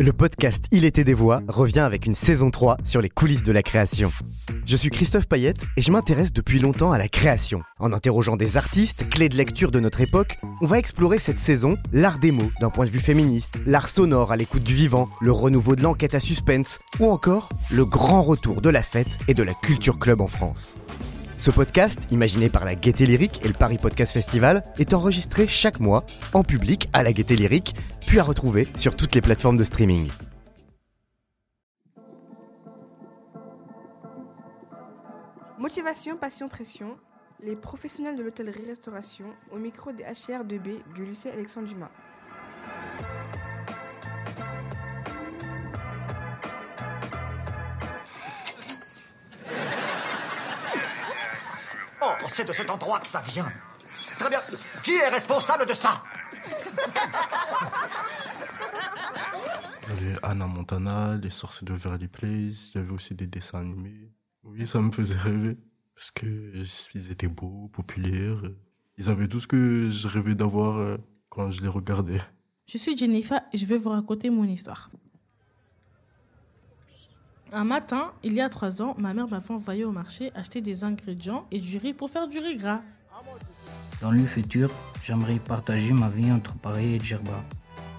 Le 0.00 0.14
podcast 0.14 0.64
Il 0.70 0.86
était 0.86 1.04
des 1.04 1.12
voix 1.12 1.42
revient 1.46 1.80
avec 1.80 2.06
une 2.06 2.14
saison 2.14 2.50
3 2.50 2.78
sur 2.84 3.02
les 3.02 3.10
coulisses 3.10 3.42
de 3.42 3.52
la 3.52 3.62
création. 3.62 4.10
Je 4.64 4.74
suis 4.74 4.88
Christophe 4.88 5.28
Payette 5.28 5.66
et 5.76 5.82
je 5.82 5.92
m'intéresse 5.92 6.32
depuis 6.32 6.58
longtemps 6.58 6.90
à 6.90 6.96
la 6.96 7.06
création. 7.06 7.60
En 7.78 7.92
interrogeant 7.92 8.36
des 8.36 8.56
artistes, 8.56 9.10
clés 9.10 9.28
de 9.28 9.36
lecture 9.36 9.70
de 9.70 9.78
notre 9.78 10.00
époque, 10.00 10.38
on 10.62 10.66
va 10.66 10.78
explorer 10.78 11.18
cette 11.18 11.38
saison 11.38 11.76
l'art 11.92 12.18
des 12.18 12.32
mots 12.32 12.50
d'un 12.62 12.70
point 12.70 12.86
de 12.86 12.90
vue 12.90 12.98
féministe, 12.98 13.58
l'art 13.66 13.90
sonore 13.90 14.32
à 14.32 14.38
l'écoute 14.38 14.64
du 14.64 14.74
vivant, 14.74 15.10
le 15.20 15.32
renouveau 15.32 15.76
de 15.76 15.82
l'enquête 15.82 16.14
à 16.14 16.20
suspense 16.20 16.78
ou 16.98 17.10
encore 17.10 17.50
le 17.70 17.84
grand 17.84 18.22
retour 18.22 18.62
de 18.62 18.70
la 18.70 18.82
fête 18.82 19.18
et 19.28 19.34
de 19.34 19.42
la 19.42 19.52
culture 19.52 19.98
club 19.98 20.22
en 20.22 20.28
France. 20.28 20.78
Ce 21.40 21.50
podcast, 21.50 22.06
imaginé 22.10 22.50
par 22.50 22.66
la 22.66 22.74
Gaieté 22.74 23.06
Lyrique 23.06 23.42
et 23.42 23.48
le 23.48 23.54
Paris 23.54 23.78
Podcast 23.78 24.12
Festival, 24.12 24.62
est 24.78 24.92
enregistré 24.92 25.46
chaque 25.46 25.80
mois 25.80 26.04
en 26.34 26.44
public 26.44 26.90
à 26.92 27.02
la 27.02 27.14
Gaieté 27.14 27.34
Lyrique, 27.34 27.74
puis 28.06 28.18
à 28.18 28.22
retrouver 28.22 28.68
sur 28.76 28.94
toutes 28.94 29.14
les 29.14 29.22
plateformes 29.22 29.56
de 29.56 29.64
streaming. 29.64 30.10
Motivation, 35.58 36.18
passion, 36.18 36.50
pression. 36.50 36.98
Les 37.42 37.56
professionnels 37.56 38.16
de 38.16 38.22
l'hôtellerie-restauration 38.22 39.24
au 39.50 39.56
micro 39.56 39.92
des 39.92 40.04
HR2B 40.04 40.92
du 40.94 41.06
lycée 41.06 41.30
Alexandre 41.30 41.68
Dumas. 41.68 41.90
C'est 52.30 52.44
de 52.44 52.52
cet 52.52 52.70
endroit 52.70 53.00
que 53.00 53.08
ça 53.08 53.20
vient. 53.20 53.48
Très 54.18 54.30
bien. 54.30 54.40
Qui 54.82 54.92
est 54.92 55.08
responsable 55.08 55.66
de 55.66 55.74
ça? 55.74 56.02
Il 59.88 60.06
y 60.06 60.10
avait 60.10 60.18
Anna 60.22 60.46
Montana, 60.46 61.16
les 61.16 61.30
sorciers 61.30 61.66
de 61.66 61.74
Verly 61.74 62.08
Place, 62.08 62.70
il 62.70 62.72
y 62.76 62.78
avait 62.78 62.92
aussi 62.92 63.14
des 63.14 63.26
dessins 63.26 63.60
animés. 63.60 64.12
Oui, 64.44 64.66
ça 64.66 64.80
me 64.80 64.90
faisait 64.90 65.16
rêver. 65.16 65.56
Parce 65.94 66.12
qu'ils 66.12 67.10
étaient 67.10 67.28
beaux, 67.28 67.68
populaires. 67.68 68.40
Ils 68.96 69.10
avaient 69.10 69.28
tout 69.28 69.40
ce 69.40 69.46
que 69.46 69.90
je 69.90 70.08
rêvais 70.08 70.34
d'avoir 70.34 70.78
euh, 70.78 70.96
quand 71.28 71.50
je 71.50 71.60
les 71.60 71.68
regardais. 71.68 72.20
Je 72.66 72.78
suis 72.78 72.96
Jennifer 72.96 73.40
et 73.52 73.58
je 73.58 73.66
vais 73.66 73.76
vous 73.76 73.90
raconter 73.90 74.30
mon 74.30 74.44
histoire. 74.44 74.90
Un 77.52 77.64
matin, 77.64 78.12
il 78.22 78.34
y 78.34 78.40
a 78.40 78.48
trois 78.48 78.80
ans, 78.80 78.94
ma 78.96 79.12
mère 79.12 79.28
m'a 79.28 79.40
fait 79.40 79.52
envoyer 79.52 79.84
au 79.84 79.90
marché 79.90 80.30
acheter 80.36 80.60
des 80.60 80.84
ingrédients 80.84 81.46
et 81.50 81.58
du 81.58 81.78
riz 81.78 81.92
pour 81.92 82.08
faire 82.08 82.28
du 82.28 82.38
riz 82.38 82.56
gras. 82.56 82.80
Dans 84.00 84.12
le 84.12 84.24
futur, 84.24 84.70
j'aimerais 85.02 85.40
partager 85.40 85.92
ma 85.92 86.08
vie 86.08 86.30
entre 86.30 86.54
Paris 86.54 86.94
et 86.94 87.00
Djerba. 87.00 87.44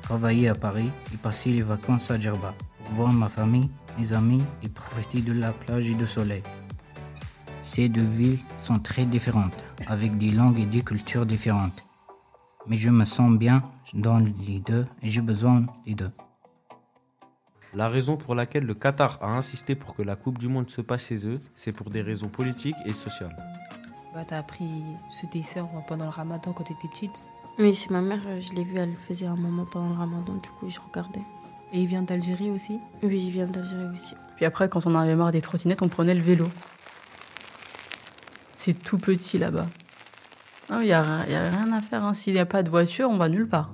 Travailler 0.04 0.48
à 0.48 0.56
Paris 0.56 0.90
et 1.14 1.18
passer 1.18 1.52
les 1.52 1.64
vacances 1.64 2.10
à 2.12 2.20
Djerba. 2.20 2.56
Voir 2.92 3.12
ma 3.12 3.28
famille, 3.28 3.70
mes 4.00 4.14
amis 4.14 4.42
et 4.64 4.70
profiter 4.70 5.20
de 5.22 5.34
la 5.34 5.52
plage 5.52 5.90
et 5.90 5.96
du 5.96 6.08
soleil. 6.08 6.44
Ces 7.62 7.90
deux 7.90 8.02
villes 8.02 8.40
sont 8.62 8.80
très 8.80 9.06
différentes, 9.06 9.54
avec 9.88 10.18
des 10.18 10.32
langues 10.32 10.60
et 10.60 10.66
des 10.66 10.82
cultures 10.82 11.26
différentes. 11.26 11.86
Mais 12.68 12.78
je 12.78 12.90
me 12.90 13.04
sens 13.04 13.38
bien 13.38 13.64
dans 13.94 14.20
les 14.20 14.60
deux 14.60 14.88
et 15.02 15.10
j'ai 15.10 15.22
besoin 15.22 15.66
des 15.86 15.96
deux. 15.96 16.12
La 17.74 17.88
raison 17.88 18.18
pour 18.18 18.36
laquelle 18.36 18.66
le 18.66 18.74
Qatar 18.74 19.18
a 19.22 19.30
insisté 19.30 19.76
pour 19.76 19.96
que 19.96 20.02
la 20.02 20.16
Coupe 20.16 20.38
du 20.38 20.48
Monde 20.50 20.70
se 20.70 20.82
passe 20.82 21.08
chez 21.08 21.26
eux, 21.26 21.40
c'est 21.56 21.72
pour 21.72 21.90
des 21.90 22.02
raisons 22.02 22.28
politiques 22.28 22.76
et 22.86 22.94
sociales. 22.94 23.36
Bah, 24.14 24.26
t'as 24.28 24.40
appris 24.40 24.70
ce 25.10 25.26
dessert 25.28 25.68
pendant 25.88 26.04
le 26.06 26.10
ramadan 26.12 26.52
quand 26.52 26.66
t'étais 26.66 26.90
petite 26.90 27.14
Oui, 27.60 27.74
c'est 27.74 27.90
ma 27.90 28.02
mère, 28.02 28.20
je 28.42 28.54
l'ai 28.54 28.66
vu, 28.66 28.76
elle 28.78 28.90
le 28.92 28.98
faisait 28.98 29.26
un 29.26 29.38
moment 29.38 29.66
pendant 29.66 29.90
le 29.90 29.96
ramadan, 29.96 30.34
du 30.34 30.50
coup, 30.60 30.70
je 30.70 30.80
regardais. 30.86 31.22
Et 31.72 31.80
il 31.82 31.88
vient 31.88 32.02
d'Algérie 32.02 32.50
aussi? 32.52 32.78
Oui, 33.04 33.24
il 33.28 33.32
vient 33.32 33.48
d'Algérie 33.48 33.88
aussi. 33.94 34.16
Puis 34.36 34.44
après, 34.46 34.68
quand 34.68 34.86
on 34.86 34.94
en 34.96 35.00
avait 35.00 35.16
marre 35.16 35.32
des 35.32 35.40
trottinettes, 35.42 35.82
on 35.82 35.88
prenait 35.88 36.14
le 36.14 36.22
vélo. 36.22 36.50
C'est 38.58 38.74
tout 38.74 38.98
petit 38.98 39.38
là-bas. 39.38 39.68
Il 40.72 40.80
n'y 40.80 40.92
a, 40.94 41.26
y 41.30 41.36
a 41.36 41.50
rien 41.50 41.72
à 41.72 41.82
faire. 41.82 42.04
hein. 42.04 42.14
S'il 42.14 42.34
n'y 42.34 42.40
a 42.40 42.46
pas 42.46 42.64
de 42.64 42.70
voiture, 42.70 43.10
on 43.10 43.18
va 43.18 43.30
nulle 43.30 43.48
part. 43.48 43.72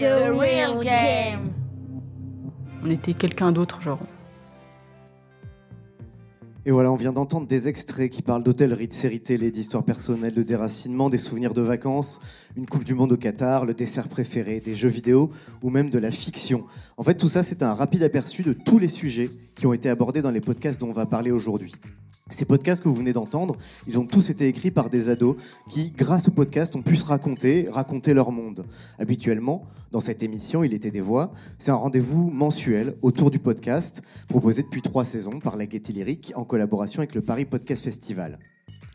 The 0.00 0.28
real 0.36 0.82
game. 0.84 1.52
On 2.86 2.90
était 2.90 3.14
quelqu'un 3.14 3.50
d'autre, 3.50 3.80
genre. 3.80 4.00
Et 6.66 6.70
voilà, 6.70 6.92
on 6.92 6.96
vient 6.96 7.12
d'entendre 7.12 7.46
des 7.46 7.66
extraits 7.66 8.10
qui 8.10 8.20
parlent 8.20 8.42
d'hôtellerie, 8.42 8.88
de 8.88 8.92
séries 8.92 9.20
télé, 9.20 9.50
d'histoires 9.50 9.84
personnelles, 9.84 10.34
de 10.34 10.42
déracinement, 10.42 11.08
des 11.08 11.18
souvenirs 11.18 11.54
de 11.54 11.62
vacances, 11.62 12.20
une 12.56 12.66
Coupe 12.66 12.84
du 12.84 12.94
Monde 12.94 13.12
au 13.12 13.16
Qatar, 13.16 13.64
le 13.64 13.72
dessert 13.72 14.08
préféré, 14.08 14.60
des 14.60 14.74
jeux 14.74 14.88
vidéo 14.88 15.30
ou 15.62 15.70
même 15.70 15.88
de 15.88 15.98
la 15.98 16.10
fiction. 16.10 16.64
En 16.98 17.02
fait, 17.02 17.14
tout 17.14 17.28
ça, 17.28 17.42
c'est 17.42 17.62
un 17.62 17.72
rapide 17.72 18.02
aperçu 18.02 18.42
de 18.42 18.52
tous 18.52 18.78
les 18.78 18.88
sujets 18.88 19.30
qui 19.54 19.66
ont 19.66 19.72
été 19.72 19.88
abordés 19.88 20.20
dans 20.20 20.30
les 20.30 20.42
podcasts 20.42 20.80
dont 20.80 20.88
on 20.90 20.92
va 20.92 21.06
parler 21.06 21.30
aujourd'hui. 21.30 21.72
Ces 22.30 22.46
podcasts 22.46 22.82
que 22.82 22.88
vous 22.88 22.94
venez 22.94 23.12
d'entendre, 23.12 23.54
ils 23.86 23.98
ont 23.98 24.06
tous 24.06 24.30
été 24.30 24.48
écrits 24.48 24.70
par 24.70 24.88
des 24.88 25.10
ados 25.10 25.36
qui, 25.68 25.90
grâce 25.90 26.26
au 26.26 26.30
podcast, 26.30 26.74
ont 26.74 26.80
pu 26.80 26.96
se 26.96 27.04
raconter, 27.04 27.68
raconter 27.70 28.14
leur 28.14 28.32
monde. 28.32 28.64
Habituellement, 28.98 29.66
dans 29.92 30.00
cette 30.00 30.22
émission, 30.22 30.64
Il 30.64 30.72
était 30.72 30.90
des 30.90 31.02
voix, 31.02 31.32
c'est 31.58 31.70
un 31.70 31.74
rendez-vous 31.74 32.30
mensuel 32.30 32.96
autour 33.02 33.30
du 33.30 33.38
podcast, 33.38 34.00
proposé 34.26 34.62
depuis 34.62 34.80
trois 34.80 35.04
saisons 35.04 35.38
par 35.38 35.56
la 35.56 35.66
Gaieté 35.66 35.92
Lyrique 35.92 36.32
en 36.34 36.44
collaboration 36.44 37.00
avec 37.00 37.14
le 37.14 37.20
Paris 37.20 37.44
Podcast 37.44 37.84
Festival. 37.84 38.38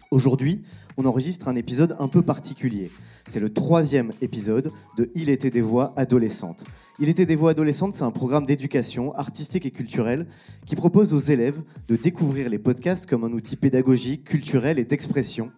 Aujourd'hui, 0.10 0.64
on 0.98 1.06
enregistre 1.06 1.48
un 1.50 1.56
épisode 1.56 1.96
un 2.00 2.08
peu 2.08 2.24
particulier. 2.24 2.90
C'est 3.30 3.40
le 3.40 3.54
troisième 3.54 4.12
épisode 4.22 4.72
de 4.98 5.12
Il 5.14 5.30
était 5.30 5.52
des 5.52 5.62
voix 5.62 5.94
adolescentes. 5.98 6.64
Il 7.00 7.10
était 7.10 7.28
des 7.28 7.36
voix 7.36 7.52
adolescentes, 7.52 7.94
c'est 7.94 8.04
un 8.04 8.10
programme 8.10 8.48
d'éducation 8.48 9.14
artistique 9.14 9.68
et 9.68 9.72
culturelle 9.72 10.26
qui 10.66 10.76
propose 10.76 11.14
aux 11.14 11.20
élèves 11.20 11.62
de 11.88 11.96
découvrir 11.96 12.50
les 12.50 12.58
podcasts 12.58 13.06
comme 13.06 13.24
un 13.24 13.32
outil 13.32 13.56
pédagogique, 13.56 14.24
culturel 14.24 14.80
et 14.80 14.84
d'expression 14.84 15.52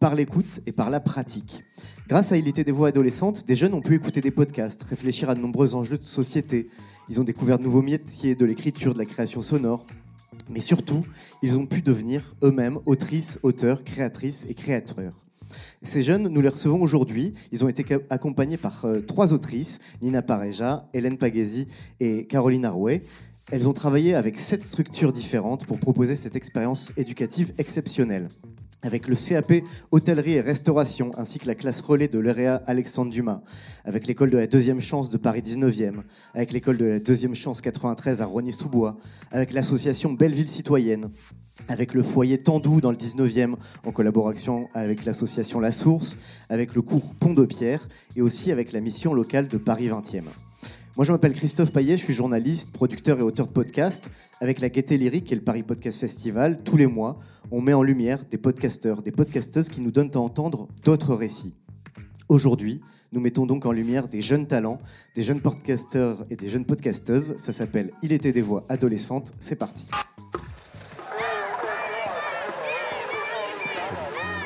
par 0.00 0.14
l'écoute 0.14 0.62
et 0.64 0.72
par 0.72 0.88
la 0.88 1.00
pratique. 1.00 1.64
Grâce 2.08 2.32
à 2.32 2.38
Il 2.38 2.48
était 2.48 2.64
des 2.64 2.72
voix 2.72 2.88
adolescentes, 2.88 3.46
des 3.46 3.56
jeunes 3.56 3.74
ont 3.74 3.82
pu 3.82 3.94
écouter 3.94 4.22
des 4.22 4.30
podcasts, 4.30 4.82
réfléchir 4.84 5.28
à 5.28 5.34
de 5.34 5.40
nombreux 5.40 5.74
enjeux 5.74 5.98
de 5.98 6.04
société. 6.04 6.70
Ils 7.10 7.20
ont 7.20 7.24
découvert 7.24 7.58
de 7.58 7.64
nouveaux 7.64 7.82
métiers 7.82 8.36
de 8.36 8.46
l'écriture, 8.46 8.94
de 8.94 8.98
la 8.98 9.04
création 9.04 9.42
sonore, 9.42 9.84
mais 10.48 10.62
surtout, 10.62 11.04
ils 11.42 11.58
ont 11.58 11.66
pu 11.66 11.82
devenir 11.82 12.34
eux-mêmes 12.42 12.78
autrices, 12.86 13.38
auteurs, 13.42 13.84
créatrices 13.84 14.46
et 14.48 14.54
créateurs. 14.54 15.27
Ces 15.82 16.02
jeunes, 16.02 16.28
nous 16.28 16.40
les 16.40 16.48
recevons 16.48 16.80
aujourd'hui. 16.80 17.34
Ils 17.52 17.64
ont 17.64 17.68
été 17.68 17.84
accompagnés 18.10 18.56
par 18.56 18.84
euh, 18.84 19.00
trois 19.00 19.32
autrices, 19.32 19.78
Nina 20.02 20.22
Pareja, 20.22 20.88
Hélène 20.92 21.18
Pagesi 21.18 21.66
et 22.00 22.26
Caroline 22.26 22.64
Arouet. 22.64 23.02
Elles 23.50 23.66
ont 23.66 23.72
travaillé 23.72 24.14
avec 24.14 24.38
sept 24.38 24.62
structures 24.62 25.12
différentes 25.12 25.64
pour 25.64 25.78
proposer 25.78 26.16
cette 26.16 26.36
expérience 26.36 26.92
éducative 26.96 27.54
exceptionnelle. 27.58 28.28
Avec 28.82 29.08
le 29.08 29.16
CAP 29.16 29.64
Hôtellerie 29.90 30.34
et 30.34 30.40
Restauration, 30.40 31.10
ainsi 31.18 31.40
que 31.40 31.46
la 31.46 31.56
classe 31.56 31.80
relais 31.80 32.06
de 32.06 32.20
l'EREA 32.20 32.62
Alexandre 32.66 33.10
Dumas, 33.10 33.42
avec 33.84 34.06
l'école 34.06 34.30
de 34.30 34.38
la 34.38 34.46
deuxième 34.46 34.80
chance 34.80 35.10
de 35.10 35.16
Paris 35.16 35.40
19e, 35.40 36.02
avec 36.32 36.52
l'école 36.52 36.76
de 36.76 36.84
la 36.84 36.98
deuxième 37.00 37.34
chance 37.34 37.60
93 37.60 38.22
à 38.22 38.26
Rogny-sous-Bois, 38.26 38.96
avec 39.32 39.52
l'association 39.52 40.12
Belleville 40.12 40.48
Citoyenne, 40.48 41.10
avec 41.66 41.92
le 41.92 42.04
foyer 42.04 42.38
Tandou 42.38 42.80
dans 42.80 42.92
le 42.92 42.96
19e, 42.96 43.56
en 43.84 43.90
collaboration 43.90 44.68
avec 44.74 45.04
l'association 45.04 45.58
La 45.58 45.72
Source, 45.72 46.16
avec 46.48 46.76
le 46.76 46.82
cours 46.82 47.14
Pont 47.16 47.34
de 47.34 47.44
Pierre 47.44 47.88
et 48.14 48.22
aussi 48.22 48.52
avec 48.52 48.72
la 48.72 48.80
mission 48.80 49.12
locale 49.12 49.48
de 49.48 49.56
Paris 49.56 49.88
20e. 49.88 50.22
Moi, 50.98 51.04
je 51.04 51.12
m'appelle 51.12 51.32
Christophe 51.32 51.70
Payet, 51.70 51.96
je 51.96 52.02
suis 52.02 52.12
journaliste, 52.12 52.72
producteur 52.72 53.20
et 53.20 53.22
auteur 53.22 53.46
de 53.46 53.52
podcasts. 53.52 54.10
Avec 54.40 54.60
la 54.60 54.68
Gaieté 54.68 54.98
Lyrique 54.98 55.30
et 55.30 55.36
le 55.36 55.42
Paris 55.42 55.62
Podcast 55.62 56.00
Festival, 56.00 56.64
tous 56.64 56.76
les 56.76 56.88
mois, 56.88 57.20
on 57.52 57.60
met 57.60 57.72
en 57.72 57.84
lumière 57.84 58.24
des 58.28 58.36
podcasteurs, 58.36 59.00
des 59.00 59.12
podcasteuses 59.12 59.68
qui 59.68 59.80
nous 59.80 59.92
donnent 59.92 60.10
à 60.14 60.18
entendre 60.18 60.66
d'autres 60.84 61.14
récits. 61.14 61.54
Aujourd'hui, 62.28 62.80
nous 63.12 63.20
mettons 63.20 63.46
donc 63.46 63.64
en 63.64 63.70
lumière 63.70 64.08
des 64.08 64.20
jeunes 64.20 64.48
talents, 64.48 64.80
des 65.14 65.22
jeunes 65.22 65.40
podcasteurs 65.40 66.24
et 66.30 66.36
des 66.36 66.48
jeunes 66.48 66.64
podcasteuses. 66.64 67.36
Ça 67.36 67.52
s'appelle 67.52 67.92
Il 68.02 68.10
était 68.10 68.32
des 68.32 68.42
voix 68.42 68.66
adolescentes. 68.68 69.34
C'est 69.38 69.54
parti. 69.54 69.86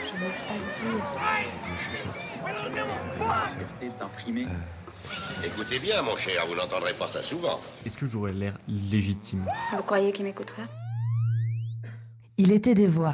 Je 0.04 0.22
n'ose 0.22 0.40
pas 0.42 0.54
le 0.58 0.68
dire. 0.82 1.02
imprimé. 4.02 4.46
Écoutez 5.44 5.78
bien, 5.78 6.02
mon 6.02 6.16
cher, 6.16 6.46
vous 6.46 6.54
n'entendrez 6.54 6.92
pas 6.92 7.08
ça 7.08 7.22
souvent. 7.22 7.60
Est-ce 7.86 7.96
que 7.96 8.06
j'aurais 8.06 8.32
l'air 8.32 8.58
légitime? 8.68 9.44
Vous 9.74 9.82
croyez 9.82 10.12
qu'il 10.12 10.24
m'écouterait 10.24 10.66
Il 12.36 12.52
était 12.52 12.74
des 12.74 12.86
voix. 12.86 13.12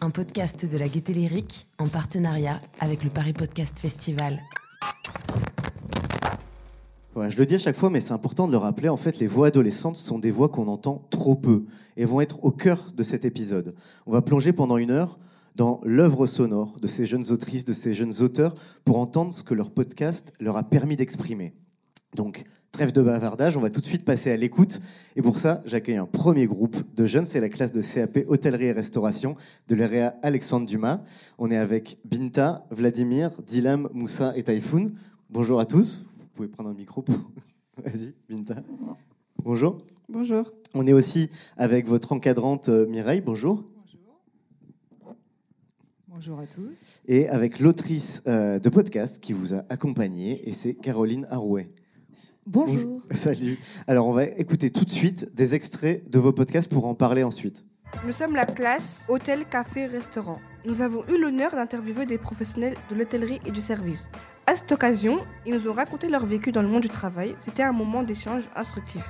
Un 0.00 0.10
podcast 0.10 0.64
de 0.64 0.78
la 0.78 0.86
Gaieté 0.86 1.12
Lyrique 1.12 1.66
en 1.78 1.88
partenariat 1.88 2.60
avec 2.78 3.02
le 3.02 3.10
Paris 3.10 3.32
Podcast 3.32 3.80
Festival. 3.80 4.38
Ouais, 7.16 7.30
je 7.30 7.38
le 7.38 7.46
dis 7.46 7.56
à 7.56 7.58
chaque 7.58 7.74
fois, 7.76 7.90
mais 7.90 8.00
c'est 8.00 8.12
important 8.12 8.46
de 8.46 8.52
le 8.52 8.58
rappeler. 8.58 8.88
En 8.88 8.96
fait, 8.96 9.18
les 9.18 9.26
voix 9.26 9.48
adolescentes 9.48 9.96
sont 9.96 10.20
des 10.20 10.30
voix 10.30 10.48
qu'on 10.48 10.68
entend 10.68 11.04
trop 11.10 11.34
peu 11.34 11.64
et 11.96 12.04
vont 12.04 12.20
être 12.20 12.44
au 12.44 12.52
cœur 12.52 12.92
de 12.94 13.02
cet 13.02 13.24
épisode. 13.24 13.74
On 14.06 14.12
va 14.12 14.22
plonger 14.22 14.52
pendant 14.52 14.76
une 14.76 14.92
heure 14.92 15.18
dans 15.58 15.80
l'œuvre 15.84 16.26
sonore 16.26 16.76
de 16.80 16.86
ces 16.86 17.04
jeunes 17.04 17.30
autrices, 17.30 17.66
de 17.66 17.74
ces 17.74 17.92
jeunes 17.92 18.22
auteurs, 18.22 18.54
pour 18.86 18.98
entendre 18.98 19.34
ce 19.34 19.42
que 19.42 19.52
leur 19.52 19.70
podcast 19.70 20.32
leur 20.40 20.56
a 20.56 20.62
permis 20.62 20.96
d'exprimer. 20.96 21.52
Donc, 22.14 22.44
Trêve 22.70 22.92
de 22.92 23.00
bavardage, 23.00 23.56
on 23.56 23.60
va 23.60 23.70
tout 23.70 23.80
de 23.80 23.86
suite 23.86 24.04
passer 24.04 24.30
à 24.30 24.36
l'écoute. 24.36 24.80
Et 25.16 25.22
pour 25.22 25.38
ça, 25.38 25.62
j'accueille 25.64 25.96
un 25.96 26.06
premier 26.06 26.46
groupe 26.46 26.76
de 26.94 27.06
jeunes. 27.06 27.24
C'est 27.24 27.40
la 27.40 27.48
classe 27.48 27.72
de 27.72 27.80
CAP 27.80 28.18
Hôtellerie 28.28 28.66
et 28.66 28.72
Restauration 28.72 29.36
de 29.68 29.74
l'EREA 29.74 30.14
Alexandre 30.22 30.66
Dumas. 30.66 31.00
On 31.38 31.50
est 31.50 31.56
avec 31.56 31.96
Binta, 32.04 32.66
Vladimir, 32.70 33.30
Dilam, 33.46 33.88
Moussa 33.94 34.34
et 34.36 34.42
Taïfoun. 34.42 34.92
Bonjour 35.30 35.60
à 35.60 35.66
tous. 35.66 36.04
Vous 36.18 36.26
pouvez 36.34 36.48
prendre 36.48 36.68
un 36.68 36.74
micro. 36.74 37.00
Pour... 37.00 37.16
Vas-y, 37.84 38.14
Binta. 38.28 38.56
Bonjour. 39.42 39.78
Bonjour. 40.10 40.52
On 40.74 40.86
est 40.86 40.92
aussi 40.92 41.30
avec 41.56 41.88
votre 41.88 42.12
encadrante 42.12 42.68
euh, 42.68 42.86
Mireille. 42.86 43.22
Bonjour. 43.22 43.64
Bonjour 46.10 46.40
à 46.40 46.46
tous. 46.46 47.02
Et 47.06 47.28
avec 47.28 47.60
l'autrice 47.60 48.22
euh, 48.26 48.58
de 48.58 48.70
podcast 48.70 49.20
qui 49.20 49.34
vous 49.34 49.52
a 49.52 49.64
accompagné, 49.68 50.48
et 50.48 50.54
c'est 50.54 50.72
Caroline 50.72 51.26
Arouet. 51.30 51.68
Bonjour. 52.46 53.02
Salut. 53.10 53.58
Alors, 53.86 54.06
on 54.06 54.14
va 54.14 54.24
écouter 54.24 54.70
tout 54.70 54.86
de 54.86 54.90
suite 54.90 55.34
des 55.34 55.54
extraits 55.54 56.08
de 56.08 56.18
vos 56.18 56.32
podcasts 56.32 56.72
pour 56.72 56.86
en 56.86 56.94
parler 56.94 57.24
ensuite. 57.24 57.66
Nous 58.06 58.12
sommes 58.12 58.34
la 58.34 58.46
classe 58.46 59.04
Hôtel, 59.08 59.44
Café, 59.44 59.84
Restaurant. 59.84 60.38
Nous 60.64 60.80
avons 60.80 61.06
eu 61.08 61.20
l'honneur 61.20 61.50
d'interviewer 61.50 62.06
des 62.06 62.18
professionnels 62.18 62.74
de 62.90 62.96
l'hôtellerie 62.96 63.40
et 63.44 63.50
du 63.50 63.60
service. 63.60 64.08
À 64.46 64.56
cette 64.56 64.72
occasion, 64.72 65.18
ils 65.44 65.52
nous 65.52 65.68
ont 65.68 65.74
raconté 65.74 66.08
leur 66.08 66.24
vécu 66.24 66.52
dans 66.52 66.62
le 66.62 66.68
monde 66.68 66.82
du 66.82 66.88
travail. 66.88 67.34
C'était 67.40 67.64
un 67.64 67.72
moment 67.72 68.02
d'échange 68.02 68.44
instructif. 68.56 69.02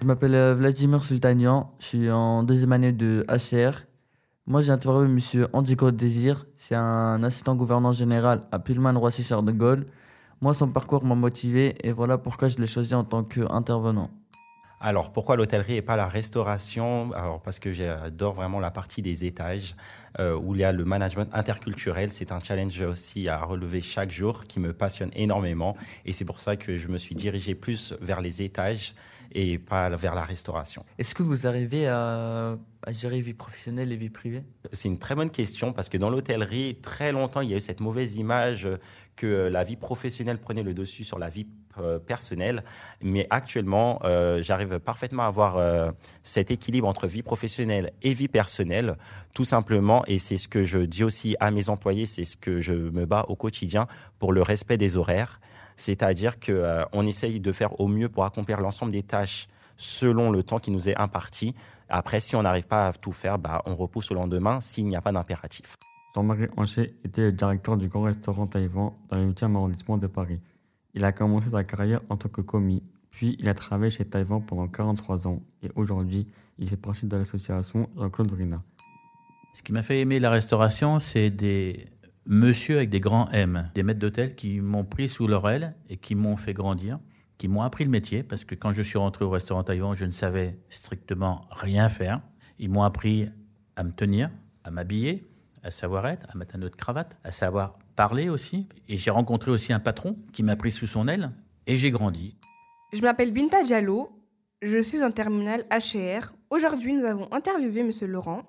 Je 0.00 0.06
m'appelle 0.06 0.34
euh, 0.36 0.54
Vladimir 0.54 1.04
Sultanian, 1.04 1.72
je 1.80 1.86
suis 1.86 2.10
en 2.10 2.44
deuxième 2.44 2.72
année 2.72 2.92
de 2.92 3.26
HCR. 3.28 3.84
Moi, 4.46 4.62
j'ai 4.62 4.70
interviewé 4.70 5.06
M. 5.06 5.48
Andico 5.52 5.90
Désir, 5.90 6.46
c'est 6.56 6.76
un 6.76 7.22
assistant 7.24 7.56
gouverneur 7.56 7.92
général 7.92 8.42
à 8.52 8.60
Pullman 8.60 8.98
Roissy 8.98 9.24
Charles 9.24 9.44
de 9.44 9.52
Gaulle. 9.52 9.86
Moi, 10.40 10.54
son 10.54 10.68
parcours 10.68 11.04
m'a 11.04 11.16
motivé 11.16 11.74
et 11.82 11.90
voilà 11.90 12.16
pourquoi 12.16 12.48
je 12.48 12.58
l'ai 12.58 12.68
choisi 12.68 12.94
en 12.94 13.02
tant 13.02 13.24
qu'intervenant. 13.24 14.08
Alors 14.80 15.10
pourquoi 15.10 15.34
l'hôtellerie 15.34 15.74
et 15.74 15.82
pas 15.82 15.96
la 15.96 16.06
restauration? 16.06 17.10
Alors 17.12 17.42
parce 17.42 17.58
que 17.58 17.72
j'adore 17.72 18.34
vraiment 18.34 18.60
la 18.60 18.70
partie 18.70 19.02
des 19.02 19.24
étages 19.24 19.74
euh, 20.20 20.38
où 20.38 20.54
il 20.54 20.60
y 20.60 20.64
a 20.64 20.70
le 20.70 20.84
management 20.84 21.28
interculturel. 21.32 22.10
C'est 22.10 22.30
un 22.30 22.38
challenge 22.38 22.80
aussi 22.82 23.28
à 23.28 23.38
relever 23.38 23.80
chaque 23.80 24.12
jour 24.12 24.44
qui 24.44 24.60
me 24.60 24.72
passionne 24.72 25.10
énormément 25.14 25.76
et 26.04 26.12
c'est 26.12 26.24
pour 26.24 26.38
ça 26.38 26.54
que 26.54 26.76
je 26.76 26.86
me 26.86 26.96
suis 26.96 27.16
dirigé 27.16 27.56
plus 27.56 27.92
vers 28.00 28.20
les 28.20 28.42
étages 28.42 28.94
et 29.32 29.58
pas 29.58 29.88
vers 29.90 30.14
la 30.14 30.22
restauration. 30.22 30.84
Est-ce 30.98 31.14
que 31.14 31.22
vous 31.22 31.46
arrivez 31.46 31.86
à, 31.86 32.56
à 32.82 32.92
gérer 32.92 33.20
vie 33.20 33.34
professionnelle 33.34 33.92
et 33.92 33.96
vie 33.96 34.10
privée? 34.10 34.42
C'est 34.72 34.88
une 34.88 34.98
très 34.98 35.14
bonne 35.14 35.30
question 35.30 35.72
parce 35.72 35.88
que 35.88 35.98
dans 35.98 36.10
l'hôtellerie, 36.10 36.76
très 36.80 37.12
longtemps, 37.12 37.40
il 37.40 37.50
y 37.50 37.54
a 37.54 37.56
eu 37.56 37.60
cette 37.60 37.80
mauvaise 37.80 38.16
image 38.16 38.68
que 39.16 39.48
la 39.48 39.64
vie 39.64 39.76
professionnelle 39.76 40.38
prenait 40.38 40.62
le 40.62 40.74
dessus 40.74 41.04
sur 41.04 41.18
la 41.18 41.28
vie 41.28 41.48
euh, 41.78 41.98
personnelle. 41.98 42.64
Mais 43.02 43.26
actuellement, 43.30 44.00
euh, 44.04 44.42
j'arrive 44.42 44.78
parfaitement 44.78 45.24
à 45.24 45.26
avoir 45.26 45.56
euh, 45.56 45.90
cet 46.22 46.50
équilibre 46.50 46.88
entre 46.88 47.06
vie 47.06 47.22
professionnelle 47.22 47.92
et 48.02 48.14
vie 48.14 48.28
personnelle, 48.28 48.96
tout 49.34 49.44
simplement. 49.44 50.04
Et 50.06 50.18
c'est 50.18 50.36
ce 50.36 50.48
que 50.48 50.62
je 50.62 50.78
dis 50.78 51.04
aussi 51.04 51.36
à 51.40 51.50
mes 51.50 51.68
employés, 51.68 52.06
c'est 52.06 52.24
ce 52.24 52.36
que 52.36 52.60
je 52.60 52.72
me 52.72 53.06
bats 53.06 53.26
au 53.28 53.36
quotidien 53.36 53.86
pour 54.18 54.32
le 54.32 54.42
respect 54.42 54.76
des 54.76 54.96
horaires. 54.96 55.40
C'est-à-dire 55.78 56.38
que 56.38 56.84
on 56.92 57.06
essaye 57.06 57.40
de 57.40 57.52
faire 57.52 57.80
au 57.80 57.86
mieux 57.86 58.08
pour 58.08 58.24
accomplir 58.24 58.60
l'ensemble 58.60 58.92
des 58.92 59.04
tâches 59.04 59.48
selon 59.76 60.30
le 60.30 60.42
temps 60.42 60.58
qui 60.58 60.70
nous 60.70 60.88
est 60.88 60.96
imparti. 60.98 61.54
Après, 61.88 62.20
si 62.20 62.36
on 62.36 62.42
n'arrive 62.42 62.66
pas 62.66 62.88
à 62.88 62.92
tout 62.92 63.12
faire, 63.12 63.38
bah, 63.38 63.62
on 63.64 63.74
repousse 63.74 64.10
au 64.10 64.14
lendemain 64.14 64.60
s'il 64.60 64.86
n'y 64.86 64.96
a 64.96 65.00
pas 65.00 65.12
d'impératif. 65.12 65.76
Jean-Marie 66.14 66.48
Hancher 66.56 66.94
était 67.04 67.22
le 67.22 67.32
directeur 67.32 67.76
du 67.76 67.88
grand 67.88 68.02
restaurant 68.02 68.46
Taïwan 68.48 68.90
dans 69.08 69.16
le 69.16 69.30
8e 69.30 69.54
arrondissement 69.54 69.96
de 69.96 70.08
Paris. 70.08 70.40
Il 70.94 71.04
a 71.04 71.12
commencé 71.12 71.48
sa 71.50 71.62
carrière 71.62 72.00
en 72.08 72.16
tant 72.16 72.28
que 72.28 72.40
commis, 72.40 72.82
puis 73.10 73.36
il 73.38 73.48
a 73.48 73.54
travaillé 73.54 73.90
chez 73.90 74.04
Taïwan 74.04 74.42
pendant 74.44 74.66
43 74.66 75.28
ans 75.28 75.40
et 75.62 75.70
aujourd'hui, 75.76 76.26
il 76.58 76.68
fait 76.68 76.76
partie 76.76 77.06
de 77.06 77.16
l'association 77.16 77.88
Jean-Claude 77.96 78.32
Vrina. 78.32 78.62
Ce 79.54 79.62
qui 79.62 79.72
m'a 79.72 79.82
fait 79.82 80.00
aimer 80.00 80.18
la 80.18 80.30
restauration, 80.30 80.98
c'est 80.98 81.30
des 81.30 81.86
monsieur 82.28 82.76
avec 82.76 82.90
des 82.90 83.00
grands 83.00 83.28
M, 83.30 83.70
des 83.74 83.82
maîtres 83.82 83.98
d'hôtel 83.98 84.36
qui 84.36 84.60
m'ont 84.60 84.84
pris 84.84 85.08
sous 85.08 85.26
leur 85.26 85.48
aile 85.48 85.74
et 85.88 85.96
qui 85.96 86.14
m'ont 86.14 86.36
fait 86.36 86.52
grandir, 86.52 87.00
qui 87.38 87.48
m'ont 87.48 87.62
appris 87.62 87.84
le 87.84 87.90
métier, 87.90 88.22
parce 88.22 88.44
que 88.44 88.54
quand 88.54 88.72
je 88.72 88.82
suis 88.82 88.98
rentré 88.98 89.24
au 89.24 89.30
restaurant 89.30 89.64
Taïwan, 89.64 89.96
je 89.96 90.04
ne 90.04 90.10
savais 90.10 90.58
strictement 90.68 91.46
rien 91.50 91.88
faire. 91.88 92.20
Ils 92.58 92.70
m'ont 92.70 92.82
appris 92.82 93.28
à 93.76 93.82
me 93.82 93.92
tenir, 93.92 94.30
à 94.62 94.70
m'habiller, 94.70 95.26
à 95.62 95.70
savoir 95.70 96.06
être, 96.06 96.26
à 96.30 96.36
mettre 96.36 96.56
un 96.56 96.62
autre 96.62 96.76
cravate, 96.76 97.16
à 97.24 97.32
savoir 97.32 97.78
parler 97.96 98.28
aussi. 98.28 98.68
Et 98.88 98.98
j'ai 98.98 99.10
rencontré 99.10 99.50
aussi 99.50 99.72
un 99.72 99.80
patron 99.80 100.16
qui 100.32 100.42
m'a 100.42 100.56
pris 100.56 100.70
sous 100.70 100.86
son 100.86 101.08
aile 101.08 101.32
et 101.66 101.76
j'ai 101.76 101.90
grandi. 101.90 102.36
Je 102.92 103.00
m'appelle 103.00 103.32
Binta 103.32 103.62
Diallo, 103.62 104.10
je 104.60 104.78
suis 104.78 105.02
en 105.02 105.10
terminale 105.12 105.64
HR. 105.70 106.34
Aujourd'hui, 106.50 106.94
nous 106.94 107.04
avons 107.04 107.32
interviewé 107.32 107.80
M. 107.80 107.90
Laurent, 108.02 108.42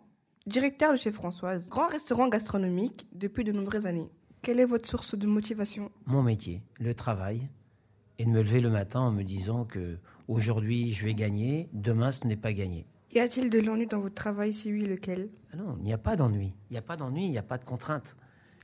directeur 0.50 0.92
de 0.92 0.98
chez 0.98 1.12
Françoise, 1.12 1.70
grand 1.70 1.88
restaurant 1.88 2.28
gastronomique 2.28 3.08
depuis 3.14 3.44
de 3.44 3.52
nombreuses 3.52 3.86
années. 3.86 4.10
Quelle 4.42 4.60
est 4.60 4.66
votre 4.66 4.90
source 4.90 5.16
de 5.16 5.28
motivation? 5.28 5.92
Mon 6.06 6.24
métier, 6.24 6.62
le 6.80 6.94
travail, 6.94 7.48
et 8.18 8.26
de 8.26 8.30
me 8.30 8.42
lever 8.42 8.60
le 8.60 8.70
matin 8.70 9.00
en 9.02 9.12
me 9.12 9.24
disant 9.24 9.64
que 9.64 9.98
aujourd'hui 10.28 10.92
je 10.92 11.06
vais 11.06 11.14
gagner, 11.14 11.70
demain 11.72 12.12
ce 12.12 12.26
n'est 12.26 12.36
pas 12.36 12.52
gagné. 12.52 12.86
Y 13.14 13.20
a-t-il 13.20 13.50
de 13.50 13.60
l'ennui 13.60 13.88
dans 13.88 14.00
votre 14.00 14.16
travail 14.16 14.54
Si 14.54 14.72
oui, 14.72 14.82
lequel? 14.82 15.30
Ah 15.54 15.58
Non, 15.58 15.76
il 15.80 15.84
n'y 15.84 15.94
a 15.94 15.98
pas 15.98 16.16
d'ennui. 16.16 16.54
Il 16.70 16.74
n'y 16.74 16.78
a 16.78 16.82
pas 16.82 16.96
d'ennui, 16.96 17.26
il 17.26 17.32
n'y 17.32 17.38
a 17.38 17.44
pas 17.44 17.58
de 17.58 17.66
contraintes. 17.66 18.16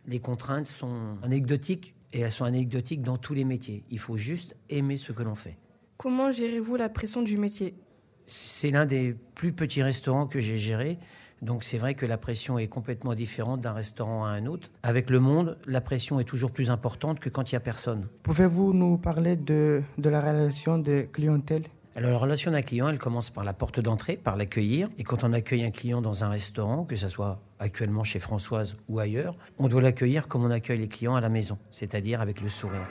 Les 0.08 0.20
contraintes 0.20 0.68
sont 0.68 1.18
anecdotiques 1.24 1.96
et 2.14 2.20
elles 2.20 2.32
sont 2.32 2.46
anecdotiques 2.46 3.02
dans 3.02 3.18
tous 3.18 3.34
les 3.34 3.44
métiers. 3.46 3.84
Il 3.90 4.00
faut 4.00 4.18
juste 4.18 4.56
aimer 4.70 4.98
ce 4.98 5.12
que 5.12 5.24
l'on 5.24 5.36
fait. 5.36 5.58
Comment 5.98 6.32
gérez-vous 6.32 6.76
la 6.76 6.90
pression 6.90 7.22
du 7.22 7.38
métier? 7.38 7.76
C'est 8.28 8.70
l'un 8.72 8.86
des 8.86 9.16
plus 9.36 9.54
petits 9.54 9.82
restaurants 9.84 10.28
que 10.28 10.40
j'ai 10.40 10.58
géré. 10.58 11.00
Donc 11.46 11.64
c'est 11.64 11.78
vrai 11.78 11.94
que 11.94 12.08
la 12.08 12.18
pression 12.18 12.58
est 12.58 12.68
complètement 12.68 13.14
différente 13.14 13.62
d'un 13.62 13.74
restaurant 13.74 14.26
à 14.26 14.30
un 14.30 14.48
autre. 14.48 14.72
Avec 14.82 15.12
le 15.12 15.20
monde, 15.20 15.58
la 15.68 15.80
pression 15.80 16.20
est 16.20 16.24
toujours 16.24 16.50
plus 16.50 16.72
importante 16.72 17.20
que 17.20 17.30
quand 17.30 17.52
il 17.52 17.56
n'y 17.56 17.58
a 17.58 17.62
personne. 17.62 18.08
Pouvez-vous 18.24 18.74
nous 18.74 18.98
parler 18.98 19.36
de, 19.36 19.84
de 20.00 20.10
la 20.10 20.22
relation 20.22 20.80
de 20.80 21.08
clientèle? 21.12 21.62
Alors 21.96 22.12
la 22.12 22.18
relation 22.18 22.52
d'un 22.52 22.64
client, 22.64 22.90
elle 22.90 22.98
commence 22.98 23.30
par 23.30 23.44
la 23.44 23.54
porte 23.54 23.80
d'entrée, 23.80 24.18
par 24.18 24.38
l'accueillir. 24.38 24.90
Et 24.98 25.04
quand 25.04 25.24
on 25.24 25.34
accueille 25.34 25.64
un 25.64 25.72
client 25.72 26.02
dans 26.02 26.24
un 26.24 26.30
restaurant, 26.30 26.84
que 26.84 26.96
ce 26.96 27.10
soit 27.10 27.40
actuellement 27.60 28.04
chez 28.04 28.20
Françoise 28.20 28.76
ou 28.90 29.00
ailleurs, 29.00 29.38
on 29.60 29.68
doit 29.68 29.84
l'accueillir 29.84 30.28
comme 30.28 30.44
on 30.44 30.52
accueille 30.52 30.80
les 30.80 30.88
clients 30.88 31.16
à 31.16 31.22
la 31.22 31.30
maison, 31.30 31.60
c'est-à-dire 31.70 32.22
avec 32.22 32.42
le 32.42 32.50
sourire. 32.50 32.88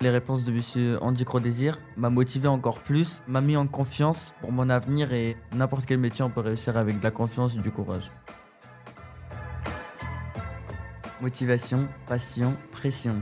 Les 0.00 0.10
réponses 0.10 0.44
de 0.44 0.52
M. 0.52 0.98
Andy 1.00 1.24
Crodésir 1.24 1.76
m'a 1.96 2.08
motivé 2.08 2.46
encore 2.46 2.78
plus, 2.78 3.20
m'a 3.26 3.40
mis 3.40 3.56
en 3.56 3.66
confiance 3.66 4.32
pour 4.40 4.52
mon 4.52 4.70
avenir 4.70 5.12
et 5.12 5.36
n'importe 5.52 5.86
quel 5.86 5.98
métier 5.98 6.24
on 6.24 6.30
peut 6.30 6.40
réussir 6.40 6.76
avec 6.76 7.00
de 7.00 7.02
la 7.02 7.10
confiance 7.10 7.56
et 7.56 7.58
du 7.58 7.72
courage. 7.72 8.08
Motivation, 11.20 11.88
passion, 12.06 12.54
pression. 12.70 13.14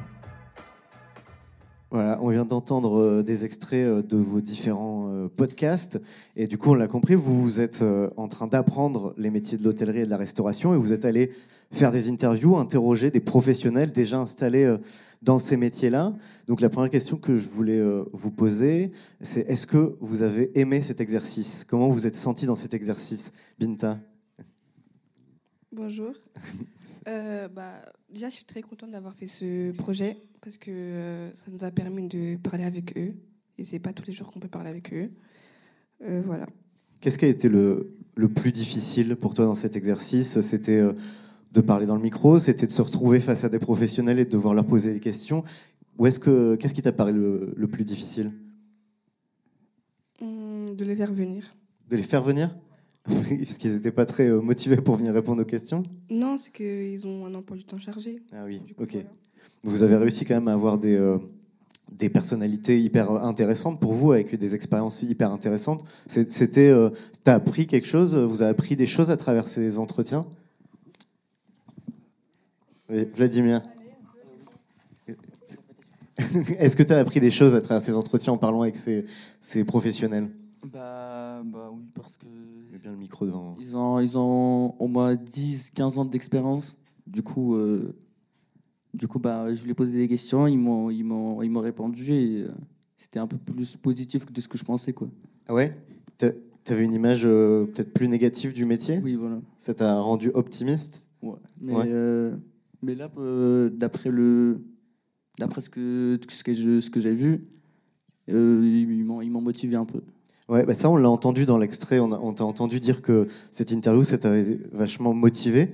Voilà, 1.90 2.18
on 2.20 2.28
vient 2.28 2.44
d'entendre 2.44 3.00
euh, 3.00 3.22
des 3.22 3.46
extraits 3.46 3.86
euh, 3.86 4.02
de 4.02 4.18
vos 4.18 4.42
différents 4.42 5.08
euh, 5.08 5.28
podcasts. 5.34 5.98
Et 6.36 6.46
du 6.46 6.58
coup, 6.58 6.72
on 6.72 6.74
l'a 6.74 6.88
compris, 6.88 7.14
vous 7.14 7.58
êtes 7.58 7.82
en 8.18 8.28
train 8.28 8.48
d'apprendre 8.48 9.14
les 9.16 9.30
métiers 9.30 9.56
de 9.56 9.64
l'hôtellerie 9.64 10.00
et 10.00 10.04
de 10.04 10.10
la 10.10 10.18
restauration 10.18 10.74
et 10.74 10.76
vous 10.76 10.92
êtes 10.92 11.06
allé 11.06 11.30
faire 11.72 11.90
des 11.90 12.08
interviews, 12.08 12.56
interroger 12.56 13.10
des 13.10 13.20
professionnels 13.20 13.92
déjà 13.92 14.18
installés 14.18 14.76
dans 15.22 15.38
ces 15.38 15.56
métiers-là. 15.56 16.14
Donc 16.46 16.60
la 16.60 16.68
première 16.68 16.90
question 16.90 17.16
que 17.16 17.36
je 17.36 17.48
voulais 17.48 17.82
vous 18.12 18.30
poser, 18.30 18.92
c'est 19.20 19.40
est-ce 19.48 19.66
que 19.66 19.96
vous 20.00 20.22
avez 20.22 20.58
aimé 20.58 20.82
cet 20.82 21.00
exercice? 21.00 21.64
Comment 21.68 21.90
vous 21.90 22.06
êtes 22.06 22.16
senti 22.16 22.46
dans 22.46 22.54
cet 22.54 22.72
exercice, 22.72 23.32
Binta? 23.58 23.98
Bonjour. 25.76 26.12
Euh, 27.08 27.46
bah, 27.46 27.82
déjà, 28.10 28.28
je 28.28 28.34
suis 28.34 28.44
très 28.44 28.62
contente 28.62 28.90
d'avoir 28.90 29.14
fait 29.14 29.26
ce 29.26 29.70
projet 29.70 30.16
parce 30.40 30.56
que 30.58 30.72
euh, 30.72 31.32
ça 31.36 31.44
nous 31.52 31.62
a 31.62 31.70
permis 31.70 32.08
de 32.08 32.34
parler 32.34 32.64
avec 32.64 32.98
eux. 32.98 33.14
Et 33.58 33.62
c'est 33.62 33.78
pas 33.78 33.92
tous 33.92 34.04
les 34.08 34.12
jours 34.12 34.32
qu'on 34.32 34.40
peut 34.40 34.48
parler 34.48 34.70
avec 34.70 34.92
eux. 34.92 35.12
Euh, 36.02 36.20
voilà. 36.26 36.46
Qu'est-ce 37.00 37.16
qui 37.16 37.24
a 37.24 37.28
été 37.28 37.48
le, 37.48 37.94
le, 38.16 38.28
plus 38.28 38.50
difficile 38.50 39.14
pour 39.14 39.34
toi 39.34 39.44
dans 39.44 39.54
cet 39.54 39.76
exercice? 39.76 40.40
C'était 40.40 40.82
de 41.52 41.60
parler 41.60 41.86
dans 41.86 41.96
le 41.96 42.02
micro 42.02 42.38
C'était 42.38 42.66
de 42.66 42.72
se 42.72 42.82
retrouver 42.82 43.20
face 43.20 43.44
à 43.44 43.48
des 43.48 43.58
professionnels 43.58 44.18
et 44.18 44.24
de 44.24 44.30
devoir 44.30 44.54
leur 44.54 44.66
poser 44.66 44.92
des 44.92 45.00
questions 45.00 45.44
Ou 45.98 46.06
est-ce 46.06 46.18
que 46.20 46.56
qu'est-ce 46.56 46.74
qui 46.74 46.82
t'a 46.82 46.92
paru 46.92 47.12
le, 47.12 47.54
le, 47.56 47.66
plus 47.66 47.84
difficile? 47.84 48.32
Hum, 50.20 50.74
De 50.76 50.84
les 50.84 50.96
faire 50.96 51.12
venir. 51.12 51.56
De 51.88 51.96
les 51.96 52.02
faire 52.02 52.22
venir? 52.22 52.54
Parce 53.04 53.56
qu'ils 53.58 53.72
n'étaient 53.72 53.92
pas 53.92 54.04
très 54.06 54.28
euh, 54.28 54.40
motivés 54.40 54.76
pour 54.76 54.96
venir 54.96 55.14
répondre 55.14 55.40
aux 55.42 55.44
questions 55.46 55.84
Non, 56.10 56.36
c'est 56.38 56.52
qu'ils 56.52 57.06
ont 57.06 57.24
un 57.26 57.34
emploi 57.34 57.56
du 57.56 57.64
temps 57.64 57.78
chargé. 57.78 58.20
Ah 58.32 58.44
oui, 58.44 58.60
ok. 58.78 58.96
Vous 59.62 59.82
avez 59.84 59.96
réussi 59.96 60.24
quand 60.24 60.34
même 60.34 60.48
à 60.48 60.52
avoir 60.54 60.76
des, 60.76 60.94
euh, 60.96 61.18
des 61.92 62.08
personnalités 62.08 62.80
hyper 62.80 63.12
intéressantes 63.24 63.78
pour 63.80 63.92
vous, 63.92 64.10
avec 64.12 64.34
des 64.34 64.54
expériences 64.56 65.02
hyper 65.02 65.30
intéressantes. 65.30 65.84
C'était, 66.08 66.68
euh, 66.68 66.90
t'as 67.22 67.34
appris 67.34 67.66
quelque 67.68 67.86
chose? 67.86 68.16
Vous 68.16 68.42
avez 68.42 68.50
appris 68.50 68.74
des 68.74 68.86
choses 68.86 69.10
à 69.12 69.16
travers 69.16 69.46
ces 69.46 69.78
entretiens? 69.78 70.26
Oui, 72.88 73.06
Vladimir. 73.14 73.62
Est-ce 76.58 76.76
que 76.76 76.82
tu 76.82 76.92
as 76.92 76.98
appris 76.98 77.20
des 77.20 77.30
choses 77.30 77.54
à 77.54 77.60
travers 77.60 77.82
ces 77.82 77.94
entretiens 77.94 78.32
en 78.32 78.38
parlant 78.38 78.62
avec 78.62 78.76
ces, 78.76 79.04
ces 79.40 79.64
professionnels? 79.64 80.28
Bah, 80.72 81.42
bah, 81.44 81.70
oui, 81.72 81.84
parce 81.94 82.16
que. 82.16 82.26
J'ai 82.70 82.78
bien 82.78 82.92
le 82.92 82.96
micro 82.96 83.26
devant. 83.26 83.56
Ils 83.60 83.76
ont, 83.76 84.00
ils 84.00 84.16
ont 84.18 84.74
au 84.78 84.88
moins 84.88 85.14
10, 85.14 85.70
15 85.70 85.98
ans 85.98 86.04
d'expérience. 86.04 86.76
Du 87.06 87.22
coup, 87.22 87.54
euh, 87.54 87.94
du 88.94 89.06
coup 89.06 89.18
bah, 89.18 89.54
je 89.54 89.62
lui 89.62 89.70
ai 89.70 89.74
posé 89.74 89.96
des 89.96 90.08
questions, 90.08 90.46
ils 90.46 90.58
m'ont, 90.58 90.90
ils 90.90 91.04
m'ont, 91.04 91.40
ils 91.42 91.50
m'ont 91.50 91.60
répondu 91.60 92.12
et 92.12 92.42
euh, 92.42 92.48
c'était 92.96 93.20
un 93.20 93.28
peu 93.28 93.36
plus 93.36 93.76
positif 93.76 94.24
que 94.24 94.32
de 94.32 94.40
ce 94.40 94.48
que 94.48 94.58
je 94.58 94.64
pensais. 94.64 94.92
Quoi. 94.92 95.08
Ah 95.46 95.54
ouais? 95.54 95.76
Tu 96.18 96.72
avais 96.72 96.84
une 96.84 96.94
image 96.94 97.22
euh, 97.24 97.66
peut-être 97.66 97.92
plus 97.92 98.08
négative 98.08 98.52
du 98.52 98.64
métier? 98.64 98.98
Oui, 99.04 99.14
voilà. 99.14 99.38
Ça 99.58 99.72
t'a 99.72 100.00
rendu 100.00 100.30
optimiste? 100.34 101.06
Ouais. 101.22 101.36
Mais, 101.60 101.74
mais 102.86 102.94
là, 102.94 103.10
d'après 103.70 104.10
le 104.10 104.60
d'après 105.38 105.60
ce 105.60 105.70
que, 105.70 106.18
ce 106.28 106.44
que, 106.44 106.54
je, 106.54 106.80
ce 106.80 106.90
que 106.90 107.00
j'ai 107.00 107.14
vu, 107.14 107.46
euh, 108.30 108.60
ils 108.64 109.04
m'ont 109.30 109.40
motivé 109.40 109.76
un 109.76 109.84
peu. 109.84 110.00
Ouais, 110.48 110.64
bah 110.64 110.74
ça, 110.74 110.88
on 110.90 110.96
l'a 110.96 111.10
entendu 111.10 111.44
dans 111.44 111.58
l'extrait. 111.58 111.98
On, 111.98 112.12
on 112.12 112.32
t'a 112.32 112.44
entendu 112.44 112.80
dire 112.80 113.02
que 113.02 113.26
cette 113.50 113.72
interview, 113.72 114.04
ça 114.04 114.16
t'avait 114.16 114.60
vachement 114.72 115.12
motivé. 115.12 115.72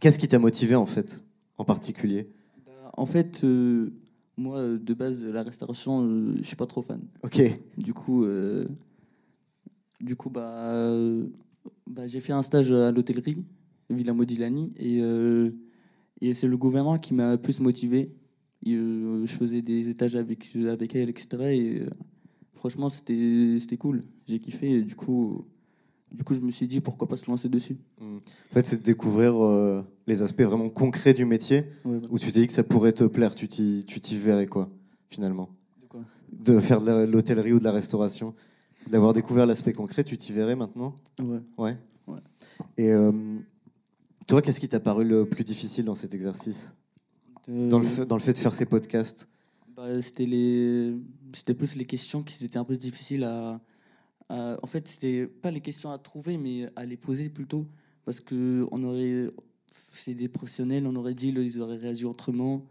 Qu'est-ce 0.00 0.18
qui 0.18 0.28
t'a 0.28 0.38
motivé, 0.38 0.74
en 0.74 0.86
fait, 0.86 1.22
en 1.58 1.64
particulier? 1.64 2.28
Bah, 2.66 2.90
En 2.96 3.06
fait, 3.06 3.44
euh, 3.44 3.90
moi, 4.36 4.62
de 4.62 4.94
base, 4.94 5.24
la 5.24 5.42
restauration, 5.42 6.02
euh, 6.02 6.34
je 6.38 6.46
suis 6.46 6.56
pas 6.56 6.66
trop 6.66 6.82
fan. 6.82 7.00
Ok. 7.22 7.40
Du 7.76 7.92
coup, 7.92 8.24
euh, 8.24 8.66
du 10.00 10.16
coup 10.16 10.30
bah, 10.30 10.82
bah 11.86 12.08
j'ai 12.08 12.18
fait 12.18 12.32
un 12.32 12.42
stage 12.42 12.72
à 12.72 12.90
l'hôtellerie, 12.90 13.36
Villa 13.90 14.14
Modilani, 14.14 14.72
et, 14.80 15.00
et 16.22 16.34
c'est 16.34 16.48
le 16.48 16.56
gouvernement 16.56 16.98
qui 16.98 17.14
m'a 17.14 17.36
plus 17.36 17.60
motivé 17.60 18.12
euh, 18.68 19.26
je 19.26 19.32
faisais 19.32 19.62
des 19.62 19.88
étages 19.88 20.14
avec, 20.14 20.54
avec 20.68 20.94
elle, 20.94 21.10
etc. 21.10 21.28
Et 21.42 21.80
euh, 21.80 21.90
franchement, 22.54 22.90
c'était 22.90 23.76
cool. 23.78 24.02
J'ai 24.28 24.38
kiffé. 24.38 24.82
du 24.82 24.94
coup, 24.94 25.44
du 26.12 26.24
coup, 26.24 26.34
je 26.34 26.40
me 26.40 26.50
suis 26.50 26.66
dit 26.66 26.80
pourquoi 26.80 27.08
pas 27.08 27.16
se 27.16 27.30
lancer 27.30 27.48
dessus. 27.48 27.76
Mmh. 28.00 28.16
En 28.16 28.54
fait, 28.54 28.66
c'est 28.66 28.78
de 28.78 28.82
découvrir 28.82 29.42
euh, 29.42 29.82
les 30.06 30.22
aspects 30.22 30.42
vraiment 30.42 30.68
concrets 30.68 31.14
du 31.14 31.24
métier 31.24 31.64
où 31.84 32.18
tu 32.18 32.30
t'es 32.30 32.40
dit 32.40 32.46
que 32.46 32.52
ça 32.52 32.62
pourrait 32.62 32.92
te 32.92 33.04
plaire. 33.04 33.34
Tu 33.34 33.48
t'y 33.48 34.16
verrais 34.16 34.46
quoi, 34.46 34.70
finalement 35.08 35.48
De 35.82 35.86
quoi? 35.88 36.00
De 36.32 36.60
faire 36.60 36.82
de 36.82 37.04
l'hôtellerie 37.04 37.52
ou 37.52 37.58
de 37.58 37.64
la 37.64 37.72
restauration. 37.72 38.34
D'avoir 38.90 39.12
découvert 39.12 39.46
l'aspect 39.46 39.72
concret, 39.72 40.02
tu 40.02 40.16
t'y 40.16 40.32
verrais 40.32 40.56
maintenant? 40.56 40.96
Ouais. 41.20 41.40
Ouais? 41.56 41.76
ouais. 42.08 42.20
Et 42.78 42.92
toi, 44.26 44.42
qu'est-ce 44.42 44.60
qui 44.60 44.68
t'a 44.68 44.80
paru 44.80 45.04
le 45.04 45.26
plus 45.26 45.44
difficile 45.44 45.84
dans 45.84 45.94
cet 45.94 46.14
exercice 46.14 46.74
dans, 47.48 47.78
le 47.78 47.84
fait, 47.84 48.06
dans, 48.06 48.16
le 48.16 48.22
fait, 48.22 48.32
de 48.32 48.38
faire 48.38 48.54
ces 48.54 48.66
podcasts 48.66 49.28
bah, 49.76 50.00
C'était 50.00 50.26
les... 50.26 50.94
plus 51.54 51.74
les 51.74 51.84
questions 51.84 52.22
qui 52.22 52.44
étaient 52.44 52.58
un 52.58 52.64
peu 52.64 52.76
difficiles 52.76 53.24
à. 53.24 53.60
En 54.28 54.66
fait, 54.66 54.88
c'était 54.88 55.26
pas 55.26 55.50
les 55.50 55.60
questions 55.60 55.90
à 55.90 55.98
trouver, 55.98 56.38
mais 56.38 56.70
à 56.76 56.86
les 56.86 56.96
poser 56.96 57.28
plutôt. 57.28 57.66
Parce 58.04 58.20
que 58.20 58.66
on 58.70 58.82
aurait. 58.84 59.30
C'est 59.92 60.14
des 60.14 60.28
professionnels, 60.28 60.86
on 60.86 60.96
aurait 60.96 61.14
dit, 61.14 61.28
ils 61.28 61.60
auraient 61.60 61.76
réagi 61.76 62.04
autrement. 62.04 62.66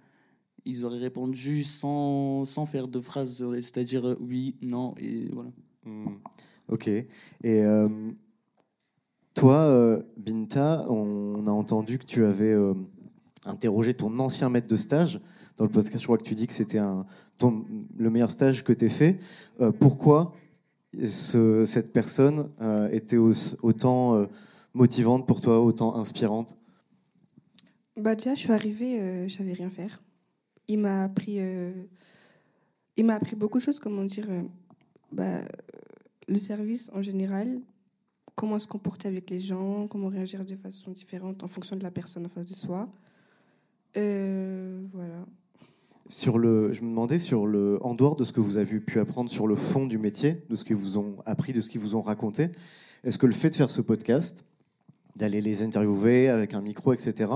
Ils 0.65 0.85
auraient 0.85 0.99
répondu 0.99 1.63
sans, 1.63 2.45
sans 2.45 2.65
faire 2.67 2.87
de 2.87 2.99
phrases, 2.99 3.43
c'est-à-dire 3.61 4.15
oui, 4.19 4.55
non, 4.61 4.93
et 4.99 5.27
voilà. 5.31 5.51
Hmm. 5.85 6.17
Ok. 6.67 6.87
Et. 6.87 7.07
Euh, 7.43 7.89
toi, 9.33 9.55
euh, 9.55 10.01
Binta, 10.17 10.85
on 10.89 11.47
a 11.47 11.51
entendu 11.51 11.97
que 11.97 12.05
tu 12.05 12.25
avais 12.25 12.51
euh, 12.51 12.73
interroger 13.45 13.93
ton 13.93 14.17
ancien 14.19 14.49
maître 14.49 14.67
de 14.67 14.77
stage. 14.77 15.19
Dans 15.57 15.65
le 15.65 15.71
podcast, 15.71 15.99
je 15.99 16.05
crois 16.05 16.17
que 16.17 16.23
tu 16.23 16.35
dis 16.35 16.47
que 16.47 16.53
c'était 16.53 16.79
le 17.97 18.09
meilleur 18.09 18.31
stage 18.31 18.63
que 18.63 18.73
tu 18.73 18.85
as 18.85 18.89
fait. 18.89 19.19
Euh, 19.59 19.71
pourquoi 19.71 20.33
cette 21.03 21.93
personne 21.93 22.51
euh, 22.61 22.89
était 22.89 23.17
autant 23.17 24.15
euh, 24.15 24.25
motivante 24.73 25.27
pour 25.27 25.41
toi, 25.41 25.59
autant 25.61 25.95
inspirante? 25.95 26.57
Bah 27.97 28.15
déjà, 28.15 28.33
je 28.33 28.39
suis 28.39 28.53
arrivée, 28.53 29.27
je 29.27 29.33
savais 29.33 29.53
rien 29.53 29.69
faire. 29.69 30.01
Il 30.67 30.79
m'a 30.79 31.03
appris, 31.03 31.39
il 32.95 33.05
m'a 33.05 33.15
appris 33.15 33.35
beaucoup 33.35 33.57
de 33.57 33.63
choses, 33.63 33.79
comment 33.79 34.05
dire, 34.05 34.27
bah, 35.11 35.41
le 36.27 36.37
service 36.37 36.89
en 36.95 37.01
général, 37.01 37.59
comment 38.35 38.59
se 38.59 38.67
comporter 38.67 39.07
avec 39.07 39.29
les 39.29 39.39
gens, 39.39 39.87
comment 39.87 40.07
réagir 40.07 40.45
de 40.45 40.55
façon 40.55 40.91
différente 40.91 41.43
en 41.43 41.47
fonction 41.47 41.75
de 41.75 41.83
la 41.83 41.91
personne 41.91 42.25
en 42.25 42.29
face 42.29 42.45
de 42.45 42.53
soi. 42.53 42.89
Euh, 43.97 44.83
voilà. 44.93 45.25
Sur 46.07 46.37
le, 46.37 46.73
je 46.73 46.81
me 46.81 46.89
demandais 46.89 47.19
sur 47.19 47.45
le, 47.45 47.79
en 47.81 47.93
dehors 47.93 48.15
de 48.15 48.25
ce 48.25 48.33
que 48.33 48.41
vous 48.41 48.57
avez 48.57 48.79
pu 48.79 48.99
apprendre 48.99 49.29
sur 49.29 49.47
le 49.47 49.55
fond 49.55 49.85
du 49.85 49.97
métier, 49.97 50.43
de 50.49 50.55
ce 50.55 50.65
qu'ils 50.65 50.75
vous 50.75 50.97
ont 50.97 51.17
appris, 51.25 51.53
de 51.53 51.61
ce 51.61 51.69
qu'ils 51.69 51.81
vous 51.81 51.95
ont 51.95 52.01
raconté, 52.01 52.49
est-ce 53.03 53.17
que 53.17 53.25
le 53.25 53.33
fait 53.33 53.49
de 53.49 53.55
faire 53.55 53.69
ce 53.69 53.81
podcast, 53.81 54.45
d'aller 55.15 55.41
les 55.41 55.63
interviewer 55.63 56.29
avec 56.29 56.53
un 56.53 56.61
micro, 56.61 56.93
etc. 56.93 57.29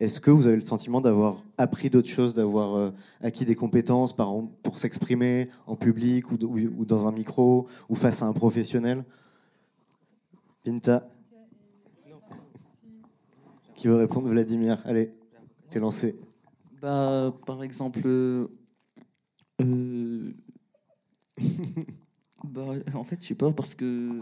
Est-ce 0.00 0.20
que 0.20 0.30
vous 0.30 0.46
avez 0.46 0.56
le 0.56 0.62
sentiment 0.62 1.00
d'avoir 1.00 1.42
appris 1.58 1.90
d'autres 1.90 2.08
choses, 2.08 2.34
d'avoir 2.34 2.74
euh, 2.76 2.90
acquis 3.20 3.44
des 3.44 3.54
compétences 3.54 4.14
pour 4.14 4.78
s'exprimer 4.78 5.48
en 5.66 5.76
public 5.76 6.30
ou, 6.30 6.36
dans 6.36 7.06
un 7.06 7.12
micro 7.12 7.66
ou 7.88 7.94
face 7.94 8.22
à 8.22 8.26
un 8.26 8.32
professionnel? 8.32 9.04
Pinta 10.64 11.10
Qui 13.74 13.88
veut 13.88 13.96
répondre? 13.96 14.28
Vladimir, 14.28 14.80
allez 14.84 15.12
lancé 15.80 16.18
bah, 16.80 17.34
Par 17.46 17.62
exemple, 17.62 18.00
euh, 18.04 18.48
euh, 19.60 20.32
bah, 22.44 22.66
en 22.94 23.04
fait, 23.04 23.20
je 23.22 23.28
sais 23.28 23.34
pas, 23.34 23.52
parce 23.52 23.74
que. 23.74 24.18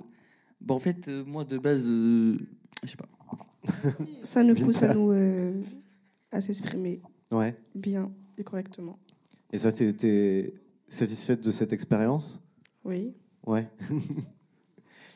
Bah, 0.60 0.74
en 0.74 0.78
fait, 0.78 1.08
euh, 1.08 1.24
moi, 1.24 1.44
de 1.44 1.58
base, 1.58 1.86
je 1.86 2.38
sais 2.86 2.96
pas. 2.96 3.08
Ça 4.22 4.42
nous 4.42 4.54
pousse 4.54 4.82
à 4.82 4.94
nous 4.94 5.12
à 6.32 6.40
s'exprimer 6.40 7.02
ouais. 7.32 7.56
bien 7.74 8.12
et 8.38 8.44
correctement. 8.44 8.98
Et 9.52 9.58
ça, 9.58 9.72
tu 9.72 9.94
es 10.02 10.54
satisfaite 10.88 11.40
de 11.40 11.50
cette 11.50 11.72
expérience? 11.72 12.42
Oui. 12.84 13.14
Ouais. 13.46 13.68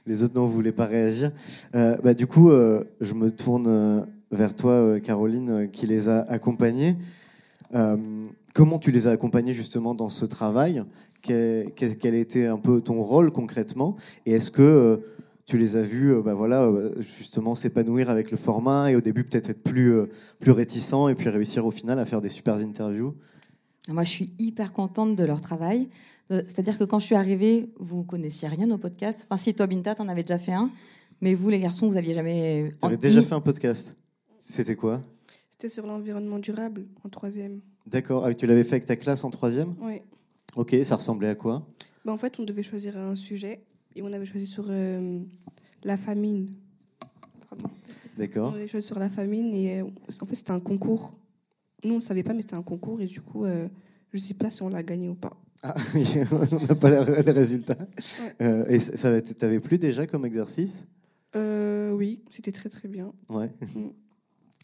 Les 0.06 0.22
autres 0.22 0.34
non, 0.34 0.46
voulaient 0.46 0.72
pas 0.72 0.86
réagir. 0.86 1.32
bah, 1.72 2.14
du 2.14 2.26
coup, 2.26 2.50
je 2.50 3.14
me 3.14 3.30
tourne 3.30 4.04
vers 4.34 4.54
toi, 4.54 4.72
euh, 4.72 5.00
Caroline, 5.00 5.50
euh, 5.50 5.66
qui 5.66 5.86
les 5.86 6.08
a 6.08 6.20
accompagnés. 6.22 6.96
Euh, 7.74 7.96
comment 8.52 8.78
tu 8.78 8.90
les 8.90 9.06
as 9.06 9.10
accompagnés 9.10 9.54
justement 9.54 9.94
dans 9.94 10.08
ce 10.08 10.24
travail? 10.24 10.82
Quel, 11.22 11.72
quel, 11.74 12.14
était 12.14 12.46
un 12.46 12.58
peu 12.58 12.80
ton 12.80 13.02
rôle 13.02 13.30
concrètement? 13.30 13.96
Et 14.26 14.32
est-ce 14.32 14.50
que 14.50 15.00
tu 15.46 15.56
les 15.56 15.76
as 15.76 15.82
vus 15.82 16.14
bah 16.22 16.34
voilà, 16.34 16.70
justement 17.18 17.54
s'épanouir 17.54 18.10
avec 18.10 18.30
le 18.30 18.36
format 18.36 18.90
et 18.90 18.96
au 18.96 19.00
début 19.00 19.24
peut-être 19.24 19.48
être 19.48 19.62
plus, 19.62 19.94
plus 20.38 20.50
réticents 20.50 21.08
et 21.08 21.14
puis 21.14 21.30
réussir 21.30 21.64
au 21.64 21.70
final 21.70 21.98
à 21.98 22.04
faire 22.04 22.20
des 22.20 22.28
super 22.28 22.56
interviews? 22.56 23.14
Moi, 23.88 24.04
je 24.04 24.10
suis 24.10 24.32
hyper 24.38 24.74
contente 24.74 25.16
de 25.16 25.24
leur 25.24 25.40
travail. 25.40 25.88
C'est-à-dire 26.30 26.78
que 26.78 26.84
quand 26.84 26.98
je 26.98 27.06
suis 27.06 27.14
arrivée, 27.14 27.70
vous 27.78 28.04
connaissiez 28.04 28.48
rien 28.48 28.70
au 28.70 28.78
podcast. 28.78 29.26
Enfin, 29.28 29.36
si 29.36 29.54
toi, 29.54 29.66
Binta, 29.66 29.94
t'en 29.94 30.08
avais 30.08 30.22
déjà 30.22 30.38
fait 30.38 30.52
un. 30.52 30.70
Mais 31.20 31.34
vous, 31.34 31.50
les 31.50 31.60
garçons, 31.60 31.86
vous 31.86 31.96
aviez 31.96 32.14
jamais. 32.14 32.74
Tu 32.80 32.86
avais 32.86 32.96
déjà 32.96 33.22
fait 33.22 33.34
un 33.34 33.40
podcast 33.40 33.96
c'était 34.46 34.76
quoi? 34.76 35.02
C'était 35.48 35.70
sur 35.70 35.86
l'environnement 35.86 36.38
durable 36.38 36.84
en 37.02 37.08
troisième. 37.08 37.62
D'accord. 37.86 38.26
Ah, 38.26 38.34
tu 38.34 38.46
l'avais 38.46 38.62
fait 38.62 38.74
avec 38.74 38.84
ta 38.84 38.94
classe 38.94 39.24
en 39.24 39.30
troisième? 39.30 39.74
Oui. 39.80 40.02
Ok, 40.54 40.76
ça 40.84 40.96
ressemblait 40.96 41.28
à 41.28 41.34
quoi? 41.34 41.66
Bah, 42.04 42.12
En 42.12 42.18
fait, 42.18 42.38
on 42.38 42.42
devait 42.42 42.62
choisir 42.62 42.98
un 42.98 43.14
sujet 43.14 43.64
et 43.96 44.02
on 44.02 44.12
avait 44.12 44.26
choisi 44.26 44.44
sur 44.44 44.66
euh, 44.68 45.20
la 45.82 45.96
famine. 45.96 46.50
D'accord. 48.18 48.52
On 48.52 48.56
avait 48.56 48.68
choisi 48.68 48.86
sur 48.86 48.98
la 48.98 49.08
famine 49.08 49.54
et 49.54 49.80
euh, 49.80 49.86
en 50.20 50.26
fait, 50.26 50.34
c'était 50.34 50.50
un 50.50 50.60
concours. 50.60 51.14
Nous, 51.84 51.94
on 51.94 51.96
ne 51.96 52.02
savait 52.02 52.22
pas, 52.22 52.34
mais 52.34 52.42
c'était 52.42 52.54
un 52.54 52.62
concours 52.62 53.00
et 53.00 53.06
du 53.06 53.22
coup, 53.22 53.46
euh, 53.46 53.66
je 54.12 54.18
ne 54.18 54.22
sais 54.22 54.34
pas 54.34 54.50
si 54.50 54.62
on 54.62 54.68
l'a 54.68 54.82
gagné 54.82 55.08
ou 55.08 55.14
pas. 55.14 55.34
Ah, 55.66 55.74
on 56.30 56.66
n'a 56.66 56.74
pas 56.74 56.90
les 56.90 57.32
résultats. 57.32 57.74
et 58.68 58.78
ça 58.78 59.20
t'avait 59.22 59.60
plu 59.60 59.78
déjà 59.78 60.06
comme 60.06 60.26
exercice? 60.26 60.84
Oui, 61.34 62.22
c'était 62.30 62.52
très 62.52 62.68
très 62.68 62.86
bien. 62.86 63.12
Ouais. 63.28 63.50
Mm. 63.74 63.88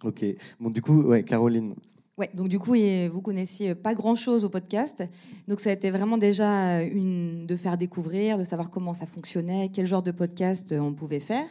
Ok. 0.04 0.24
Bon, 0.58 0.70
du 0.70 0.82
coup, 0.82 1.02
ouais, 1.02 1.22
Caroline. 1.22 1.74
Ouais, 2.18 2.30
donc 2.34 2.48
du 2.48 2.58
coup, 2.58 2.74
vous 3.10 3.22
connaissiez 3.22 3.74
pas 3.74 3.94
grand-chose 3.94 4.44
au 4.44 4.50
podcast. 4.50 5.02
Donc 5.48 5.60
ça 5.60 5.70
a 5.70 5.72
été 5.72 5.90
vraiment 5.90 6.18
déjà 6.18 6.82
une, 6.82 7.46
de 7.46 7.56
faire 7.56 7.78
découvrir, 7.78 8.36
de 8.36 8.44
savoir 8.44 8.68
comment 8.68 8.92
ça 8.92 9.06
fonctionnait, 9.06 9.70
quel 9.72 9.86
genre 9.86 10.02
de 10.02 10.10
podcast 10.10 10.74
on 10.78 10.92
pouvait 10.92 11.20
faire. 11.20 11.46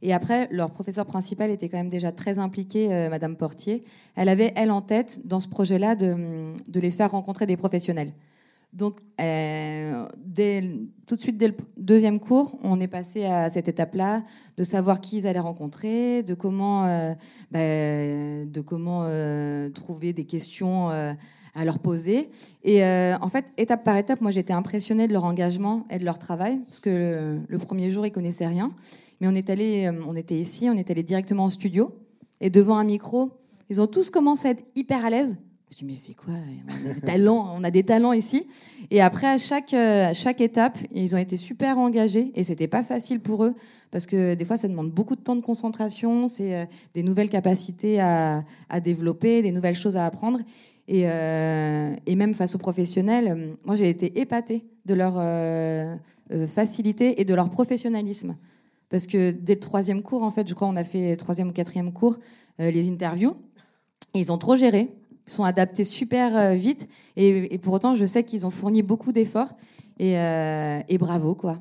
Et 0.00 0.12
après, 0.12 0.48
leur 0.52 0.70
professeur 0.70 1.06
principal 1.06 1.50
était 1.50 1.68
quand 1.68 1.76
même 1.76 1.88
déjà 1.88 2.12
très 2.12 2.38
impliqué, 2.38 2.92
euh, 2.92 3.08
Madame 3.08 3.36
Portier. 3.36 3.84
Elle 4.14 4.28
avait, 4.28 4.52
elle, 4.56 4.70
en 4.70 4.82
tête, 4.82 5.22
dans 5.26 5.40
ce 5.40 5.48
projet-là, 5.48 5.94
de, 5.96 6.52
de 6.68 6.80
les 6.80 6.90
faire 6.90 7.12
rencontrer 7.12 7.46
des 7.46 7.56
professionnels. 7.56 8.12
Donc, 8.72 9.00
euh, 9.20 10.06
tout 11.06 11.16
de 11.16 11.20
suite, 11.20 11.36
dès 11.36 11.48
le 11.48 11.54
deuxième 11.76 12.18
cours, 12.20 12.58
on 12.62 12.80
est 12.80 12.88
passé 12.88 13.26
à 13.26 13.50
cette 13.50 13.68
étape-là 13.68 14.24
de 14.56 14.64
savoir 14.64 15.02
qui 15.02 15.18
ils 15.18 15.26
allaient 15.26 15.40
rencontrer, 15.40 16.22
de 16.22 16.32
comment, 16.32 16.86
euh, 16.86 17.12
bah, 17.50 17.58
de 17.58 18.60
comment 18.62 19.02
euh, 19.04 19.68
trouver 19.68 20.14
des 20.14 20.24
questions 20.24 20.88
à 20.88 21.64
leur 21.66 21.80
poser. 21.80 22.30
Et 22.64 22.82
en 22.82 23.28
fait, 23.28 23.44
étape 23.58 23.84
par 23.84 23.96
étape, 23.98 24.22
moi, 24.22 24.30
j'étais 24.30 24.54
impressionnée 24.54 25.06
de 25.06 25.12
leur 25.12 25.24
engagement 25.24 25.86
et 25.90 25.98
de 25.98 26.06
leur 26.06 26.18
travail, 26.18 26.58
parce 26.66 26.80
que 26.80 27.38
le, 27.46 27.58
premier 27.58 27.90
jour, 27.90 28.06
ils 28.06 28.12
connaissaient 28.12 28.46
rien. 28.46 28.72
Mais 29.20 29.28
on 29.28 29.34
est 29.34 29.50
allé, 29.50 29.90
on 30.06 30.16
était 30.16 30.38
ici, 30.38 30.70
on 30.70 30.74
est 30.74 30.90
allé 30.90 31.02
directement 31.02 31.44
en 31.44 31.50
studio, 31.50 31.94
et 32.40 32.48
devant 32.48 32.78
un 32.78 32.84
micro, 32.84 33.32
ils 33.68 33.82
ont 33.82 33.86
tous 33.86 34.10
commencé 34.10 34.48
à 34.48 34.50
être 34.52 34.64
hyper 34.74 35.04
à 35.04 35.10
l'aise. 35.10 35.36
Je 35.72 35.74
me 35.74 35.78
suis 35.78 35.86
dit, 35.86 35.92
mais 35.92 35.98
c'est 35.98 36.14
quoi 36.14 36.34
On 36.68 36.90
a 36.90 36.94
des 36.94 37.00
talents, 37.00 37.50
on 37.54 37.64
a 37.64 37.70
des 37.70 37.82
talents 37.82 38.12
ici. 38.12 38.46
Et 38.90 39.00
après, 39.00 39.26
à 39.26 39.38
chaque, 39.38 39.72
euh, 39.72 40.10
à 40.10 40.12
chaque 40.12 40.42
étape, 40.42 40.78
ils 40.94 41.14
ont 41.14 41.18
été 41.18 41.38
super 41.38 41.78
engagés 41.78 42.30
et 42.34 42.42
c'était 42.42 42.66
pas 42.66 42.82
facile 42.82 43.20
pour 43.20 43.44
eux 43.44 43.54
parce 43.90 44.04
que 44.04 44.34
des 44.34 44.44
fois, 44.44 44.58
ça 44.58 44.68
demande 44.68 44.90
beaucoup 44.90 45.16
de 45.16 45.22
temps 45.22 45.36
de 45.36 45.40
concentration, 45.40 46.28
c'est 46.28 46.56
euh, 46.56 46.64
des 46.92 47.02
nouvelles 47.02 47.30
capacités 47.30 48.00
à, 48.00 48.44
à 48.68 48.80
développer, 48.80 49.40
des 49.40 49.50
nouvelles 49.50 49.74
choses 49.74 49.96
à 49.96 50.04
apprendre. 50.04 50.40
Et, 50.88 51.04
euh, 51.06 51.94
et 52.04 52.16
même 52.16 52.34
face 52.34 52.54
aux 52.54 52.58
professionnels, 52.58 53.56
moi, 53.64 53.74
j'ai 53.74 53.88
été 53.88 54.20
épatée 54.20 54.66
de 54.84 54.92
leur 54.92 55.14
facilité 56.48 57.20
et 57.20 57.24
de 57.24 57.32
leur 57.32 57.48
professionnalisme. 57.48 58.36
Parce 58.90 59.06
que 59.06 59.30
dès 59.30 59.54
le 59.54 59.60
troisième 59.60 60.02
cours, 60.02 60.22
en 60.22 60.30
fait, 60.30 60.46
je 60.46 60.52
crois, 60.52 60.68
on 60.68 60.76
a 60.76 60.84
fait 60.84 61.16
troisième 61.16 61.48
ou 61.48 61.52
quatrième 61.52 61.92
cours, 61.92 62.18
les 62.58 62.90
interviews. 62.90 63.36
Ils 64.14 64.30
ont 64.32 64.38
trop 64.38 64.56
géré. 64.56 64.90
Ils 65.26 65.32
sont 65.32 65.44
adaptés 65.44 65.84
super 65.84 66.36
euh, 66.36 66.54
vite. 66.54 66.88
Et, 67.16 67.54
et 67.54 67.58
pour 67.58 67.74
autant, 67.74 67.94
je 67.94 68.04
sais 68.04 68.24
qu'ils 68.24 68.46
ont 68.46 68.50
fourni 68.50 68.82
beaucoup 68.82 69.12
d'efforts. 69.12 69.54
Et, 69.98 70.18
euh, 70.18 70.80
et 70.88 70.98
bravo, 70.98 71.34
quoi. 71.34 71.58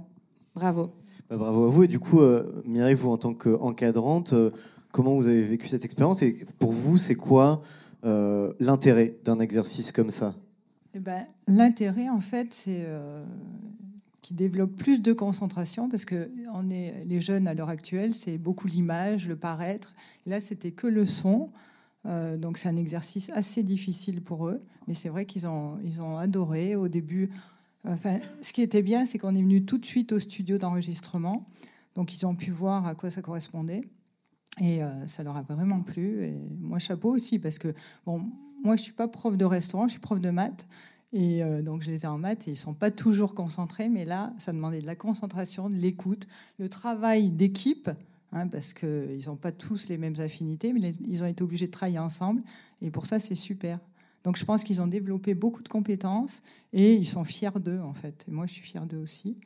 Bravo. 0.56 0.92
Bah, 1.30 1.38
bravo 1.38 1.66
à 1.66 1.70
vous. 1.70 1.84
Et 1.84 1.88
du 1.88 2.00
coup, 2.00 2.22
euh, 2.22 2.64
Mireille, 2.66 2.96
vous 2.96 3.10
en 3.10 3.18
tant 3.18 3.34
qu'encadrante, 3.34 4.34
euh, 4.34 4.52
comment 4.92 5.16
vous 5.16 5.28
avez 5.28 5.44
vécu 5.44 5.68
cette 5.68 5.86
expérience 5.86 6.22
Et 6.22 6.46
pour 6.60 6.72
vous, 6.72 6.98
c'est 6.98 7.16
quoi 7.16 7.62
euh, 8.04 8.54
l'intérêt 8.60 9.16
d'un 9.24 9.40
exercice 9.40 9.92
comme 9.92 10.12
ça? 10.12 10.36
Eh 10.94 11.00
ben, 11.00 11.26
L'intérêt, 11.48 12.10
en 12.10 12.20
fait, 12.20 12.54
c'est 12.54 12.84
euh, 12.86 13.24
qu'ils 14.22 14.36
développent 14.36 14.76
plus 14.76 15.02
de 15.02 15.14
concentration 15.14 15.88
parce 15.88 16.04
que 16.04 16.30
on 16.54 16.70
est, 16.70 17.06
les 17.06 17.22
jeunes 17.22 17.48
à 17.48 17.54
l'heure 17.54 17.70
actuelle, 17.70 18.14
c'est 18.14 18.38
beaucoup 18.38 18.68
l'image, 18.68 19.28
le 19.28 19.36
paraître. 19.36 19.94
Là, 20.26 20.40
c'était 20.40 20.72
que 20.72 20.88
le 20.88 21.06
son. 21.06 21.50
Euh, 22.06 22.38
donc, 22.38 22.58
c'est 22.58 22.70
un 22.70 22.78
exercice 22.78 23.30
assez 23.30 23.64
difficile 23.64 24.22
pour 24.22 24.48
eux. 24.48 24.62
Mais 24.88 24.94
c'est 24.94 25.10
vrai 25.10 25.26
qu'ils 25.26 25.48
ont, 25.48 25.80
ils 25.84 26.02
ont 26.02 26.18
adoré 26.18 26.76
au 26.76 26.88
début. 26.88 27.30
Enfin, 27.86 28.20
ce 28.42 28.54
qui 28.54 28.62
était 28.62 28.82
bien, 28.82 29.06
c'est 29.06 29.18
qu'on 29.18 29.36
est 29.36 29.42
venu 29.42 29.66
tout 29.66 29.78
de 29.78 29.86
suite 29.86 30.12
au 30.12 30.20
studio 30.20 30.58
d'enregistrement. 30.58 31.48
Donc, 31.96 32.14
ils 32.14 32.26
ont 32.26 32.36
pu 32.36 32.52
voir 32.52 32.88
à 32.88 32.96
quoi 32.96 33.10
ça 33.10 33.22
correspondait. 33.22 33.82
Et 34.60 34.84
euh, 34.84 35.08
ça 35.08 35.24
leur 35.24 35.38
a 35.38 35.42
vraiment 35.42 35.82
plu. 35.82 36.26
Et 36.26 36.36
moi, 36.60 36.80
chapeau 36.80 37.10
aussi, 37.12 37.40
parce 37.40 37.58
que 37.58 37.74
bon, 38.06 38.30
moi, 38.64 38.76
je 38.76 38.84
suis 38.84 38.94
pas 38.94 39.08
prof 39.08 39.38
de 39.38 39.46
restaurant, 39.46 39.88
je 39.88 39.94
suis 39.94 40.00
prof 40.00 40.20
de 40.20 40.30
maths. 40.30 40.68
Et 41.14 41.44
euh, 41.44 41.62
donc, 41.62 41.82
je 41.82 41.90
les 41.90 42.04
ai 42.04 42.08
en 42.08 42.18
maths 42.18 42.48
et 42.48 42.52
ils 42.52 42.58
sont 42.58 42.74
pas 42.74 42.92
toujours 42.92 43.36
concentrés. 43.36 43.90
Mais 43.90 44.06
là, 44.06 44.34
ça 44.38 44.52
demandait 44.52 44.82
de 44.82 44.86
la 44.86 44.96
concentration, 44.96 45.70
de 45.70 45.76
l'écoute, 45.76 46.28
le 46.58 46.70
travail 46.70 47.32
d'équipe, 47.32 47.90
hein, 48.32 48.48
parce 48.48 48.74
qu'ils 48.74 49.24
n'ont 49.28 49.36
pas 49.36 49.52
tous 49.52 49.88
les 49.90 49.98
mêmes 49.98 50.20
affinités, 50.20 50.74
mais 50.74 50.80
les- 50.80 50.96
ils 51.08 51.24
ont 51.24 51.28
été 51.28 51.44
obligés 51.44 51.68
de 51.68 51.72
travailler 51.72 52.00
ensemble. 52.00 52.42
Et 52.82 52.90
pour 52.92 53.06
ça, 53.06 53.20
c'est 53.20 53.36
super. 53.36 53.80
Donc, 54.24 54.38
je 54.38 54.46
pense 54.46 54.64
qu'ils 54.64 54.82
ont 54.82 54.88
développé 54.88 55.34
beaucoup 55.34 55.64
de 55.64 55.68
compétences 55.70 56.42
et 56.74 56.94
ils 56.94 57.06
sont 57.08 57.24
fiers 57.24 57.50
d'eux, 57.60 57.80
en 57.80 57.94
fait. 57.94 58.24
Et 58.28 58.32
moi, 58.32 58.46
je 58.46 58.54
suis 58.54 58.62
fière 58.64 58.86
d'eux 58.86 58.98
aussi. 59.00 59.38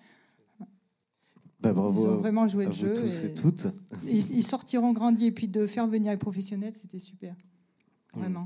Bah, 1.62 1.72
bravo 1.74 2.02
Ils 2.04 2.08
ont 2.10 2.18
vraiment 2.18 2.48
joué 2.48 2.66
le 2.66 2.72
jeu. 2.74 2.94
tous 2.94 3.24
et 3.24 3.34
toutes. 3.34 3.68
Ils, 4.06 4.32
ils 4.38 4.46
sortiront 4.46 4.92
grandis 4.94 5.28
et 5.28 5.32
puis 5.32 5.48
de 5.48 5.66
faire 5.66 5.88
venir 5.88 6.12
les 6.12 6.18
professionnels, 6.18 6.74
c'était 6.76 7.00
super. 7.00 7.36
Vraiment. 8.14 8.44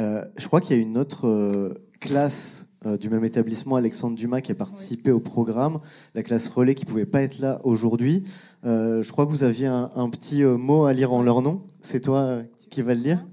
Euh, 0.00 0.24
je 0.36 0.46
crois 0.46 0.60
qu'il 0.60 0.76
y 0.76 0.78
a 0.78 0.82
une 0.82 0.98
autre 0.98 1.26
euh, 1.26 1.74
classe 2.00 2.65
euh, 2.84 2.98
du 2.98 3.08
même 3.08 3.24
établissement, 3.24 3.76
Alexandre 3.76 4.16
Dumas, 4.16 4.40
qui 4.42 4.52
a 4.52 4.54
participé 4.54 5.10
au 5.10 5.20
programme, 5.20 5.80
la 6.14 6.22
classe 6.22 6.48
relais 6.48 6.74
qui 6.74 6.84
ne 6.84 6.90
pouvait 6.90 7.06
pas 7.06 7.22
être 7.22 7.38
là 7.38 7.60
aujourd'hui. 7.64 8.24
Euh, 8.64 9.02
je 9.02 9.10
crois 9.12 9.24
que 9.24 9.30
vous 9.30 9.44
aviez 9.44 9.66
un, 9.66 9.90
un 9.94 10.10
petit 10.10 10.42
euh, 10.42 10.56
mot 10.56 10.84
à 10.84 10.92
lire 10.92 11.12
en 11.12 11.22
leur 11.22 11.40
nom. 11.40 11.62
C'est 11.80 12.00
toi 12.00 12.42
qui 12.68 12.82
va 12.82 12.94
le 12.94 13.00
lire? 13.00 13.26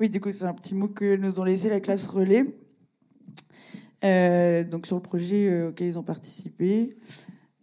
Oui, 0.00 0.10
du 0.10 0.20
coup, 0.20 0.32
c'est 0.32 0.44
un 0.44 0.54
petit 0.54 0.74
mot 0.74 0.88
que 0.88 1.16
nous 1.16 1.40
ont 1.40 1.44
laissé 1.44 1.68
la 1.68 1.80
classe 1.80 2.04
relais. 2.06 2.44
Donc 4.02 4.86
sur 4.86 4.96
le 4.96 5.02
projet 5.02 5.68
auquel 5.68 5.86
ils 5.86 5.98
ont 5.98 6.02
participé. 6.02 6.96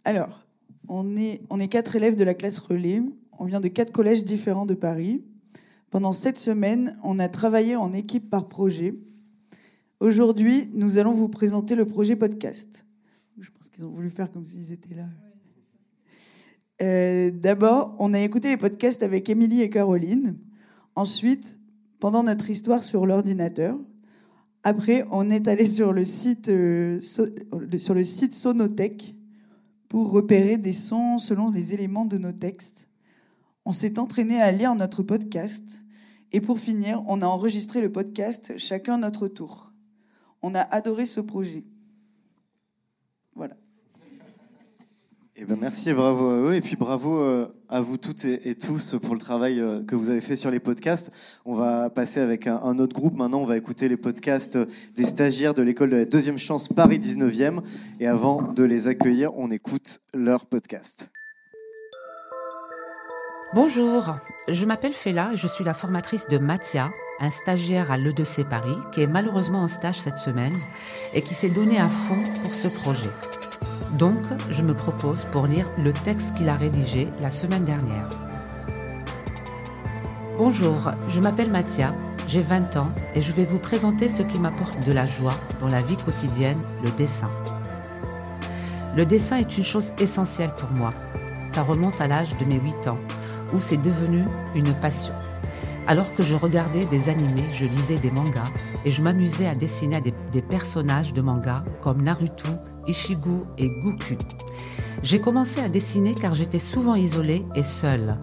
Alors, 0.04 0.42
on 0.88 1.16
est, 1.16 1.42
on 1.50 1.60
est 1.60 1.68
quatre 1.68 1.94
élèves 1.94 2.16
de 2.16 2.24
la 2.24 2.34
classe 2.34 2.58
relais. 2.58 3.00
On 3.38 3.44
vient 3.44 3.60
de 3.60 3.68
quatre 3.68 3.92
collèges 3.92 4.24
différents 4.24 4.66
de 4.66 4.74
Paris. 4.74 5.22
Pendant 5.92 6.12
sept 6.14 6.38
semaines, 6.38 6.96
on 7.04 7.18
a 7.18 7.28
travaillé 7.28 7.76
en 7.76 7.92
équipe 7.92 8.30
par 8.30 8.48
projet. 8.48 8.94
Aujourd'hui, 10.00 10.70
nous 10.72 10.96
allons 10.96 11.12
vous 11.12 11.28
présenter 11.28 11.74
le 11.74 11.84
projet 11.84 12.16
podcast. 12.16 12.86
Je 13.38 13.50
pense 13.50 13.68
qu'ils 13.68 13.84
ont 13.84 13.90
voulu 13.90 14.08
faire 14.08 14.32
comme 14.32 14.46
s'ils 14.46 14.72
étaient 14.72 14.94
là. 14.94 15.04
Euh, 16.80 17.30
D'abord, 17.30 17.94
on 17.98 18.14
a 18.14 18.20
écouté 18.20 18.48
les 18.48 18.56
podcasts 18.56 19.02
avec 19.02 19.28
Émilie 19.28 19.60
et 19.60 19.68
Caroline. 19.68 20.38
Ensuite, 20.94 21.60
pendant 22.00 22.22
notre 22.22 22.48
histoire 22.48 22.84
sur 22.84 23.04
l'ordinateur. 23.04 23.78
Après, 24.62 25.04
on 25.10 25.28
est 25.28 25.46
allé 25.46 25.66
sur 25.66 25.92
le 25.92 26.06
site, 26.06 26.48
euh, 26.48 27.02
sur 27.02 27.94
le 27.94 28.04
site 28.04 28.32
Sonotech 28.32 29.14
pour 29.90 30.10
repérer 30.10 30.56
des 30.56 30.72
sons 30.72 31.18
selon 31.18 31.50
les 31.50 31.74
éléments 31.74 32.06
de 32.06 32.16
nos 32.16 32.32
textes. 32.32 32.88
On 33.66 33.72
s'est 33.72 33.98
entraîné 33.98 34.40
à 34.40 34.50
lire 34.52 34.74
notre 34.74 35.02
podcast. 35.02 35.81
Et 36.32 36.40
pour 36.40 36.58
finir, 36.58 37.02
on 37.06 37.20
a 37.20 37.26
enregistré 37.26 37.80
le 37.80 37.92
podcast 37.92 38.54
chacun 38.56 38.98
notre 38.98 39.28
tour. 39.28 39.72
On 40.40 40.54
a 40.54 40.60
adoré 40.60 41.06
ce 41.06 41.20
projet. 41.20 41.64
Voilà. 43.34 43.54
Eh 45.36 45.44
ben, 45.44 45.56
merci 45.60 45.90
et 45.90 45.94
bravo 45.94 46.28
à 46.28 46.38
eux. 46.38 46.54
Et 46.54 46.60
puis 46.60 46.76
bravo 46.76 47.18
euh, 47.18 47.48
à 47.68 47.80
vous 47.80 47.98
toutes 47.98 48.24
et, 48.24 48.54
tous 48.54 48.96
pour 49.02 49.14
le 49.14 49.20
travail 49.20 49.60
euh, 49.60 49.82
que 49.82 49.94
vous 49.94 50.08
avez 50.08 50.20
fait 50.20 50.36
sur 50.36 50.50
les 50.50 50.60
podcasts. 50.60 51.12
On 51.44 51.54
va 51.54 51.90
passer 51.90 52.20
avec 52.20 52.46
un 52.46 52.78
autre 52.78 52.94
groupe. 52.94 53.14
Maintenant, 53.14 53.40
on 53.40 53.46
va 53.46 53.56
écouter 53.56 53.88
les 53.88 53.96
podcasts 53.96 54.58
des 54.94 55.04
stagiaires 55.04 55.54
de 55.54 55.62
l'école 55.62 55.90
de 55.90 55.96
la 55.96 56.04
deuxième 56.06 56.38
chance 56.38 56.68
Paris 56.68 56.98
19e. 56.98 57.60
Et 58.00 58.06
avant 58.06 58.42
de 58.42 58.62
les 58.62 58.88
accueillir, 58.88 59.36
on 59.36 59.50
écoute 59.50 60.00
leur 60.14 60.46
podcast. 60.46 61.12
Bonjour, 63.54 64.14
je 64.48 64.64
m'appelle 64.64 64.94
Fela 64.94 65.34
et 65.34 65.36
je 65.36 65.46
suis 65.46 65.62
la 65.62 65.74
formatrice 65.74 66.26
de 66.26 66.38
Mathia, 66.38 66.90
un 67.20 67.30
stagiaire 67.30 67.90
à 67.90 67.98
l'E2C 67.98 68.48
Paris 68.48 68.78
qui 68.92 69.02
est 69.02 69.06
malheureusement 69.06 69.60
en 69.60 69.68
stage 69.68 70.00
cette 70.00 70.16
semaine 70.16 70.56
et 71.12 71.20
qui 71.20 71.34
s'est 71.34 71.50
donné 71.50 71.78
à 71.78 71.86
fond 71.86 72.16
pour 72.40 72.50
ce 72.50 72.68
projet. 72.68 73.10
Donc, 73.98 74.16
je 74.48 74.62
me 74.62 74.72
propose 74.72 75.26
pour 75.26 75.46
lire 75.46 75.68
le 75.76 75.92
texte 75.92 76.34
qu'il 76.34 76.48
a 76.48 76.54
rédigé 76.54 77.08
la 77.20 77.28
semaine 77.28 77.66
dernière. 77.66 78.08
Bonjour, 80.38 80.90
je 81.08 81.20
m'appelle 81.20 81.50
Mathia, 81.50 81.94
j'ai 82.28 82.40
20 82.40 82.78
ans 82.78 82.94
et 83.14 83.20
je 83.20 83.32
vais 83.32 83.44
vous 83.44 83.58
présenter 83.58 84.08
ce 84.08 84.22
qui 84.22 84.40
m'apporte 84.40 84.82
de 84.86 84.92
la 84.92 85.06
joie 85.06 85.34
dans 85.60 85.68
la 85.68 85.82
vie 85.82 85.98
quotidienne, 85.98 86.62
le 86.82 86.90
dessin. 86.92 87.30
Le 88.96 89.04
dessin 89.04 89.36
est 89.36 89.58
une 89.58 89.64
chose 89.64 89.92
essentielle 89.98 90.54
pour 90.56 90.70
moi. 90.70 90.94
Ça 91.52 91.60
remonte 91.62 92.00
à 92.00 92.08
l'âge 92.08 92.34
de 92.38 92.46
mes 92.46 92.58
8 92.58 92.88
ans, 92.88 92.98
où 93.52 93.60
c'est 93.60 93.76
devenu 93.76 94.24
une 94.54 94.72
passion. 94.74 95.14
Alors 95.86 96.14
que 96.14 96.22
je 96.22 96.34
regardais 96.34 96.84
des 96.86 97.08
animés, 97.08 97.44
je 97.54 97.64
lisais 97.64 97.98
des 97.98 98.10
mangas 98.10 98.50
et 98.84 98.92
je 98.92 99.02
m'amusais 99.02 99.46
à 99.46 99.54
dessiner 99.54 100.00
des, 100.00 100.12
des 100.30 100.42
personnages 100.42 101.12
de 101.12 101.20
mangas 101.20 101.64
comme 101.82 102.02
Naruto, 102.02 102.50
Ishigu 102.86 103.40
et 103.58 103.68
Goku. 103.68 104.16
J'ai 105.02 105.20
commencé 105.20 105.60
à 105.60 105.68
dessiner 105.68 106.14
car 106.14 106.34
j'étais 106.34 106.60
souvent 106.60 106.94
isolée 106.94 107.44
et 107.56 107.64
seule. 107.64 108.16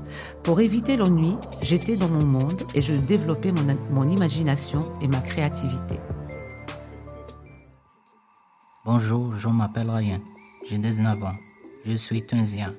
Pour 0.43 0.61
éviter 0.61 0.95
l'ennui, 0.95 1.33
j'étais 1.61 1.97
dans 1.97 2.07
mon 2.07 2.25
monde 2.25 2.63
et 2.73 2.81
je 2.81 2.93
développais 2.93 3.51
mon, 3.51 3.75
mon 3.91 4.09
imagination 4.09 4.89
et 5.01 5.09
ma 5.09 5.19
créativité. 5.19 5.99
Bonjour, 8.85 9.35
je 9.35 9.49
m'appelle 9.49 9.89
Ryan. 9.89 10.21
J'ai 10.65 10.77
19 10.77 11.21
ans. 11.23 11.35
Je 11.85 11.95
suis 11.95 12.25
tunisien. 12.25 12.73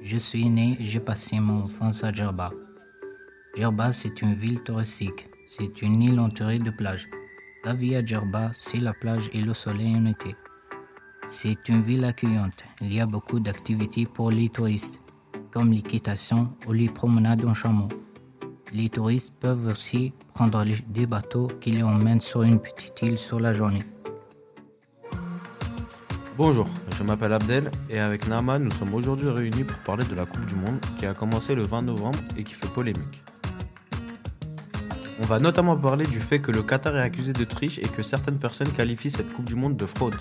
Je 0.00 0.18
suis 0.18 0.48
né 0.48 0.76
et 0.78 0.86
j'ai 0.86 1.00
passé 1.00 1.40
mon 1.40 1.62
enfance 1.62 2.04
à 2.04 2.12
Djerba. 2.12 2.50
Djerba, 3.56 3.92
c'est 3.92 4.22
une 4.22 4.34
ville 4.34 4.62
touristique. 4.62 5.28
C'est 5.48 5.82
une 5.82 6.02
île 6.02 6.20
entourée 6.20 6.58
de 6.58 6.70
plages. 6.70 7.08
La 7.64 7.74
vie 7.74 7.96
à 7.96 8.04
Djerba, 8.04 8.50
c'est 8.54 8.78
la 8.78 8.92
plage 8.92 9.30
et 9.32 9.40
le 9.40 9.54
soleil 9.54 9.96
en 9.96 10.06
été. 10.06 10.36
C'est 11.28 11.68
une 11.68 11.82
ville 11.82 12.04
accueillante. 12.04 12.62
Il 12.80 12.92
y 12.92 13.00
a 13.00 13.06
beaucoup 13.06 13.40
d'activités 13.40 14.06
pour 14.06 14.30
les 14.30 14.48
touristes, 14.48 15.00
comme 15.50 15.72
l'équitation 15.72 16.52
ou 16.68 16.72
les 16.72 16.88
promenades 16.88 17.44
en 17.44 17.54
chameau. 17.54 17.88
Les 18.72 18.88
touristes 18.88 19.34
peuvent 19.40 19.66
aussi 19.66 20.12
prendre 20.34 20.64
des 20.88 21.06
bateaux 21.06 21.48
qui 21.60 21.70
les 21.70 21.82
emmènent 21.82 22.20
sur 22.20 22.42
une 22.42 22.60
petite 22.60 23.00
île 23.02 23.18
sur 23.18 23.40
la 23.40 23.52
journée. 23.52 23.82
Bonjour, 26.38 26.66
je 26.98 27.02
m'appelle 27.02 27.32
Abdel 27.32 27.70
et 27.88 27.98
avec 27.98 28.28
Nama, 28.28 28.58
nous 28.58 28.70
sommes 28.70 28.92
aujourd'hui 28.92 29.30
réunis 29.30 29.64
pour 29.64 29.78
parler 29.78 30.04
de 30.04 30.14
la 30.14 30.26
Coupe 30.26 30.44
du 30.44 30.54
Monde 30.54 30.78
qui 30.98 31.06
a 31.06 31.14
commencé 31.14 31.54
le 31.54 31.62
20 31.62 31.80
novembre 31.80 32.18
et 32.36 32.44
qui 32.44 32.52
fait 32.52 32.68
polémique. 32.68 33.22
On 35.18 35.24
va 35.24 35.38
notamment 35.38 35.78
parler 35.78 36.06
du 36.06 36.20
fait 36.20 36.40
que 36.40 36.52
le 36.52 36.62
Qatar 36.62 36.94
est 36.98 37.00
accusé 37.00 37.32
de 37.32 37.42
triche 37.44 37.78
et 37.78 37.88
que 37.88 38.02
certaines 38.02 38.38
personnes 38.38 38.70
qualifient 38.70 39.10
cette 39.10 39.32
Coupe 39.32 39.46
du 39.46 39.54
Monde 39.54 39.78
de 39.78 39.86
fraude. 39.86 40.16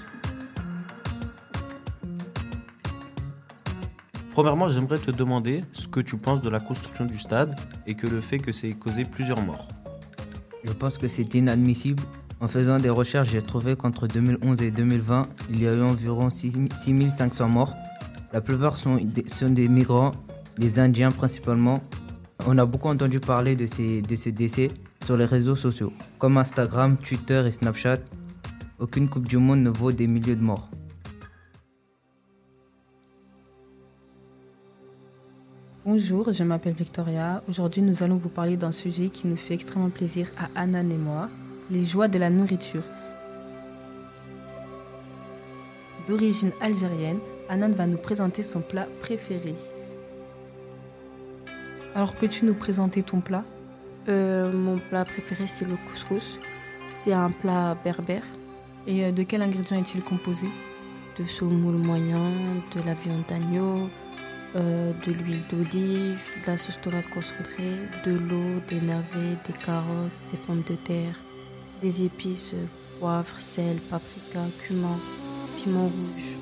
Premièrement, 4.31 4.69
j'aimerais 4.69 4.99
te 4.99 5.11
demander 5.11 5.65
ce 5.73 5.89
que 5.89 5.99
tu 5.99 6.15
penses 6.15 6.41
de 6.41 6.49
la 6.49 6.61
construction 6.61 7.03
du 7.03 7.19
stade 7.19 7.59
et 7.87 7.95
que 7.95 8.07
le 8.07 8.21
fait 8.21 8.39
que 8.39 8.53
c'est 8.53 8.71
causé 8.71 9.03
plusieurs 9.03 9.41
morts. 9.41 9.67
Je 10.63 10.71
pense 10.71 10.97
que 10.97 11.09
c'est 11.09 11.33
inadmissible. 11.33 12.01
En 12.41 12.47
faisant 12.47 12.77
des 12.77 12.89
recherches, 12.89 13.29
j'ai 13.29 13.41
trouvé 13.41 13.75
qu'entre 13.75 14.07
2011 14.07 14.61
et 14.61 14.71
2020, 14.71 15.27
il 15.49 15.61
y 15.61 15.67
a 15.67 15.73
eu 15.73 15.81
environ 15.81 16.29
6 16.29 16.57
6500 16.83 17.47
morts. 17.47 17.73
La 18.33 18.41
plupart 18.41 18.75
sont 18.75 18.97
des, 18.97 19.67
migrants, 19.69 20.11
des 20.57 20.77
Indiens 20.79 21.11
principalement. 21.11 21.81
On 22.45 22.57
a 22.57 22.65
beaucoup 22.65 22.89
entendu 22.89 23.21
parler 23.21 23.55
de 23.55 23.65
ces, 23.65 24.01
de 24.01 24.15
ces 24.15 24.33
décès 24.33 24.67
sur 25.05 25.15
les 25.15 25.25
réseaux 25.25 25.55
sociaux, 25.55 25.93
comme 26.19 26.37
Instagram, 26.37 26.97
Twitter 26.97 27.41
et 27.45 27.51
Snapchat. 27.51 27.99
Aucune 28.79 29.07
Coupe 29.07 29.27
du 29.27 29.37
Monde 29.37 29.61
ne 29.61 29.69
vaut 29.69 29.93
des 29.93 30.07
milliers 30.07 30.35
de 30.35 30.43
morts. 30.43 30.69
Bonjour, 35.85 36.33
je 36.33 36.43
m'appelle 36.43 36.73
Victoria. 36.73 37.41
Aujourd'hui, 37.47 37.83
nous 37.83 38.03
allons 38.03 38.17
vous 38.17 38.27
parler 38.27 38.57
d'un 38.57 38.71
sujet 38.71 39.09
qui 39.09 39.27
nous 39.27 39.37
fait 39.37 39.53
extrêmement 39.53 39.91
plaisir 39.91 40.27
à 40.37 40.59
Anan 40.59 40.89
et 40.89 40.97
moi, 40.97 41.29
les 41.71 41.85
joies 41.85 42.07
de 42.07 42.19
la 42.19 42.29
nourriture. 42.29 42.83
D'origine 46.07 46.51
algérienne, 46.61 47.19
Anan 47.49 47.71
va 47.71 47.87
nous 47.87 47.97
présenter 47.97 48.43
son 48.43 48.61
plat 48.61 48.87
préféré. 49.01 49.55
Alors, 51.95 52.13
peux-tu 52.13 52.45
nous 52.45 52.53
présenter 52.53 53.01
ton 53.01 53.21
plat? 53.21 53.43
Euh, 54.09 54.51
mon 54.51 54.77
plat 54.77 55.05
préféré, 55.05 55.45
c'est 55.47 55.65
le 55.65 55.75
couscous. 55.89 56.37
C'est 57.03 57.13
un 57.13 57.31
plat 57.31 57.75
berbère. 57.83 58.23
Et 58.85 59.05
euh, 59.05 59.11
de 59.11 59.23
quel 59.23 59.41
ingrédient 59.41 59.79
est-il 59.79 60.03
composé? 60.03 60.47
De 61.17 61.25
semoule 61.25 61.75
moyen, 61.75 62.31
de 62.75 62.81
la 62.85 62.93
viande 62.93 63.23
d'agneau, 63.27 63.89
euh, 64.55 64.91
de 65.07 65.11
l'huile 65.11 65.41
d'olive, 65.49 66.19
de 66.45 66.51
la 66.51 66.57
sauce 66.57 66.79
tomate 66.81 67.09
concentrée, 67.09 67.73
de 68.05 68.11
l'eau, 68.11 68.61
des 68.67 68.81
navets, 68.81 69.37
des 69.47 69.53
carottes, 69.53 70.11
des 70.31 70.37
pommes 70.45 70.63
de 70.69 70.75
terre, 70.75 71.15
des 71.81 72.03
épices, 72.03 72.51
euh, 72.53 72.65
poivre, 72.99 73.39
sel, 73.39 73.77
paprika, 73.89 74.41
cumin, 74.61 74.97
piment 75.57 75.83
rouge. 75.83 76.35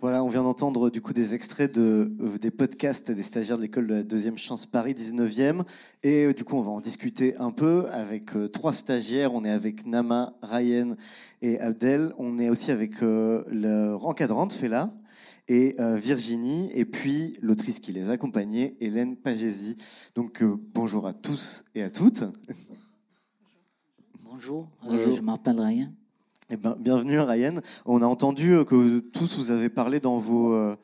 Voilà, 0.00 0.24
on 0.24 0.28
vient 0.28 0.44
d'entendre 0.44 0.88
du 0.88 1.02
coup 1.02 1.12
des 1.12 1.34
extraits 1.34 1.74
de, 1.74 2.10
euh, 2.22 2.38
des 2.38 2.50
podcasts 2.50 3.10
des 3.10 3.22
stagiaires 3.22 3.58
de 3.58 3.62
l'école 3.62 3.86
de 3.86 3.94
la 3.96 4.02
deuxième 4.02 4.38
chance 4.38 4.64
Paris 4.64 4.94
19e. 4.94 5.64
Et 6.02 6.24
euh, 6.24 6.32
du 6.32 6.42
coup, 6.42 6.56
on 6.56 6.62
va 6.62 6.70
en 6.70 6.80
discuter 6.80 7.36
un 7.36 7.50
peu 7.50 7.84
avec 7.92 8.30
trois 8.50 8.72
stagiaires. 8.72 9.34
On 9.34 9.44
est 9.44 9.50
avec 9.50 9.84
Nama, 9.84 10.32
Ryan 10.40 10.96
et 11.42 11.60
Abdel. 11.60 12.14
On 12.16 12.38
est 12.38 12.48
aussi 12.48 12.70
avec 12.70 13.02
euh, 13.02 13.44
le 13.48 13.94
encadrante 13.94 14.54
Fela 14.54 14.90
et 15.50 15.74
euh, 15.80 15.96
Virginie. 15.96 16.70
Et 16.72 16.84
puis 16.86 17.36
l'autrice 17.42 17.80
qui 17.80 17.92
les 17.92 18.08
accompagnait, 18.08 18.76
Hélène 18.80 19.16
Pagési. 19.16 19.76
Donc 20.14 20.42
euh, 20.42 20.56
bonjour 20.72 21.06
à 21.06 21.12
tous 21.12 21.64
et 21.74 21.82
à 21.82 21.90
toutes. 21.90 22.22
Bonjour, 24.22 24.68
euh, 24.84 24.90
Bonjour. 24.90 25.12
je 25.12 25.20
m'appelle 25.20 25.60
Ryan. 25.60 25.92
Eh 26.50 26.56
ben, 26.56 26.76
bienvenue 26.78 27.18
Ryan. 27.18 27.56
On 27.84 28.00
a 28.00 28.06
entendu 28.06 28.52
euh, 28.52 28.64
que 28.64 29.00
tous 29.00 29.36
vous 29.36 29.50
avez 29.50 29.68
parlé 29.68 29.98
dans 29.98 30.18
vos, 30.18 30.54
euh, 30.54 30.76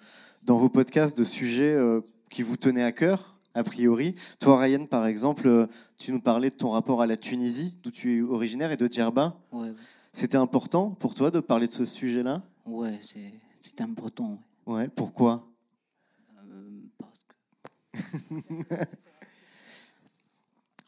dans 0.43 0.57
vos 0.57 0.69
podcasts 0.69 1.17
de 1.17 1.25
sujets 1.25 1.73
euh, 1.73 2.01
qui 2.29 2.43
vous 2.43 2.57
tenaient 2.57 2.83
à 2.83 2.93
cœur, 2.93 3.39
a 3.55 3.63
priori. 3.63 4.17
Toi 4.41 4.61
Ryan, 4.61 4.87
par 4.87 5.07
exemple, 5.07 5.47
euh, 5.47 5.67
tu 5.97 6.11
nous 6.11 6.21
parlais 6.21 6.51
de 6.51 6.57
ton 6.57 6.71
rapport 6.71 7.03
à 7.03 7.07
la 7.07 7.17
Tunisie, 7.17 7.79
d'où 7.85 7.93
tu 7.93 8.19
es 8.19 8.23
originaire, 8.23 8.73
et 8.73 8.77
de 8.77 8.93
Djerba. 8.93 9.39
Ouais, 9.53 9.73
C'était 10.13 10.37
important 10.37 10.91
pour 10.91 11.15
toi 11.15 11.31
de 11.31 11.39
parler 11.39 11.69
de 11.69 11.73
ce 11.73 11.85
sujet-là? 11.85 12.43
C'est 13.05 13.33
c'est 13.67 13.81
important. 13.81 14.39
Ouais, 14.67 14.89
pourquoi? 14.89 15.49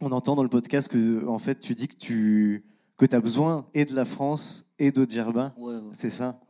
On 0.00 0.12
entend 0.12 0.34
dans 0.36 0.42
le 0.42 0.48
podcast 0.48 0.88
que 0.88 1.26
en 1.26 1.38
fait 1.38 1.58
tu 1.60 1.74
dis 1.74 1.88
que 1.88 1.96
tu 1.96 2.64
que 2.96 3.06
as 3.14 3.20
besoin 3.20 3.66
et 3.74 3.84
de 3.84 3.94
la 3.94 4.04
France 4.04 4.66
et 4.78 4.90
de 4.90 5.08
Djerba. 5.08 5.54
Ouais, 5.56 5.76
ouais. 5.76 5.82
C'est 5.92 6.10
ça? 6.10 6.40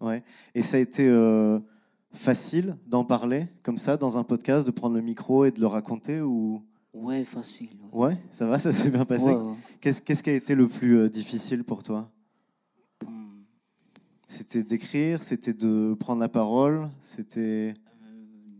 Ouais. 0.00 0.22
Et 0.54 0.62
ça 0.62 0.76
a 0.76 0.80
été 0.80 1.08
euh, 1.08 1.60
facile 2.12 2.76
d'en 2.86 3.04
parler 3.04 3.46
comme 3.62 3.78
ça 3.78 3.96
dans 3.96 4.18
un 4.18 4.24
podcast, 4.24 4.66
de 4.66 4.72
prendre 4.72 4.96
le 4.96 5.00
micro 5.02 5.44
et 5.44 5.52
de 5.52 5.60
le 5.60 5.68
raconter 5.68 6.20
ou? 6.20 6.64
Ouais, 6.92 7.24
facile. 7.24 7.70
Ouais, 7.92 8.18
ça 8.30 8.46
va, 8.46 8.58
ça 8.58 8.72
s'est 8.72 8.90
bien 8.90 9.04
passé. 9.04 9.34
Qu'est-ce 9.80 10.22
qui 10.22 10.30
a 10.30 10.34
été 10.34 10.54
le 10.54 10.68
plus 10.68 10.98
euh, 10.98 11.08
difficile 11.08 11.64
pour 11.64 11.82
toi? 11.82 12.10
C'était 14.32 14.62
d'écrire, 14.64 15.22
c'était 15.22 15.52
de 15.52 15.92
prendre 15.92 16.22
la 16.22 16.28
parole, 16.30 16.88
c'était 17.02 17.74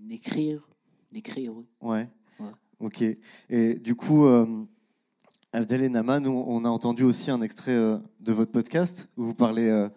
D'écrire, 0.03 0.69
d'écrire, 1.11 1.57
oui. 1.57 1.65
Ouais. 1.81 2.11
Ouais. 2.39 2.51
Ok. 2.79 3.03
Et 3.49 3.75
du 3.77 3.95
coup, 3.95 4.27
euh, 4.27 4.67
Abdel 5.51 5.83
et 5.83 5.89
Nama, 5.89 6.21
nous, 6.21 6.31
on 6.31 6.67
a 6.67 6.69
entendu 6.69 7.05
aussi 7.05 7.31
un 7.31 7.41
extrait 7.41 7.73
euh, 7.73 7.97
de 8.21 8.35
votre 8.35 8.53
podcast 8.53 9.09
où 9.17 9.25
vous 9.25 9.35
parlez 9.35 9.67
euh, 9.67 9.89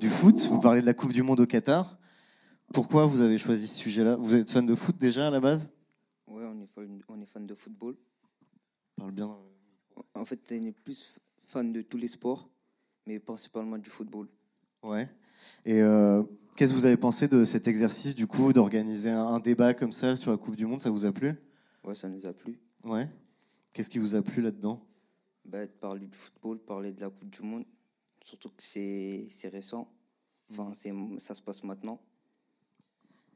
du 0.00 0.10
foot, 0.10 0.36
vous 0.48 0.58
parlez 0.58 0.80
de 0.80 0.86
la 0.86 0.94
Coupe 0.94 1.12
du 1.12 1.22
Monde 1.22 1.38
au 1.38 1.46
Qatar. 1.46 1.96
Pourquoi 2.74 3.06
vous 3.06 3.20
avez 3.20 3.38
choisi 3.38 3.68
ce 3.68 3.78
sujet-là? 3.78 4.16
Vous 4.16 4.34
êtes 4.34 4.50
fan 4.50 4.66
de 4.66 4.74
foot 4.74 4.98
déjà 4.98 5.28
à 5.28 5.30
la 5.30 5.38
base? 5.38 5.70
Ouais, 6.26 6.42
on 6.42 6.60
est 6.60 6.66
fan, 6.66 7.00
on 7.08 7.20
est 7.20 7.26
fan 7.26 7.46
de 7.46 7.54
football. 7.54 7.94
Parle 8.96 9.12
bien. 9.12 9.36
En 10.12 10.24
fait, 10.24 10.40
on 10.50 10.54
est 10.66 10.72
plus 10.72 11.14
fan 11.44 11.72
de 11.72 11.82
tous 11.82 11.98
les 11.98 12.08
sports, 12.08 12.50
mais 13.06 13.20
principalement 13.20 13.78
du 13.78 13.90
football. 13.90 14.26
Ouais. 14.82 15.08
Et 15.64 15.80
euh, 15.80 16.22
qu'est-ce 16.56 16.72
que 16.72 16.78
vous 16.78 16.86
avez 16.86 16.96
pensé 16.96 17.28
de 17.28 17.44
cet 17.44 17.68
exercice, 17.68 18.14
du 18.14 18.26
coup, 18.26 18.52
d'organiser 18.52 19.10
un, 19.10 19.26
un 19.26 19.40
débat 19.40 19.74
comme 19.74 19.92
ça 19.92 20.16
sur 20.16 20.30
la 20.30 20.36
Coupe 20.36 20.56
du 20.56 20.66
Monde? 20.66 20.80
Ça 20.80 20.90
vous 20.90 21.04
a 21.04 21.12
plu? 21.12 21.34
Ouais, 21.84 21.94
ça 21.94 22.08
nous 22.08 22.26
a 22.26 22.32
plu. 22.32 22.58
Ouais. 22.84 23.08
Qu'est-ce 23.72 23.90
qui 23.90 23.98
vous 23.98 24.14
a 24.14 24.22
plu 24.22 24.42
là-dedans? 24.42 24.84
Bah, 25.44 25.64
de 25.64 25.70
parler 25.70 26.06
du 26.06 26.16
football, 26.16 26.58
parler 26.58 26.92
de 26.92 27.00
la 27.00 27.10
Coupe 27.10 27.30
du 27.30 27.42
Monde, 27.42 27.64
surtout 28.22 28.48
que 28.50 28.62
c'est 28.62 29.26
c'est 29.30 29.48
récent. 29.48 29.88
Enfin, 30.50 30.70
c'est 30.74 30.92
ça 31.18 31.34
se 31.34 31.42
passe 31.42 31.64
maintenant. 31.64 32.00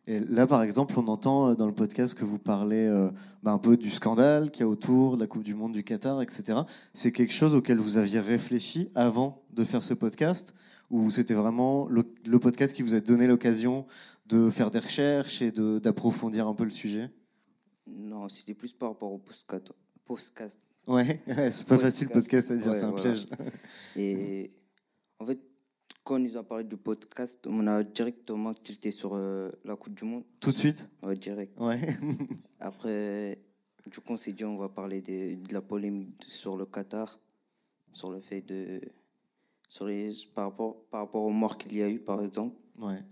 Et 0.06 0.20
là, 0.20 0.46
par 0.46 0.62
exemple, 0.62 0.94
on 0.98 1.08
entend 1.08 1.48
euh, 1.48 1.54
dans 1.54 1.66
le 1.66 1.72
podcast 1.72 2.12
que 2.12 2.26
vous 2.26 2.38
parlez 2.38 2.86
euh, 2.86 3.08
bah, 3.42 3.52
un 3.52 3.58
peu 3.58 3.76
du 3.78 3.88
scandale 3.90 4.50
qu'il 4.50 4.60
y 4.60 4.64
a 4.64 4.68
autour 4.68 5.16
de 5.16 5.22
la 5.22 5.26
Coupe 5.26 5.42
du 5.42 5.54
Monde 5.54 5.72
du 5.72 5.82
Qatar, 5.82 6.20
etc. 6.20 6.58
C'est 6.92 7.10
quelque 7.10 7.32
chose 7.32 7.54
auquel 7.54 7.78
vous 7.78 7.96
aviez 7.96 8.20
réfléchi 8.20 8.90
avant 8.94 9.42
de 9.52 9.64
faire 9.64 9.82
ce 9.82 9.94
podcast? 9.94 10.54
Ou 10.90 11.10
c'était 11.10 11.34
vraiment 11.34 11.88
le, 11.88 12.04
le 12.26 12.38
podcast 12.38 12.74
qui 12.74 12.82
vous 12.82 12.94
a 12.94 13.00
donné 13.00 13.26
l'occasion 13.26 13.86
de 14.26 14.50
faire 14.50 14.70
des 14.70 14.78
recherches 14.78 15.42
et 15.42 15.50
d'approfondir 15.50 16.46
un 16.46 16.54
peu 16.54 16.64
le 16.64 16.70
sujet 16.70 17.10
Non, 17.86 18.28
c'était 18.28 18.54
plus 18.54 18.72
par 18.72 18.90
rapport 18.90 19.12
au 19.12 19.18
podcast. 19.18 19.72
podcast. 20.04 20.60
Ouais, 20.86 21.20
c'est 21.50 21.66
pas 21.66 21.78
facile, 21.78 22.08
podcast 22.08 22.50
à 22.50 22.56
dire, 22.56 22.74
c'est 22.74 22.82
un 22.82 22.92
piège. 22.92 23.26
Et 23.96 24.50
en 25.18 25.26
fait, 25.26 25.40
quand 26.04 26.16
on 26.16 26.18
nous 26.18 26.36
a 26.36 26.42
parlé 26.42 26.64
du 26.64 26.76
podcast, 26.76 27.40
on 27.46 27.66
a 27.66 27.82
directement 27.82 28.52
tilté 28.52 28.90
sur 28.90 29.14
euh, 29.14 29.50
la 29.64 29.76
Coupe 29.76 29.94
du 29.94 30.04
Monde. 30.04 30.24
Tout 30.40 30.50
de 30.50 30.54
suite? 30.56 30.88
Ouais, 31.02 31.16
direct. 31.16 31.58
Ouais. 31.58 31.80
Après, 32.60 33.38
du 33.90 34.00
coup, 34.00 34.12
on 34.12 34.16
s'est 34.18 34.32
dit, 34.32 34.44
on 34.44 34.58
va 34.58 34.68
parler 34.68 35.00
de, 35.00 35.42
de 35.42 35.54
la 35.54 35.62
polémique 35.62 36.22
sur 36.28 36.56
le 36.58 36.66
Qatar, 36.66 37.18
sur 37.92 38.10
le 38.10 38.20
fait 38.20 38.42
de. 38.42 38.80
Sur 39.74 39.86
les, 39.86 40.10
par, 40.32 40.50
rapport, 40.50 40.84
par 40.88 41.00
rapport 41.00 41.24
aux 41.24 41.30
morts 41.30 41.58
qu'il 41.58 41.76
y 41.76 41.82
a 41.82 41.88
eu, 41.88 41.98
par 41.98 42.22
exemple. 42.22 42.54
Ouais. 42.78 43.02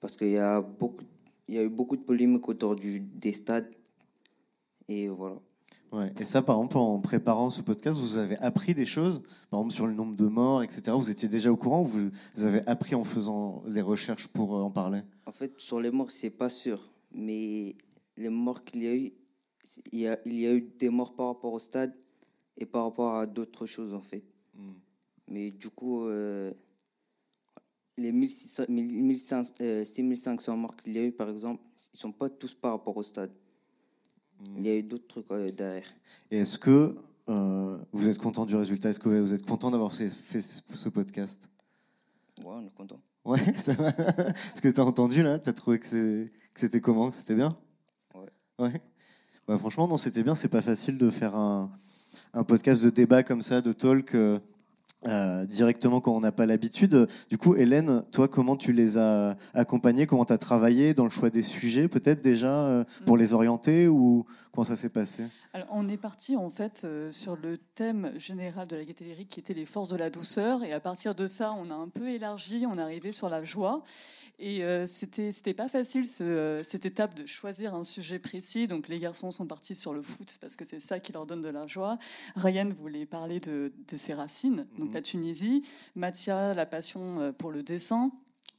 Parce 0.00 0.16
qu'il 0.16 0.30
y, 0.30 0.38
a 0.38 0.62
beaucoup- 0.62 1.04
il 1.46 1.56
y 1.56 1.58
a 1.58 1.62
eu 1.62 1.68
beaucoup 1.68 1.94
de 1.94 2.00
polémiques 2.00 2.48
autour 2.48 2.74
du, 2.74 3.00
des 3.00 3.34
stades. 3.34 3.70
Et 4.88 5.08
voilà. 5.08 5.36
Ouais. 5.92 6.14
Et 6.18 6.24
ça, 6.24 6.40
par 6.40 6.56
exemple, 6.56 6.78
en 6.78 7.00
préparant 7.00 7.50
ce 7.50 7.60
podcast, 7.60 7.98
vous 7.98 8.16
avez 8.16 8.38
appris 8.38 8.72
des 8.72 8.86
choses, 8.86 9.24
par 9.50 9.60
exemple 9.60 9.74
sur 9.74 9.86
le 9.86 9.92
nombre 9.92 10.16
de 10.16 10.26
morts, 10.26 10.62
etc. 10.62 10.92
Vous 10.92 11.10
étiez 11.10 11.28
déjà 11.28 11.52
au 11.52 11.56
courant 11.58 11.82
ou 11.82 11.86
vous, 11.86 12.10
avez 12.42 12.66
appris 12.66 12.94
en 12.94 13.04
faisant 13.04 13.62
les 13.66 13.82
recherches 13.82 14.28
pour 14.28 14.56
euh, 14.56 14.62
en 14.62 14.70
parler? 14.70 15.02
En 15.26 15.32
fait, 15.32 15.52
sur 15.58 15.80
les 15.80 15.90
morts, 15.90 16.10
c'est 16.10 16.30
pas 16.30 16.48
sûr. 16.48 16.80
Mais 17.12 17.76
les 18.16 18.30
morts 18.30 18.64
qu'il 18.64 18.84
y 18.84 18.86
a 18.86 18.94
eu, 18.94 19.12
il 19.92 20.00
y 20.00 20.08
a, 20.08 20.18
il 20.24 20.40
y 20.40 20.46
a 20.46 20.54
eu 20.54 20.62
des 20.62 20.88
morts 20.88 21.14
par 21.14 21.26
rapport 21.26 21.52
au 21.52 21.58
stade 21.58 21.92
et 22.56 22.64
par 22.64 22.84
rapport 22.84 23.16
à 23.16 23.26
d'autres 23.26 23.66
choses, 23.66 23.92
en 23.92 24.00
fait. 24.00 24.24
Mais 25.28 25.50
du 25.50 25.70
coup, 25.70 26.04
euh, 26.06 26.52
les 27.98 28.12
1600, 28.12 28.64
1500, 28.68 29.54
euh, 29.60 29.84
6500 29.84 30.56
morts 30.56 30.76
qu'il 30.76 30.92
y 30.92 30.98
a 30.98 31.02
eu, 31.02 31.12
par 31.12 31.28
exemple, 31.30 31.62
ils 31.92 31.98
sont 31.98 32.12
pas 32.12 32.28
tous 32.28 32.54
par 32.54 32.72
rapport 32.72 32.96
au 32.96 33.02
stade. 33.02 33.32
il 34.56 34.66
y 34.66 34.68
a 34.68 34.76
eu 34.76 34.82
d'autres 34.82 35.06
trucs 35.06 35.30
euh, 35.30 35.50
derrière. 35.50 35.86
Et 36.30 36.38
est-ce 36.38 36.58
que 36.58 36.94
euh, 37.28 37.78
vous 37.92 38.08
êtes 38.08 38.18
content 38.18 38.44
du 38.44 38.54
résultat? 38.54 38.90
Est-ce 38.90 39.00
que 39.00 39.08
vous 39.08 39.32
êtes 39.32 39.46
content 39.46 39.70
d'avoir 39.70 39.94
fait, 39.94 40.10
ce 40.40 40.88
podcast? 40.88 41.48
Ouais, 42.38 42.52
on 42.52 42.66
est 42.66 42.74
content. 42.74 43.00
Ouais, 43.24 43.40
ça 43.58 43.72
va. 43.72 43.92
Ce 44.54 44.60
que 44.60 44.68
tu 44.68 44.80
as 44.80 44.84
entendu 44.84 45.22
là, 45.22 45.38
tu 45.38 45.48
as 45.48 45.54
trouvé 45.54 45.78
que 45.78 46.28
c'était 46.54 46.80
comment? 46.80 47.10
Que 47.10 47.16
c'était 47.16 47.34
bien? 47.34 47.48
Ouais. 48.14 48.30
Ouais. 48.58 48.82
Bah, 49.48 49.58
franchement, 49.58 49.88
non, 49.88 49.96
c'était 49.96 50.22
bien. 50.22 50.34
C'est 50.34 50.48
pas 50.48 50.60
facile 50.60 50.98
de 50.98 51.08
faire 51.08 51.34
un, 51.34 51.72
un 52.34 52.44
podcast 52.44 52.82
de 52.84 52.90
débat 52.90 53.22
comme 53.22 53.40
ça, 53.42 53.62
de 53.62 53.72
talk. 53.72 54.14
Euh, 55.06 55.44
directement 55.44 56.00
quand 56.00 56.12
on 56.12 56.20
n'a 56.20 56.32
pas 56.32 56.46
l'habitude. 56.46 57.06
Du 57.28 57.38
coup, 57.38 57.54
Hélène, 57.54 58.02
toi, 58.12 58.28
comment 58.28 58.56
tu 58.56 58.72
les 58.72 58.96
as 58.96 59.36
accompagnés? 59.54 60.06
Comment 60.06 60.24
tu 60.24 60.32
as 60.32 60.38
travaillé 60.38 60.94
dans 60.94 61.04
le 61.04 61.10
choix 61.10 61.30
des 61.30 61.42
sujets, 61.42 61.86
peut-être 61.86 62.22
déjà, 62.22 62.48
euh, 62.48 62.84
pour 63.04 63.16
les 63.16 63.34
orienter 63.34 63.88
ou 63.88 64.24
comment 64.56 64.64
ça 64.64 64.74
s'est 64.76 64.88
passé? 64.88 65.24
Alors, 65.52 65.68
on 65.70 65.86
est 65.88 65.98
parti 65.98 66.34
en 66.34 66.48
fait 66.48 66.82
euh, 66.84 67.10
sur 67.10 67.36
le 67.36 67.58
thème 67.58 68.12
général 68.16 68.66
de 68.66 68.74
la 68.74 68.84
gaieté 68.84 69.04
lyrique 69.04 69.28
qui 69.28 69.40
était 69.40 69.54
les 69.54 69.66
forces 69.66 69.90
de 69.90 69.96
la 69.96 70.08
douceur. 70.08 70.64
Et 70.64 70.72
à 70.72 70.80
partir 70.80 71.14
de 71.14 71.26
ça 71.26 71.52
on 71.52 71.70
a 71.70 71.74
un 71.74 71.88
peu 71.88 72.08
élargi, 72.08 72.64
on 72.66 72.78
est 72.78 72.82
arrivé 72.82 73.12
sur 73.12 73.28
la 73.28 73.44
joie. 73.44 73.82
Et 74.38 74.64
euh, 74.64 74.86
c'était 74.86 75.30
c'était 75.30 75.54
pas 75.54 75.68
facile 75.68 76.06
ce, 76.06 76.24
euh, 76.24 76.62
cette 76.62 76.86
étape 76.86 77.14
de 77.14 77.26
choisir 77.26 77.74
un 77.74 77.84
sujet 77.84 78.18
précis. 78.18 78.66
Donc 78.66 78.88
les 78.88 78.98
garçons 78.98 79.30
sont 79.30 79.46
partis 79.46 79.74
sur 79.74 79.92
le 79.92 80.02
foot 80.02 80.38
parce 80.40 80.56
que 80.56 80.64
c'est 80.64 80.80
ça 80.80 81.00
qui 81.00 81.12
leur 81.12 81.26
donne 81.26 81.42
de 81.42 81.50
la 81.50 81.66
joie. 81.66 81.98
Ryan 82.34 82.70
voulait 82.70 83.06
parler 83.06 83.40
de, 83.40 83.72
de 83.88 83.96
ses 83.96 84.14
racines 84.14 84.66
donc 84.78 84.94
la 84.94 85.02
Tunisie, 85.02 85.64
Mathia 85.94 86.54
la 86.54 86.66
passion 86.66 87.20
euh, 87.20 87.32
pour 87.32 87.50
le 87.50 87.62
dessin. 87.62 88.10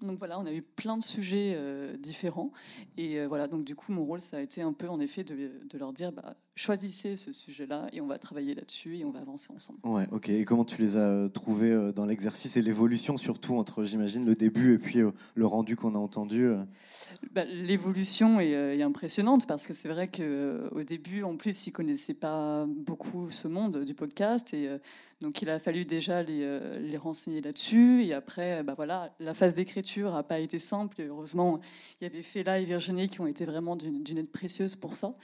Donc 0.01 0.19
voilà, 0.19 0.39
on 0.39 0.45
a 0.45 0.53
eu 0.53 0.61
plein 0.61 0.97
de 0.97 1.03
sujets 1.03 1.53
euh, 1.55 1.97
différents. 1.97 2.51
Et 2.97 3.19
euh, 3.19 3.27
voilà, 3.27 3.47
donc 3.47 3.63
du 3.63 3.75
coup, 3.75 3.91
mon 3.91 4.05
rôle, 4.05 4.21
ça 4.21 4.37
a 4.37 4.41
été 4.41 4.61
un 4.61 4.73
peu, 4.73 4.87
en 4.89 4.99
effet, 4.99 5.23
de, 5.23 5.77
leur 5.77 5.93
dire, 5.93 6.11
bah, 6.11 6.35
choisissez 6.57 7.17
ce 7.17 7.31
sujet-là 7.31 7.87
et 7.93 8.01
on 8.01 8.07
va 8.07 8.17
travailler 8.17 8.55
là-dessus 8.55 8.97
et 8.97 9.05
on 9.05 9.11
va 9.11 9.19
avancer 9.19 9.53
ensemble. 9.53 9.79
Ouais, 9.83 10.07
ok. 10.11 10.29
Et 10.29 10.43
comment 10.43 10.65
tu 10.65 10.81
les 10.81 10.97
as 10.97 11.01
euh, 11.01 11.29
trouvés 11.29 11.71
euh, 11.71 11.91
dans 11.91 12.05
l'exercice 12.05 12.57
et 12.57 12.63
l'évolution, 12.63 13.17
surtout 13.17 13.55
entre, 13.57 13.83
j'imagine, 13.83 14.25
le 14.25 14.33
début 14.33 14.73
et 14.73 14.79
puis 14.79 14.99
euh, 14.99 15.11
le 15.35 15.45
rendu 15.45 15.75
qu'on 15.75 15.93
a 15.93 15.99
entendu 15.99 16.49
Bah, 17.31 17.45
L'évolution 17.45 18.39
est, 18.39 18.49
est 18.51 18.81
impressionnante 18.81 19.45
parce 19.47 19.67
que 19.67 19.73
c'est 19.73 19.87
vrai 19.87 20.07
qu'au 20.07 20.83
début, 20.83 21.21
en 21.23 21.37
plus, 21.37 21.67
ils 21.67 21.71
connaissaient 21.71 22.15
pas 22.15 22.65
beaucoup 22.65 23.29
ce 23.29 23.47
monde 23.47 23.83
du 23.85 23.93
podcast 23.93 24.53
et 24.55 24.69
donc 25.21 25.41
il 25.41 25.49
a 25.49 25.59
fallu 25.59 25.83
déjà 25.83 26.23
les, 26.23 26.59
les 26.79 26.97
renseigner 26.97 27.39
là-dessus. 27.39 28.03
Et 28.03 28.13
après, 28.13 28.63
bah 28.63 28.73
voilà, 28.75 29.13
la 29.19 29.33
phase 29.33 29.53
d'écriture 29.53 30.13
n'a 30.13 30.23
pas 30.23 30.39
été 30.39 30.57
simple. 30.57 31.01
Et 31.01 31.05
heureusement, 31.05 31.59
il 31.99 32.05
y 32.05 32.07
avait 32.07 32.23
Fela 32.23 32.59
et 32.59 32.65
Virginie 32.65 33.09
qui 33.09 33.21
ont 33.21 33.27
été 33.27 33.45
vraiment 33.45 33.75
d'une 33.75 34.17
aide 34.17 34.29
précieuse 34.29 34.75
pour 34.75 34.95
ça. 34.95 35.15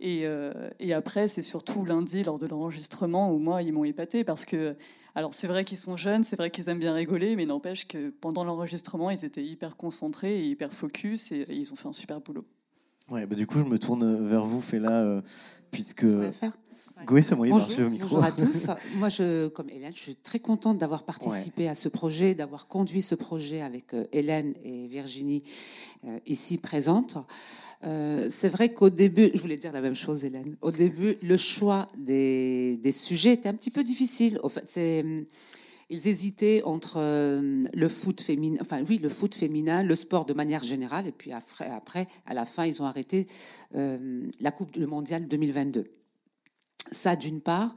Et, 0.00 0.26
et 0.80 0.92
après, 0.92 1.28
c'est 1.28 1.42
surtout 1.42 1.84
lundi 1.84 2.22
lors 2.22 2.38
de 2.38 2.46
l'enregistrement 2.46 3.32
où 3.32 3.38
moi, 3.38 3.62
ils 3.62 3.72
m'ont 3.72 3.84
épaté 3.84 4.24
parce 4.24 4.44
que 4.44 4.76
alors 5.14 5.34
c'est 5.34 5.48
vrai 5.48 5.64
qu'ils 5.64 5.78
sont 5.78 5.96
jeunes, 5.96 6.22
c'est 6.22 6.36
vrai 6.36 6.50
qu'ils 6.50 6.68
aiment 6.68 6.78
bien 6.78 6.94
rigoler, 6.94 7.34
mais 7.34 7.46
n'empêche 7.46 7.88
que 7.88 8.10
pendant 8.10 8.44
l'enregistrement, 8.44 9.10
ils 9.10 9.24
étaient 9.24 9.44
hyper 9.44 9.76
concentrés 9.76 10.38
et 10.38 10.46
hyper 10.46 10.72
focus 10.72 11.32
et, 11.32 11.40
et 11.40 11.54
ils 11.54 11.72
ont 11.72 11.76
fait 11.76 11.88
un 11.88 11.92
super 11.92 12.20
boulot. 12.20 12.44
Ouais, 13.10 13.26
bah, 13.26 13.34
du 13.34 13.46
coup, 13.46 13.58
je 13.58 13.64
me 13.64 13.78
tourne 13.78 14.26
vers 14.28 14.44
vous, 14.44 14.60
Fela, 14.60 15.02
euh, 15.02 15.22
puisque. 15.70 16.06
faire 16.32 16.52
bon, 17.06 17.44
il 17.44 17.50
bonjour, 17.50 17.90
micro. 17.90 18.08
bonjour 18.08 18.24
à 18.24 18.32
tous. 18.36 18.68
Moi, 18.96 19.08
je, 19.08 19.48
comme 19.48 19.70
Hélène, 19.70 19.92
je 19.94 20.00
suis 20.00 20.16
très 20.16 20.40
contente 20.40 20.78
d'avoir 20.78 21.04
participé 21.04 21.68
à 21.68 21.74
ce 21.74 21.88
projet, 21.88 22.34
d'avoir 22.34 22.66
conduit 22.66 23.02
ce 23.02 23.14
projet 23.14 23.62
avec 23.62 23.94
euh, 23.94 24.04
Hélène 24.12 24.54
et 24.64 24.88
Virginie 24.88 25.42
euh, 26.04 26.18
ici 26.26 26.58
présentes. 26.58 27.16
Euh, 27.84 28.26
c'est 28.28 28.48
vrai 28.48 28.72
qu'au 28.72 28.90
début, 28.90 29.30
je 29.34 29.40
voulais 29.40 29.56
dire 29.56 29.72
la 29.72 29.80
même 29.80 29.94
chose, 29.94 30.24
Hélène. 30.24 30.56
Au 30.62 30.72
début, 30.72 31.16
le 31.22 31.36
choix 31.36 31.86
des, 31.96 32.76
des 32.82 32.92
sujets 32.92 33.34
était 33.34 33.48
un 33.48 33.54
petit 33.54 33.70
peu 33.70 33.84
difficile. 33.84 34.40
Au 34.42 34.48
fait, 34.48 35.00
hum, 35.00 35.24
ils 35.90 36.06
hésitaient 36.08 36.62
entre 36.64 36.98
euh, 36.98 37.64
le 37.72 37.88
foot 37.88 38.20
féminin, 38.20 38.58
enfin 38.60 38.82
oui, 38.86 38.98
le 38.98 39.08
foot 39.08 39.34
féminin, 39.34 39.82
le 39.82 39.94
sport 39.94 40.26
de 40.26 40.34
manière 40.34 40.62
générale, 40.62 41.06
et 41.06 41.12
puis 41.12 41.32
après, 41.32 41.66
après 41.66 42.08
à 42.26 42.34
la 42.34 42.44
fin, 42.44 42.66
ils 42.66 42.82
ont 42.82 42.86
arrêté 42.86 43.26
euh, 43.74 44.26
la 44.40 44.50
Coupe 44.50 44.72
du 44.72 44.86
Mondial 44.86 45.26
2022. 45.26 45.90
Ça, 46.92 47.16
d'une 47.16 47.40
part. 47.40 47.74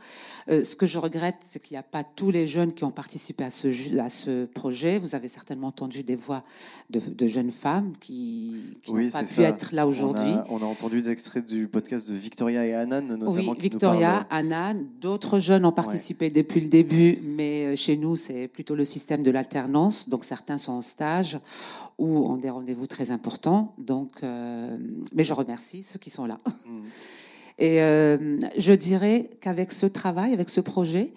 Euh, 0.50 0.64
ce 0.64 0.76
que 0.76 0.86
je 0.86 0.98
regrette, 1.00 1.36
c'est 1.50 1.62
qu'il 1.62 1.76
n'y 1.76 1.80
a 1.80 1.84
pas 1.84 2.04
tous 2.04 2.32
les 2.32 2.48
jeunes 2.48 2.74
qui 2.74 2.84
ont 2.84 2.92
participé 2.92 3.44
à 3.44 3.50
ce, 3.50 3.72
ju- 3.72 4.00
à 4.00 4.10
ce 4.10 4.46
projet. 4.46 5.00
Vous 5.00 5.16
avez 5.16 5.28
certainement 5.28 5.68
entendu 5.68 6.04
des 6.04 6.16
voix 6.16 6.44
de, 6.90 7.00
de 7.00 7.28
jeunes 7.28 7.52
femmes 7.52 7.94
qui, 8.00 8.78
qui 8.84 8.92
Oui, 8.92 9.06
n'ont 9.06 9.12
pas 9.12 9.24
pu 9.24 9.34
ça. 9.36 9.44
être 9.44 9.74
là 9.74 9.88
aujourd'hui. 9.88 10.34
On 10.50 10.62
a, 10.62 10.66
entendu 10.66 11.02
des 11.02 11.10
extraits 11.10 11.46
du 11.46 11.68
podcast 11.68 12.08
de 12.10 12.14
Victoria 12.16 12.66
et 12.66 12.74
Anan, 12.74 13.02
notamment. 13.06 13.32
Oui, 13.32 13.56
qui 13.58 13.62
Victoria, 13.64 14.26
Anna, 14.30 14.74
d'autres 14.74 15.40
jeunes 15.40 15.66
ont 15.66 15.72
participé 15.72 16.30
depuis 16.30 16.62
le 16.62 16.68
début, 16.68 17.20
mais 17.24 17.66
euh, 17.66 17.76
chez 17.76 17.98
nous, 17.98 18.16
c'est 18.16 18.48
plutôt 18.48 18.76
le 18.76 18.86
système 18.86 19.24
de 19.24 19.32
l'alternance. 19.32 20.10
Donc 20.10 20.24
certains 20.24 20.58
sont 20.58 20.74
en 20.74 20.82
stage 20.82 21.40
ou 21.98 22.18
ont 22.26 22.38
des 22.38 22.50
rendez-vous 22.50 22.88
très 22.88 23.12
importants. 23.12 23.74
Donc, 23.78 24.12
euh, 24.24 24.78
mais 25.14 25.24
je 25.24 25.34
remercie 25.34 25.84
ceux 25.84 26.00
qui 26.00 26.10
sont 26.10 26.26
là. 26.26 26.38
Mm. 26.66 26.82
Et 27.62 27.80
euh, 27.84 28.40
je 28.58 28.74
dirais 28.74 29.30
qu'avec 29.40 29.72
ce 29.72 29.86
travail, 29.86 30.34
avec 30.34 30.50
ce 30.50 30.62
projet, 30.62 31.14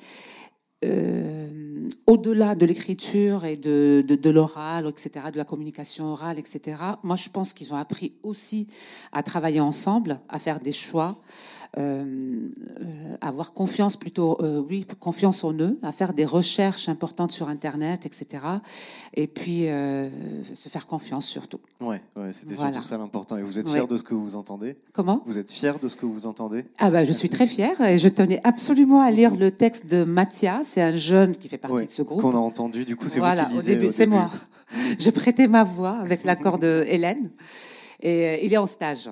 euh, 0.85 1.88
au-delà 2.07 2.54
de 2.54 2.66
l'écriture 2.66 3.46
et 3.46 3.57
de, 3.57 4.04
de, 4.07 4.14
de 4.14 4.30
l'oral, 4.30 4.87
etc., 4.87 5.26
de 5.33 5.38
la 5.38 5.44
communication 5.44 6.12
orale, 6.12 6.38
etc., 6.38 6.76
moi 7.02 7.16
je 7.16 7.30
pense 7.30 7.54
qu'ils 7.54 7.72
ont 7.72 7.78
appris 7.78 8.12
aussi 8.22 8.66
à 9.11 9.22
travailler 9.22 9.61
ensemble, 9.61 10.20
à 10.28 10.38
faire 10.38 10.61
des 10.61 10.72
choix, 10.72 11.16
euh, 11.76 12.48
euh, 12.80 13.16
avoir 13.20 13.52
confiance 13.52 13.96
plutôt, 13.96 14.37
euh, 14.40 14.62
oui, 14.68 14.87
confiance 15.00 15.42
en 15.44 15.52
eux, 15.54 15.78
à 15.82 15.90
faire 15.92 16.12
des 16.14 16.24
recherches 16.24 16.88
importantes 16.88 17.32
sur 17.32 17.48
Internet, 17.48 18.06
etc., 18.06 18.44
et 19.14 19.26
puis 19.26 19.62
se 19.66 20.68
faire 20.68 20.87
confiance 20.87 21.26
surtout. 21.26 21.60
Ouais, 21.80 22.00
ouais 22.16 22.32
c'était 22.32 22.54
Voilà. 22.54 22.72
surtout 22.74 22.87
ça 22.88 22.98
l'important. 22.98 23.37
Et 23.37 23.42
vous 23.42 23.58
êtes 23.58 23.66
Ouais. 23.66 23.74
fier 23.74 23.88
de 23.88 23.96
ce 23.96 24.02
que 24.02 24.14
vous 24.14 24.37
entendez? 24.37 24.76
Comment? 24.92 25.22
Vous 25.26 25.38
êtes 25.38 25.50
fier 25.50 25.78
de 25.78 25.88
ce 25.88 25.96
que 25.96 26.06
vous 26.06 26.26
entendez? 26.26 26.64
Ah 26.78 26.90
bah, 26.90 27.04
je 27.04 27.12
suis 27.12 27.28
très 27.28 27.46
fière 27.46 27.80
et 27.80 27.98
je 27.98 28.08
tenais 28.08 28.40
absolument 28.44 29.00
à 29.00 29.10
lire 29.10 29.34
le 29.37 29.50
texte 29.50 29.87
de 29.87 30.04
Mathia. 30.04 30.62
C'est 30.64 30.82
un 30.82 30.96
jeune 30.96 31.37
qui 31.37 31.48
fait 31.48 31.58
partie 31.58 31.76
Ouais, 31.76 31.87
de 31.87 31.90
ce 31.92 32.02
groupe. 32.02 32.20
Qu'on 32.22 32.34
a 32.34 32.38
entendu, 32.38 32.84
du 32.84 32.96
coup, 32.96 33.08
c'est 33.08 33.18
voilà, 33.20 33.44
vous 33.44 33.50
qui 33.50 33.56
au 33.56 33.60
lisez 33.60 33.74
début, 33.74 33.87
au 33.87 33.90
c'est 33.90 34.04
début. 34.06 34.16
moi. 34.16 34.30
J'ai 34.98 35.12
prêté 35.12 35.46
ma 35.48 35.62
voix 35.64 35.96
avec 35.98 36.24
l'accord 36.24 36.58
de 36.58 36.84
Hélène 36.88 37.30
et 38.00 38.44
il 38.44 38.52
est 38.52 38.56
en 38.58 38.66
stage. 38.66 39.08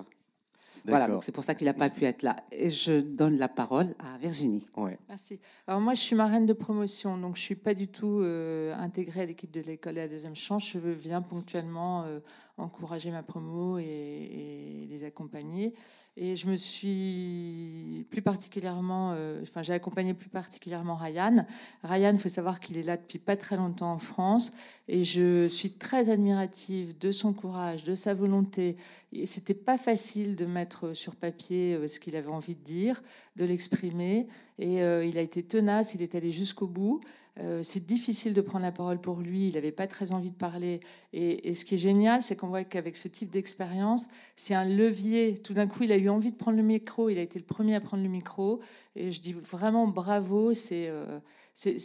Voilà, 0.85 1.09
donc 1.09 1.23
c'est 1.23 1.33
pour 1.33 1.45
ça 1.45 1.55
qu'il 1.55 1.67
n'a 1.67 1.75
pas 1.75 1.91
pu 1.91 2.05
être 2.05 2.23
là. 2.23 2.37
Et 2.51 2.71
je 2.71 3.01
donne 3.01 3.39
la 3.39 3.49
parole 3.49 3.95
à 3.99 4.19
Virginie. 4.19 4.67
Ouais. 4.77 4.99
Merci. 5.09 5.41
Alors 5.67 5.81
moi, 5.81 5.95
je 5.95 6.01
suis 6.01 6.17
marraine 6.17 6.47
de 6.47 6.53
promotion, 6.53 7.19
donc 7.19 7.37
je 7.37 7.43
suis 7.43 7.55
pas 7.55 7.75
du 7.75 7.89
tout 7.89 8.21
euh, 8.23 8.75
intégrée 8.77 9.23
à 9.23 9.27
l'équipe 9.27 9.51
de 9.51 9.61
l'école 9.61 9.99
et 9.99 10.01
à 10.01 10.05
la 10.05 10.09
deuxième 10.09 10.37
chance. 10.37 10.69
Je 10.69 10.79
viens 10.79 11.23
ponctuellement 11.23 12.05
euh, 12.05 12.21
encourager 12.63 13.11
ma 13.11 13.23
promo 13.23 13.79
et, 13.79 14.87
les 14.91 15.05
accompagner. 15.05 15.75
Et 16.17 16.37
je 16.37 16.47
me 16.47 16.57
suis 16.57 18.07
plus 18.11 18.23
particulièrement, 18.23 19.13
euh, 19.15 19.41
enfin 19.43 19.63
j'ai 19.63 19.73
accompagné 19.73 20.15
plus 20.15 20.29
particulièrement 20.29 20.97
Ryan. 20.97 21.47
Ryan, 21.83 22.13
il 22.13 22.19
faut 22.19 22.29
savoir 22.29 22.61
qu'il 22.61 22.77
est 22.77 22.83
là 22.83 22.97
depuis 22.97 23.19
pas 23.19 23.37
très 23.37 23.57
longtemps 23.57 23.93
en 23.93 23.99
France, 23.99 24.55
et 24.89 25.05
je 25.05 25.49
suis 25.49 25.71
très 25.71 26.11
admirative 26.11 26.99
de 26.99 27.11
son 27.11 27.33
courage, 27.33 27.85
de 27.85 27.95
sa 27.95 28.13
volonté. 28.13 28.77
C'était 29.25 29.55
pas 29.55 29.79
facile 29.79 30.37
de 30.37 30.45
mettre 30.45 30.95
sur 30.95 31.17
papier 31.17 31.75
euh, 31.75 31.89
ce 31.89 32.01
qu'il 32.01 32.17
avait 32.17 32.29
envie 32.29 32.55
de 32.55 32.65
dire, 32.65 33.03
de 33.37 33.45
l'exprimer, 33.45 34.29
et 34.59 34.83
euh, 34.83 35.05
il 35.05 35.19
a 35.19 35.23
été 35.23 35.43
tenace, 35.43 35.95
il 35.95 36.03
est 36.03 36.15
allé 36.15 36.33
jusqu'au 36.33 36.67
bout. 36.67 37.01
Euh, 37.39 37.63
c'est 37.63 37.87
difficile 37.87 38.35
de 38.35 38.41
prendre 38.43 38.65
la 38.65 38.73
parole 38.73 39.01
pour 39.01 39.21
lui, 39.21 39.49
il 39.49 39.55
n'avait 39.55 39.73
pas 39.73 39.87
très 39.87 40.13
envie 40.13 40.31
de 40.31 40.37
parler. 40.37 40.81
Et, 41.13 41.55
ce 41.55 41.65
qui 41.65 41.77
est 41.77 41.79
génial, 41.79 42.23
c'est 42.23 42.37
qu'on 42.37 42.49
voit 42.49 42.65
qu'avec 42.65 42.97
ce 42.97 43.09
type 43.09 43.31
d'expérience, 43.31 44.09
c'est 44.37 44.55
un 44.55 44.67
levier. 44.67 45.39
Tout 45.39 45.55
d'un 45.55 45.67
coup, 45.67 45.85
il 45.85 45.93
a 45.93 45.97
eu 45.97 46.09
envie 46.09 46.33
de 46.33 46.37
prendre 46.37 46.59
le 46.59 46.63
micro, 46.63 47.09
il 47.09 47.19
a 47.19 47.23
été 47.23 47.39
le 47.39 47.45
premier 47.45 47.75
à 47.75 47.81
prendre 47.81 48.03
le 48.03 48.09
micro. 48.09 48.61
Et 48.97 49.11
je 49.11 49.21
dis 49.21 49.33
vraiment 49.33 49.89
bravo, 49.89 50.53
c'est 50.53 50.89
euh, 50.89 51.21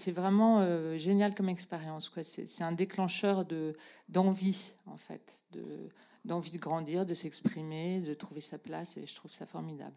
vraiment 0.07 0.59
euh, 0.59 0.97
génial 0.97 1.33
comme 1.33 1.49
expérience. 1.49 2.11
C'est 2.23 2.63
un 2.63 2.73
déclencheur 2.73 3.45
de 3.45 3.75
d'envie, 4.09 4.73
en 4.85 4.97
fait, 4.97 5.43
de 5.53 5.89
d'envie 6.25 6.51
de 6.51 6.57
grandir, 6.57 7.05
de 7.05 7.13
s'exprimer, 7.13 8.01
de 8.01 8.13
trouver 8.13 8.41
sa 8.41 8.57
place. 8.57 8.97
Et 8.97 9.05
je 9.05 9.15
trouve 9.15 9.31
ça 9.31 9.45
formidable. 9.45 9.95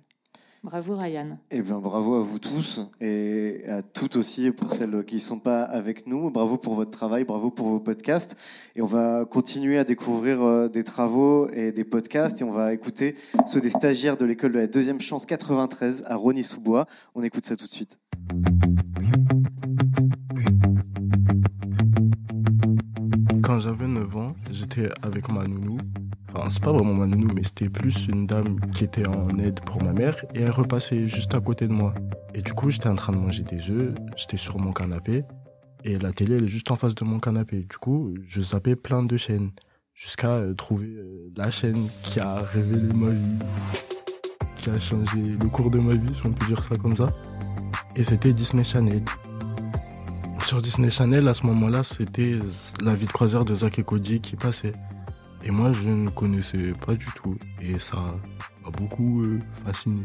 Bravo, 0.62 0.94
Ryan. 0.94 1.38
Eh 1.51 1.62
bien, 1.62 1.79
bravo 1.79 2.16
à 2.16 2.20
vous 2.20 2.38
tous 2.38 2.83
et 3.01 3.62
à 3.66 3.83
toutes 3.83 4.16
aussi 4.16 4.51
pour 4.51 4.70
celles 4.75 5.07
qui 5.07 5.14
ne 5.14 5.20
sont 5.20 5.38
pas 5.38 5.62
avec 5.62 6.07
nous. 6.07 6.31
Bravo 6.31 6.59
pour 6.59 6.75
votre 6.75 6.90
travail, 6.90 7.25
bravo 7.25 7.51
pour 7.51 7.68
vos 7.68 7.81
podcasts. 7.81 8.37
Et 8.77 8.83
on 8.83 8.87
va 8.87 9.25
continuer 9.25 9.79
à 9.79 9.85
découvrir 9.85 10.42
euh, 10.42 10.68
des 10.68 10.85
travaux 10.85 11.49
et 11.55 11.73
des 11.73 11.85
podcasts 11.85 12.42
et 12.42 12.44
on 12.44 12.51
va 12.51 12.75
écouter 12.75 13.14
ceux 13.46 13.62
des 13.62 13.70
stagiaires 13.70 14.18
de 14.18 14.27
l'école 14.27 14.53
de 14.53 14.59
la 14.59 14.66
deuxième 14.66 15.01
chance 15.01 15.25
93 15.25 16.05
à 16.07 16.16
Rony-sous-Bois. 16.16 16.85
On 17.14 17.23
écoute 17.23 17.46
ça 17.46 17.57
tout 17.57 17.64
de 17.64 17.70
suite. 17.70 17.99
Quand 23.42 23.61
j'avais 23.61 23.87
9 23.87 24.16
ans, 24.18 24.35
j'étais 24.51 24.90
avec 25.03 25.31
ma 25.31 25.44
nounou 25.44 25.79
Enfin, 26.33 26.49
c'est 26.49 26.62
pas 26.62 26.73
vraiment 26.73 27.07
nounou, 27.07 27.29
mais 27.35 27.43
c'était 27.43 27.69
plus 27.69 28.07
une 28.07 28.27
dame 28.27 28.61
qui 28.73 28.85
était 28.85 29.07
en 29.07 29.37
aide 29.38 29.61
pour 29.61 29.83
ma 29.83 29.93
mère 29.93 30.25
et 30.35 30.43
elle 30.43 30.51
repassait 30.51 31.09
juste 31.09 31.35
à 31.35 31.40
côté 31.40 31.66
de 31.66 31.73
moi. 31.73 31.93
Et 32.35 32.43
du 32.43 32.53
coup, 32.53 32.71
j'étais 32.71 32.88
en 32.88 32.95
train 32.95 33.12
de 33.12 33.19
manger 33.19 33.43
des 33.43 33.69
œufs, 33.71 33.93
j'étais 34.16 34.37
sur 34.37 34.59
mon 34.59 34.73
canapé 34.73 35.25
et 35.85 35.99
la 35.99 36.12
télé, 36.12 36.37
elle 36.37 36.45
est 36.45 36.49
juste 36.49 36.71
en 36.71 36.77
face 36.77 36.95
de 36.95 37.05
mon 37.05 37.19
canapé. 37.19 37.66
Du 37.69 37.79
coup, 37.79 38.14
je 38.29 38.43
zappais 38.43 38.77
plein 38.77 39.03
de 39.03 39.16
chaînes 39.16 39.51
jusqu'à 39.95 40.35
euh, 40.35 40.55
trouver 40.55 40.87
euh, 40.87 41.33
la 41.37 41.51
chaîne 41.51 41.88
qui 42.05 42.21
a 42.21 42.37
révélé 42.37 42.93
ma 42.93 43.11
vie, 43.11 43.38
qui 44.59 44.71
a 44.71 44.79
changé 44.79 45.21
le 45.40 45.49
cours 45.49 45.71
de 45.71 45.79
ma 45.79 45.95
vie, 45.95 46.14
si 46.14 46.27
on 46.27 46.33
peut 46.33 46.47
dire 46.47 46.62
ça 46.62 46.77
comme 46.77 46.97
ça. 46.97 47.07
Et 47.97 48.05
c'était 48.05 48.33
Disney 48.33 48.62
Channel. 48.62 49.03
Sur 50.45 50.62
Disney 50.62 50.90
Channel, 50.90 51.27
à 51.27 51.35
ce 51.35 51.45
moment-là, 51.47 51.83
c'était 51.83 52.38
la 52.83 52.95
vie 52.95 53.07
de 53.07 53.12
croisière 53.12 53.45
de 53.45 53.55
Zach 53.55 53.79
et 53.79 53.83
Cody 53.83 54.21
qui 54.21 54.37
passait. 54.37 54.73
Et 55.42 55.50
moi, 55.50 55.72
je 55.72 55.88
ne 55.88 56.11
connaissais 56.11 56.72
pas 56.85 56.94
du 56.94 57.07
tout. 57.16 57.37
Et 57.62 57.79
ça 57.79 58.14
m'a 58.62 58.70
beaucoup 58.70 59.22
euh, 59.22 59.38
fasciné. 59.64 60.05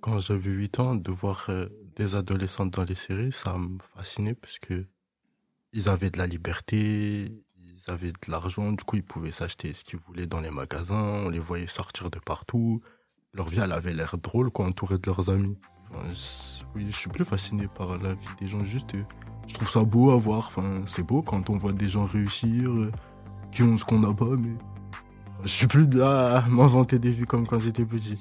Quand 0.00 0.20
j'avais 0.20 0.50
8 0.50 0.80
ans, 0.80 0.94
de 0.94 1.10
voir 1.10 1.46
euh, 1.48 1.66
des 1.96 2.14
adolescentes 2.14 2.70
dans 2.72 2.84
les 2.84 2.94
séries, 2.94 3.32
ça 3.32 3.56
me 3.58 3.78
fascinait 3.94 4.34
parce 4.34 4.58
que 4.58 4.86
ils 5.72 5.88
avaient 5.88 6.10
de 6.10 6.18
la 6.18 6.26
liberté, 6.26 7.32
ils 7.58 7.90
avaient 7.90 8.12
de 8.12 8.30
l'argent, 8.30 8.72
du 8.72 8.84
coup 8.84 8.96
ils 8.96 9.02
pouvaient 9.02 9.30
s'acheter 9.30 9.72
ce 9.72 9.84
qu'ils 9.84 9.98
voulaient 9.98 10.26
dans 10.26 10.40
les 10.40 10.50
magasins, 10.50 11.22
on 11.24 11.28
les 11.28 11.38
voyait 11.38 11.66
sortir 11.66 12.10
de 12.10 12.18
partout. 12.18 12.82
Leur 13.32 13.48
vie, 13.48 13.60
elle 13.60 13.72
avait 13.72 13.94
l'air 13.94 14.18
drôle, 14.18 14.50
quoi, 14.50 14.66
entourée 14.66 14.98
de 14.98 15.06
leurs 15.06 15.30
amis. 15.30 15.56
Je- 16.76 16.90
suis 16.90 17.08
plus 17.08 17.24
fasciné 17.24 17.66
par 17.68 17.98
la 17.98 18.14
vie 18.14 18.26
des 18.40 18.48
gens, 18.48 18.64
juste. 18.64 18.94
euh, 18.94 19.02
Je 19.48 19.54
trouve 19.54 19.68
ça 19.68 19.80
beau 19.82 20.10
à 20.12 20.16
voir, 20.16 20.46
enfin, 20.46 20.82
c'est 20.86 21.02
beau 21.02 21.20
quand 21.22 21.50
on 21.50 21.56
voit 21.56 21.72
des 21.72 21.88
gens 21.88 22.04
réussir, 22.06 22.70
euh, 22.70 22.90
qui 23.50 23.62
ont 23.62 23.76
ce 23.76 23.84
qu'on 23.84 23.98
n'a 23.98 24.14
pas, 24.14 24.30
mais. 24.38 24.54
Je 25.42 25.48
suis 25.48 25.66
plus 25.66 25.88
là 25.90 26.38
à 26.38 26.48
m'inventer 26.48 26.98
des 26.98 27.10
vies 27.10 27.24
comme 27.24 27.46
quand 27.46 27.58
j'étais 27.58 27.84
petit. 27.84 28.16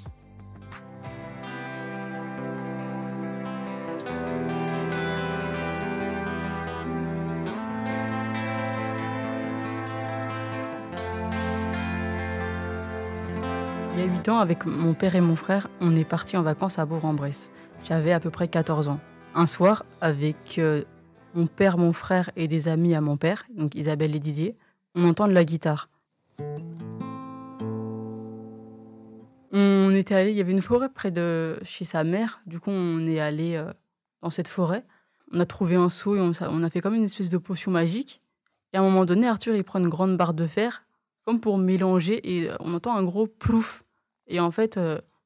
Il 13.93 13.99
y 13.99 14.03
a 14.03 14.05
8 14.05 14.29
ans, 14.29 14.37
avec 14.39 14.65
mon 14.65 14.93
père 14.93 15.15
et 15.15 15.21
mon 15.21 15.35
frère, 15.35 15.67
on 15.81 15.95
est 15.95 16.05
partis 16.05 16.37
en 16.37 16.41
vacances 16.43 16.79
à 16.79 16.85
Bourg-en-Bresse. 16.85 17.49
J'avais 17.83 18.11
à 18.11 18.19
peu 18.19 18.29
près 18.29 18.47
14 18.47 18.87
ans. 18.89 18.99
Un 19.33 19.47
soir, 19.47 19.85
avec 20.01 20.59
euh, 20.59 20.83
mon 21.33 21.47
père, 21.47 21.77
mon 21.77 21.93
frère 21.93 22.29
et 22.35 22.47
des 22.47 22.67
amis 22.67 22.93
à 22.93 23.01
mon 23.01 23.17
père, 23.17 23.45
donc 23.55 23.75
Isabelle 23.75 24.15
et 24.15 24.19
Didier, 24.19 24.55
on 24.93 25.05
entend 25.05 25.27
de 25.27 25.33
la 25.33 25.43
guitare. 25.43 25.89
On 29.51 29.91
était 29.95 30.15
allé, 30.15 30.31
il 30.31 30.37
y 30.37 30.41
avait 30.41 30.51
une 30.51 30.61
forêt 30.61 30.89
près 30.89 31.11
de 31.11 31.59
chez 31.63 31.85
sa 31.85 32.03
mère, 32.03 32.41
du 32.45 32.59
coup 32.59 32.69
on 32.69 33.05
est 33.07 33.19
allé 33.19 33.55
euh, 33.55 33.71
dans 34.21 34.29
cette 34.29 34.47
forêt. 34.47 34.83
On 35.33 35.39
a 35.39 35.45
trouvé 35.45 35.75
un 35.75 35.89
seau 35.89 36.15
et 36.15 36.19
on, 36.21 36.63
a 36.63 36.69
fait 36.69 36.81
comme 36.81 36.95
une 36.95 37.05
espèce 37.05 37.29
de 37.29 37.37
potion 37.37 37.71
magique. 37.71 38.21
Et 38.73 38.77
à 38.77 38.81
un 38.81 38.83
moment 38.83 39.05
donné, 39.05 39.27
Arthur 39.27 39.55
il 39.55 39.63
prend 39.63 39.79
une 39.79 39.89
grande 39.89 40.17
barre 40.17 40.33
de 40.33 40.45
fer, 40.45 40.83
comme 41.25 41.39
pour 41.39 41.57
mélanger, 41.57 42.19
et 42.35 42.49
euh, 42.49 42.55
on 42.59 42.73
entend 42.73 42.95
un 42.95 43.03
gros 43.03 43.27
plouf. 43.27 43.83
Et 44.27 44.39
en 44.39 44.51
fait, 44.51 44.79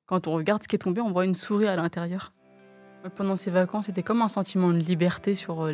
quand 0.06 0.28
on 0.28 0.34
regarde 0.34 0.64
ce 0.64 0.68
qui 0.68 0.76
est 0.76 0.80
tombé, 0.80 1.02
on 1.02 1.12
voit 1.12 1.26
une 1.26 1.36
souris 1.36 1.68
à 1.68 1.76
l'intérieur. 1.76 2.32
Pendant 3.14 3.38
ces 3.38 3.52
vacances, 3.52 3.86
c'était 3.86 4.02
comme 4.02 4.24
un 4.24 4.28
sentiment 4.28 4.70
de 4.70 4.78
liberté 4.78 5.36
sur 5.36 5.66
euh, 5.66 5.74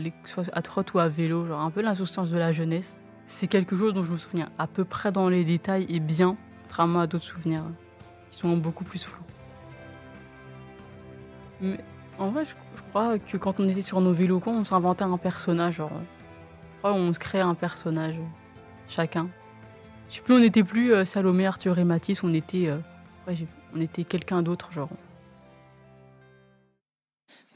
à 0.52 0.62
trotte 0.62 0.94
ou 0.94 1.00
à 1.00 1.08
vélo, 1.08 1.46
genre 1.46 1.62
un 1.62 1.72
peu 1.72 1.82
l'insouciance 1.82 2.30
de 2.30 2.38
la 2.38 2.52
jeunesse. 2.52 2.98
C'est 3.26 3.48
quelque 3.48 3.78
chose 3.78 3.94
dont 3.94 4.04
je 4.04 4.12
me 4.12 4.18
souviens 4.18 4.50
à 4.58 4.68
peu 4.68 4.84
près 4.84 5.14
dans 5.14 5.30
les 5.30 5.46
détails 5.46 5.86
et 5.88 6.02
bien, 6.02 6.36
contrairement 6.64 7.00
à 7.00 7.08
d'autres 7.08 7.24
souvenirs 7.24 7.64
qui 8.32 8.40
sont 8.40 8.58
beaucoup 8.58 8.84
plus 8.84 9.06
flous. 9.06 9.24
En 12.20 12.32
vrai, 12.32 12.44
je, 12.44 12.54
crois 12.90 13.18
que 13.18 13.38
quand 13.38 13.60
on 13.60 13.68
était 13.70 13.82
sur 13.82 14.02
nos 14.02 14.12
vélos, 14.12 14.42
on 14.46 14.66
s'inventait 14.66 15.06
un 15.06 15.18
personnage. 15.18 15.76
Genre, 15.76 15.92
crois 16.80 16.94
on 16.94 17.14
se 17.14 17.20
créait 17.20 17.42
un 17.42 17.56
personnage, 17.56 18.20
chacun. 18.90 19.30
Je 20.10 20.16
sais 20.16 20.22
plus, 20.22 20.34
on 20.34 20.40
n'était 20.40 20.66
plus 20.66 20.92
euh, 20.92 21.06
Salomé, 21.06 21.48
Arthur 21.48 21.80
et 21.80 21.86
Mathis, 21.86 22.24
on 22.24 22.34
était, 22.34 22.68
euh, 22.68 22.80
on 23.74 23.80
était 23.80 24.04
quelqu'un 24.04 24.42
d'autre, 24.42 24.74
genre. 24.74 24.90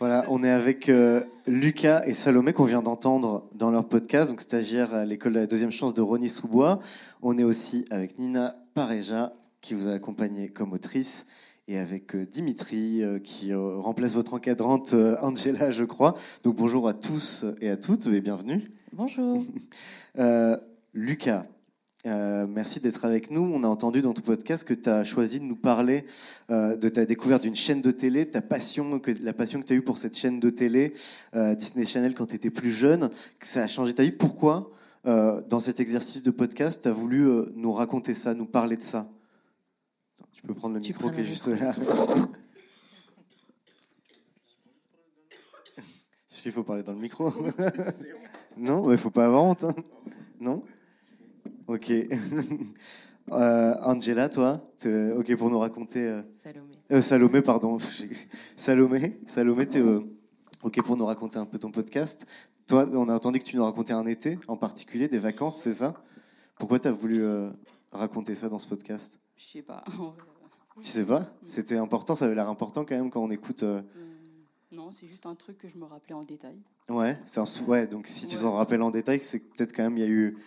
Voilà, 0.08 0.24
on 0.30 0.44
est 0.44 0.52
avec 0.52 0.88
euh, 0.88 1.22
Lucas 1.48 2.04
et 2.06 2.14
Salomé 2.14 2.54
qu'on 2.54 2.66
vient 2.66 2.84
d'entendre 2.84 3.50
dans 3.56 3.72
leur 3.72 3.88
podcast, 3.88 4.30
donc 4.30 4.40
stagiaire 4.40 4.94
à 4.94 5.04
l'école 5.04 5.34
de 5.34 5.40
la 5.40 5.48
deuxième 5.48 5.72
chance 5.72 5.96
de 5.96 6.02
Rony 6.04 6.30
Sous-Bois. 6.30 6.80
On 7.24 7.36
est 7.40 7.44
aussi 7.44 7.86
avec 7.90 8.20
Nina 8.20 8.56
Pareja 8.76 9.34
qui 9.62 9.74
vous 9.74 9.88
a 9.88 9.94
accompagné 9.94 10.50
comme 10.50 10.74
autrice 10.74 11.26
et 11.68 11.80
avec 11.80 12.14
euh, 12.14 12.24
Dimitri 12.24 13.02
euh, 13.02 13.18
qui 13.18 13.52
remplace 13.56 14.14
votre 14.14 14.36
encadrante 14.36 14.94
Angela, 15.24 15.72
je 15.72 15.84
crois. 15.84 16.14
Donc 16.44 16.56
bonjour 16.56 16.88
à 16.88 16.94
tous 16.94 17.44
et 17.60 17.72
à 17.72 17.76
toutes 17.76 18.06
et 18.06 18.22
bienvenue. 18.22 18.62
Bonjour. 18.94 19.44
Lucas, 20.94 21.48
euh, 22.06 22.46
merci 22.48 22.80
d'être 22.80 23.06
avec 23.06 23.32
nous. 23.32 23.42
On 23.42 23.64
a 23.64 23.68
entendu 23.68 24.02
dans 24.02 24.14
ton 24.14 24.22
podcast 24.22 24.64
que 24.64 24.74
tu 24.74 24.90
as 24.90 25.04
choisi 25.04 25.40
de 25.40 25.46
nous 25.46 25.56
parler 25.56 26.06
euh, 26.52 26.76
de 26.76 26.90
ta 26.90 27.06
découverte 27.06 27.44
d'une 27.44 27.56
chaîne 27.56 27.82
de 27.82 27.92
télé, 27.92 28.30
ta 28.30 28.42
passion, 28.42 29.00
que, 29.00 29.12
la 29.24 29.34
passion 29.34 29.60
que 29.62 29.66
tu 29.66 29.74
as 29.74 29.76
eue 29.76 29.82
pour 29.82 29.98
cette 29.98 30.18
chaîne 30.18 30.40
de 30.40 30.50
télé, 30.50 30.94
euh, 31.36 31.56
Disney 31.56 31.86
Channel, 31.86 32.14
quand 32.14 32.28
tu 32.28 32.36
étais 32.36 32.50
plus 32.52 32.72
jeune, 32.72 33.10
que 33.40 33.48
ça 33.48 33.64
a 33.64 33.68
changé 33.68 33.94
ta 33.94 34.04
vie. 34.04 34.12
Pourquoi, 34.12 34.72
dans 35.06 35.60
cet 35.60 35.80
exercice 35.80 36.24
de 36.24 36.32
podcast, 36.32 36.82
tu 36.82 36.88
as 36.88 36.92
voulu 36.92 37.28
nous 37.56 37.72
raconter 37.72 38.16
ça, 38.16 38.34
nous 38.34 38.48
parler 38.48 38.76
de 38.76 38.82
ça? 38.82 39.08
Attends, 40.18 40.28
Tu 40.34 40.42
peux 40.42 40.56
prendre 40.56 40.74
le 40.74 40.82
Tu 40.82 40.94
micro 40.94 41.12
qui 41.12 41.22
est 41.22 41.26
juste 41.26 41.48
là. 41.48 41.74
Il 46.46 46.52
faut 46.52 46.64
parler 46.64 46.84
dans 46.84 46.94
le 46.94 47.00
micro. 47.00 47.34
non, 48.58 48.92
il 48.92 49.00
faut 49.00 49.10
pas 49.10 49.26
avoir 49.26 49.44
honte. 49.46 49.64
hein. 49.64 49.74
Non? 50.40 50.62
Ok. 51.68 51.92
Euh, 53.32 53.74
Angela, 53.82 54.30
toi, 54.30 54.62
t'es 54.78 55.12
ok 55.14 55.36
pour 55.36 55.50
nous 55.50 55.58
raconter. 55.58 56.00
euh, 56.08 56.22
Salomé. 56.36 56.76
euh, 56.92 57.02
Salomé, 57.02 57.42
pardon. 57.42 57.80
Salomé, 58.56 59.20
Salomé, 59.28 59.66
t'es 59.68 59.82
ok 60.62 60.84
pour 60.84 60.96
nous 60.96 61.08
raconter 61.08 61.40
un 61.40 61.48
peu 61.48 61.58
ton 61.58 61.72
podcast. 61.72 62.28
Toi, 62.68 62.88
on 62.94 63.10
a 63.10 63.16
entendu 63.16 63.40
que 63.40 63.44
tu 63.46 63.56
nous 63.58 63.64
racontais 63.64 63.94
un 63.94 64.06
été 64.06 64.38
en 64.48 64.58
particulier, 64.58 65.08
des 65.08 65.18
vacances, 65.18 65.60
c'est 65.60 65.74
ça? 65.74 65.96
Pourquoi 66.60 66.78
tu 66.80 66.88
as 66.88 66.92
voulu 66.92 67.26
raconter 67.92 68.36
ça 68.36 68.48
dans 68.48 68.60
ce 68.60 68.68
podcast? 68.68 69.20
Je 69.36 69.44
sais 69.46 69.62
pas. 69.64 69.84
Tu 70.80 70.90
sais 70.90 71.06
pas? 71.06 71.34
C'était 71.48 71.78
important, 71.78 72.14
ça 72.14 72.26
avait 72.26 72.36
l'air 72.36 72.50
important 72.50 72.86
quand 72.86 72.96
même 72.96 73.10
quand 73.10 73.24
on 73.24 73.32
écoute. 73.32 73.64
euh, 73.64 73.82
Non, 74.72 74.92
c'est 74.92 75.08
juste 75.08 75.26
un 75.26 75.34
truc 75.34 75.58
que 75.58 75.68
je 75.68 75.78
me 75.80 75.86
rappelais 75.86 76.14
en 76.14 76.24
détail. 76.24 76.58
Ouais, 76.90 77.18
c'est 77.26 77.40
un 77.40 77.46
ouais, 77.66 77.88
donc 77.88 78.06
si 78.06 78.28
tu 78.28 78.36
t'en 78.38 78.52
rappelles 78.54 78.84
en 78.84 78.92
détail, 78.92 79.20
c'est 79.24 79.40
peut-être 79.40 79.74
quand 79.76 79.84
même 79.84 79.98
il 79.98 80.02
y 80.02 80.06
a 80.06 80.10
eu 80.10 80.38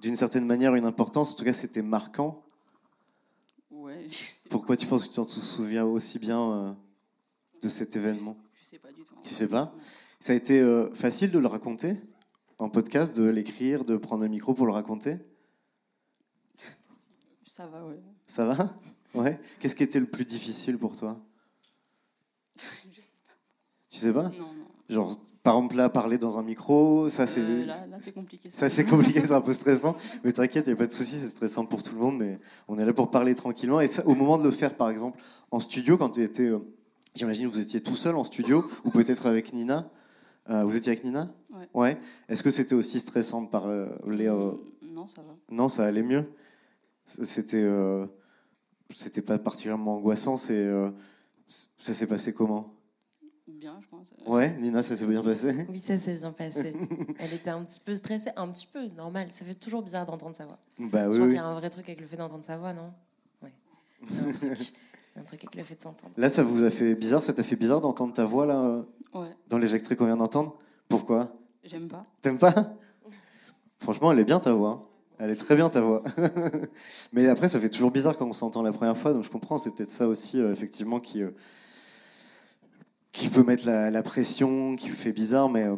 d'une 0.00 0.16
certaine 0.16 0.46
manière 0.46 0.74
une 0.74 0.84
importance, 0.84 1.32
en 1.32 1.34
tout 1.34 1.44
cas 1.44 1.52
c'était 1.52 1.82
marquant. 1.82 2.44
Ouais. 3.70 4.08
Pourquoi 4.50 4.76
tu 4.76 4.86
penses 4.86 5.04
que 5.04 5.08
tu 5.08 5.14
t'en 5.14 5.26
souviens 5.26 5.84
aussi 5.84 6.18
bien 6.18 6.52
euh, 6.52 6.72
de 7.62 7.68
cet 7.68 7.96
événement? 7.96 8.36
Je 8.58 8.64
sais 8.64 8.78
pas 8.78 8.92
du 8.92 9.02
tout. 9.02 9.14
Tu 9.22 9.34
sais 9.34 9.48
pas? 9.48 9.74
Ça 10.20 10.32
a 10.32 10.36
été 10.36 10.60
euh, 10.60 10.92
facile 10.94 11.30
de 11.30 11.38
le 11.38 11.46
raconter 11.46 11.96
en 12.58 12.68
podcast, 12.68 13.16
de 13.16 13.24
l'écrire, 13.24 13.84
de 13.84 13.96
prendre 13.96 14.22
le 14.22 14.28
micro 14.28 14.54
pour 14.54 14.66
le 14.66 14.72
raconter? 14.72 15.18
Ça 17.44 17.66
va, 17.66 17.86
ouais. 17.86 18.00
Ça 18.26 18.46
va? 18.46 18.78
Ouais. 19.14 19.40
Qu'est-ce 19.58 19.74
qui 19.74 19.82
était 19.82 20.00
le 20.00 20.06
plus 20.06 20.24
difficile 20.24 20.78
pour 20.78 20.96
toi? 20.96 21.20
Tu 23.88 24.02
sais 24.02 24.12
pas? 24.12 24.24
Non, 24.24 24.52
non. 24.52 24.65
Genre, 24.88 25.18
par 25.42 25.56
exemple, 25.56 25.76
là, 25.76 25.88
parler 25.88 26.16
dans 26.18 26.38
un 26.38 26.42
micro, 26.42 27.08
ça 27.08 27.26
c'est. 27.26 27.40
Euh, 27.40 27.66
là- 27.66 27.86
là, 27.88 27.96
c'est 28.00 28.14
compliqué, 28.14 28.48
ça. 28.48 28.58
Ça 28.58 28.68
c'est 28.68 28.84
compliqué, 28.84 29.20
c'est 29.24 29.32
un 29.32 29.40
peu 29.40 29.52
stressant. 29.52 29.96
Mais 30.24 30.32
t'inquiète, 30.32 30.66
il 30.66 30.70
n'y 30.70 30.74
a 30.74 30.76
pas 30.76 30.86
de 30.86 30.92
souci, 30.92 31.18
c'est 31.18 31.28
stressant 31.28 31.64
pour 31.66 31.82
tout 31.82 31.94
le 31.94 32.00
monde, 32.00 32.18
mais 32.18 32.38
on 32.68 32.78
est 32.78 32.84
là 32.84 32.92
pour 32.92 33.10
parler 33.10 33.34
tranquillement. 33.34 33.80
Et 33.80 33.88
ça, 33.88 34.06
au 34.06 34.14
moment 34.14 34.38
de 34.38 34.44
le 34.44 34.50
faire, 34.52 34.74
par 34.76 34.90
exemple, 34.90 35.20
en 35.50 35.60
studio, 35.60 35.96
quand 35.96 36.10
tu 36.10 36.22
étais. 36.22 36.44
euh, 36.48 36.58
J'imagine 37.14 37.48
que 37.48 37.54
vous 37.54 37.60
étiez 37.60 37.80
tout 37.80 37.96
seul 37.96 38.14
en 38.14 38.24
studio, 38.24 38.64
ou 38.84 38.90
peut-être 38.90 39.26
avec 39.26 39.52
Nina. 39.52 39.90
Euh, 40.50 40.62
vous 40.64 40.76
étiez 40.76 40.92
avec 40.92 41.02
Nina 41.04 41.32
Ouais. 41.74 41.98
Est-ce 42.28 42.42
que 42.42 42.50
c'était 42.50 42.74
aussi 42.74 43.00
stressant 43.00 43.42
de 43.42 43.48
parler 43.48 43.86
euh, 44.28 44.52
Non, 44.82 45.06
ça 45.08 45.22
va. 45.22 45.34
Non, 45.50 45.68
ça 45.68 45.84
allait 45.86 46.02
mieux. 46.02 46.26
C'était. 47.06 47.66
C'était 48.94 49.22
pas 49.22 49.38
particulièrement 49.38 49.96
angoissant, 49.96 50.36
c'est. 50.36 50.70
Ça 51.80 51.94
s'est 51.94 52.06
passé 52.06 52.32
comment? 52.32 52.72
Bien, 53.48 53.78
je 53.80 53.86
pense. 53.88 54.08
Ouais, 54.26 54.56
Nina, 54.58 54.82
ça 54.82 54.96
s'est 54.96 55.06
bien 55.06 55.22
passé 55.22 55.66
Oui, 55.70 55.78
ça 55.78 55.98
s'est 55.98 56.16
bien 56.16 56.32
passé. 56.32 56.74
Elle 57.18 57.32
était 57.32 57.50
un 57.50 57.62
petit 57.62 57.80
peu 57.80 57.94
stressée, 57.94 58.30
un 58.36 58.48
petit 58.50 58.66
peu, 58.66 58.86
normal. 58.96 59.28
Ça 59.30 59.44
fait 59.44 59.54
toujours 59.54 59.82
bizarre 59.82 60.04
d'entendre 60.04 60.34
sa 60.34 60.46
voix. 60.46 60.58
Bah 60.78 61.04
je 61.04 61.08
oui, 61.10 61.14
crois 61.14 61.26
oui. 61.26 61.32
qu'il 61.34 61.42
y 61.42 61.44
a 61.44 61.46
un 61.46 61.54
vrai 61.54 61.70
truc 61.70 61.88
avec 61.88 62.00
le 62.00 62.06
fait 62.06 62.16
d'entendre 62.16 62.44
sa 62.44 62.58
voix, 62.58 62.72
non? 62.72 62.92
Ouais. 63.42 63.52
Il 64.10 64.16
y 64.16 64.18
a 64.18 64.22
un 64.22 64.32
truc, 64.32 64.72
un 65.16 65.22
truc 65.22 65.44
avec 65.44 65.54
le 65.54 65.62
fait 65.62 65.76
de 65.76 65.82
s'entendre. 65.82 66.12
Là, 66.16 66.28
ça 66.28 66.42
vous 66.42 66.64
a 66.64 66.70
fait 66.70 66.94
bizarre 66.96 67.22
Ça 67.22 67.32
t'a 67.32 67.44
fait 67.44 67.56
bizarre 67.56 67.80
d'entendre 67.80 68.12
ta 68.12 68.24
voix 68.24 68.46
là 68.46 68.58
euh, 68.60 68.82
Ouais. 69.14 69.28
dans 69.48 69.58
les 69.58 69.74
extraits 69.76 69.96
qu'on 69.96 70.06
vient 70.06 70.16
d'entendre? 70.16 70.56
Pourquoi? 70.88 71.32
J'aime 71.64 71.88
pas. 71.88 72.04
T'aimes 72.22 72.38
pas? 72.38 72.74
Franchement, 73.78 74.10
elle 74.12 74.18
est 74.18 74.24
bien 74.24 74.40
ta 74.40 74.52
voix. 74.54 74.90
Elle 75.18 75.30
est 75.30 75.36
très 75.36 75.54
bien 75.54 75.70
ta 75.70 75.80
voix. 75.80 76.02
Mais 77.12 77.26
après, 77.28 77.48
ça 77.48 77.58
fait 77.60 77.70
toujours 77.70 77.90
bizarre 77.92 78.16
quand 78.18 78.26
on 78.26 78.32
s'entend 78.32 78.62
la 78.62 78.72
première 78.72 78.96
fois, 78.96 79.12
donc 79.14 79.22
je 79.24 79.30
comprends. 79.30 79.56
C'est 79.56 79.70
peut-être 79.70 79.90
ça 79.90 80.08
aussi, 80.08 80.40
euh, 80.40 80.52
effectivement, 80.52 81.00
qui, 81.00 81.22
euh, 81.22 81.30
qui 83.16 83.30
peut 83.30 83.42
mettre 83.42 83.66
la, 83.66 84.02
pression, 84.02 84.76
qui 84.76 84.90
fait 84.90 85.12
bizarre. 85.12 85.48
Mais, 85.48 85.64
euh, 85.64 85.76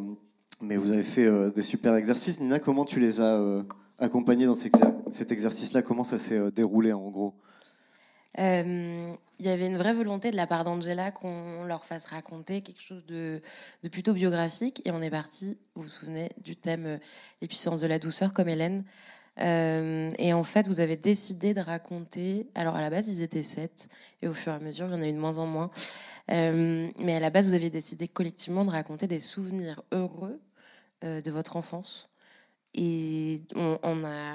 mais 0.60 0.76
vous 0.76 0.90
avez 0.90 1.04
fait 1.04 1.24
euh, 1.24 1.50
des 1.50 1.62
super 1.62 1.94
exercices. 1.94 2.40
Nina, 2.40 2.58
comment 2.58 2.84
tu 2.84 2.98
les 2.98 3.20
as 3.20 3.36
euh, 3.36 3.62
accompagnés 3.98 4.46
dans 4.46 4.56
cet 4.56 4.74
exer- 4.74 5.12
cet 5.12 5.30
exercice-là? 5.30 5.82
Comment 5.82 6.04
ça 6.04 6.18
s'est 6.18 6.50
déroulé, 6.50 6.92
en 6.92 7.08
gros? 7.08 7.34
Il 8.40 9.46
y 9.46 9.48
avait 9.48 9.66
une 9.66 9.76
vraie 9.76 9.94
volonté 9.94 10.30
de 10.30 10.36
la 10.36 10.46
part 10.46 10.64
d'Angela 10.64 11.10
qu'on 11.10 11.64
leur 11.64 11.84
fasse 11.84 12.06
raconter 12.06 12.62
quelque 12.62 12.82
chose 12.82 13.04
de, 13.06 13.40
plutôt 13.90 14.12
biographique. 14.12 14.82
Et 14.84 14.90
on 14.90 15.00
est 15.00 15.10
parti, 15.10 15.58
vous 15.74 15.82
vous 15.82 15.88
souvenez, 15.88 16.30
du 16.44 16.54
thème 16.54 17.00
Les 17.40 17.48
puissances 17.48 17.80
de 17.80 17.88
la 17.88 17.98
douceur, 17.98 18.32
comme 18.32 18.48
Hélène. 18.48 18.84
Et 19.38 20.32
en 20.32 20.44
fait, 20.44 20.68
vous 20.68 20.78
avez 20.78 20.96
décidé 20.96 21.52
de 21.52 21.60
raconter. 21.60 22.46
Alors, 22.54 22.76
à 22.76 22.80
la 22.80 22.90
base, 22.90 23.08
ils 23.08 23.22
étaient 23.22 23.42
sept. 23.42 23.88
Et 24.22 24.28
au 24.28 24.32
fur 24.32 24.52
et 24.52 24.56
à 24.56 24.60
mesure, 24.60 24.86
il 24.86 24.92
y 24.92 24.94
en 24.94 25.02
a 25.02 25.08
eu 25.08 25.12
de 25.12 25.18
moins 25.18 25.38
en 25.38 25.46
moins. 25.46 25.70
Euh, 26.30 26.88
mais 26.98 27.14
à 27.14 27.20
la 27.20 27.30
base, 27.30 27.48
vous 27.48 27.54
aviez 27.54 27.70
décidé 27.70 28.08
collectivement 28.08 28.64
de 28.64 28.70
raconter 28.70 29.06
des 29.06 29.20
souvenirs 29.20 29.82
heureux 29.92 30.40
euh, 31.04 31.20
de 31.20 31.30
votre 31.30 31.56
enfance. 31.56 32.10
Et 32.74 33.42
on, 33.54 34.04
a 34.04 34.34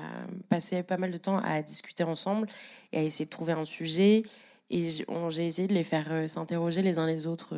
passé 0.50 0.82
pas 0.84 0.98
mal 0.98 1.12
de 1.12 1.18
temps 1.18 1.38
à 1.38 1.62
discuter 1.62 2.04
ensemble 2.04 2.48
et 2.91 2.98
à 2.98 3.04
essayer 3.04 3.26
de 3.26 3.30
trouver 3.30 3.54
un 3.54 3.66
sujet. 3.66 4.24
Et 4.70 4.89
j'ai 4.89 5.46
essayé 5.46 5.68
de 5.68 5.74
les 5.74 5.84
faire 5.84 6.12
euh, 6.12 6.28
s'interroger 6.28 6.82
les 6.82 6.98
uns 6.98 7.06
les 7.06 7.28
autres 7.28 7.56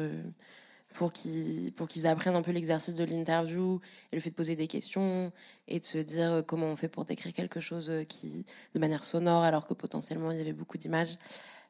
pour 0.94 1.12
qu'ils 1.12 2.08
apprennent 2.08 2.36
un 2.36 2.42
peu 2.42 2.52
l'exercice 2.52 2.96
de 2.96 3.04
l'interview 3.04 3.82
et 4.12 4.16
le 4.16 4.22
fait 4.22 4.30
de 4.30 4.36
poser 4.36 4.56
des 4.56 4.68
questions 4.68 5.32
et 5.68 5.80
de 5.80 5.86
se 5.86 5.98
dire 5.98 6.44
comment 6.48 6.68
on 6.68 6.76
fait 6.78 6.88
pour 6.88 7.04
décrire 7.04 7.34
quelque 7.34 7.60
chose 7.60 7.88
de 7.88 8.80
manière 8.80 9.04
sonore 9.04 9.44
alors 9.44 9.68
que 9.68 9.74
potentiellement 9.74 10.32
il 10.32 10.38
y 10.38 10.42
avait 10.42 10.54
beaucoup 10.54 10.78
d'images. 10.78 11.18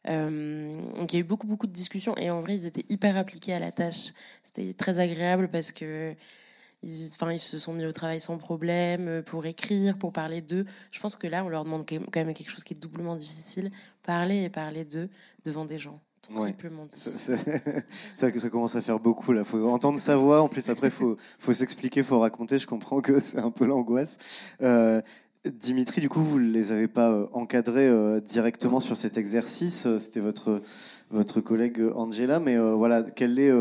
Euh, 0.07 0.79
donc 0.97 1.13
il 1.13 1.15
y 1.15 1.19
a 1.19 1.21
eu 1.21 1.27
beaucoup 1.27 1.47
beaucoup 1.47 1.67
de 1.67 1.71
discussions 1.71 2.15
et 2.17 2.29
en 2.29 2.39
vrai 2.39 2.55
ils 2.55 2.65
étaient 2.65 2.85
hyper 2.89 3.17
appliqués 3.17 3.53
à 3.53 3.59
la 3.59 3.71
tâche. 3.71 4.13
C'était 4.43 4.73
très 4.73 4.99
agréable 4.99 5.49
parce 5.51 5.71
que 5.71 6.15
ils, 6.85 7.09
enfin, 7.13 7.31
ils 7.31 7.39
se 7.39 7.57
sont 7.57 7.73
mis 7.73 7.85
au 7.85 7.91
travail 7.91 8.21
sans 8.21 8.37
problème 8.37 9.07
euh, 9.07 9.21
pour 9.21 9.45
écrire, 9.45 9.97
pour 9.97 10.13
parler 10.13 10.41
d'eux. 10.41 10.65
Je 10.91 10.99
pense 10.99 11.15
que 11.15 11.27
là, 11.27 11.43
on 11.43 11.49
leur 11.49 11.63
demande 11.63 11.85
quand 11.87 12.15
même- 12.15 12.33
quelque 12.33 12.51
chose 12.51 12.63
qui 12.63 12.73
est 12.73 12.81
doublement 12.81 13.15
difficile, 13.15 13.71
parler 14.03 14.43
et 14.43 14.49
parler 14.49 14.85
d'eux 14.85 15.09
devant 15.45 15.65
des 15.65 15.79
gens. 15.79 15.99
Ouais. 16.33 16.55
Ça, 16.89 17.35
difficile. 17.35 17.37
ça, 18.39 18.49
commence 18.49 18.75
à 18.75 18.81
faire 18.81 18.99
beaucoup 18.99 19.31
là. 19.31 19.43
Faut 19.43 19.69
entendre 19.69 19.99
sa 19.99 20.17
voix. 20.17 20.41
En 20.41 20.47
plus, 20.47 20.69
après, 20.69 20.89
faut, 20.89 21.17
faut 21.37 21.53
s'expliquer, 21.53 22.01
faut 22.01 22.19
raconter. 22.19 22.57
Je 22.57 22.65
comprends 22.65 22.99
que 22.99 23.19
c'est 23.19 23.39
un 23.39 23.51
peu 23.51 23.65
l'angoisse. 23.65 24.17
Euh, 24.61 25.01
Dimitri, 25.45 26.01
du 26.01 26.09
coup, 26.09 26.21
vous 26.21 26.39
ne 26.39 26.51
les 26.51 26.71
avez 26.71 26.87
pas 26.87 27.11
euh, 27.11 27.25
encadrés 27.33 27.87
euh, 27.87 28.19
directement 28.19 28.79
sur 28.79 28.97
cet 28.97 29.17
exercice. 29.17 29.85
Euh, 29.85 29.99
C'était 29.99 30.19
votre, 30.19 30.61
votre 31.11 31.41
collègue 31.41 31.81
Angela. 31.95 32.39
Mais 32.39 32.57
voilà, 32.57 33.03
quel 33.03 33.37
est 33.39 33.51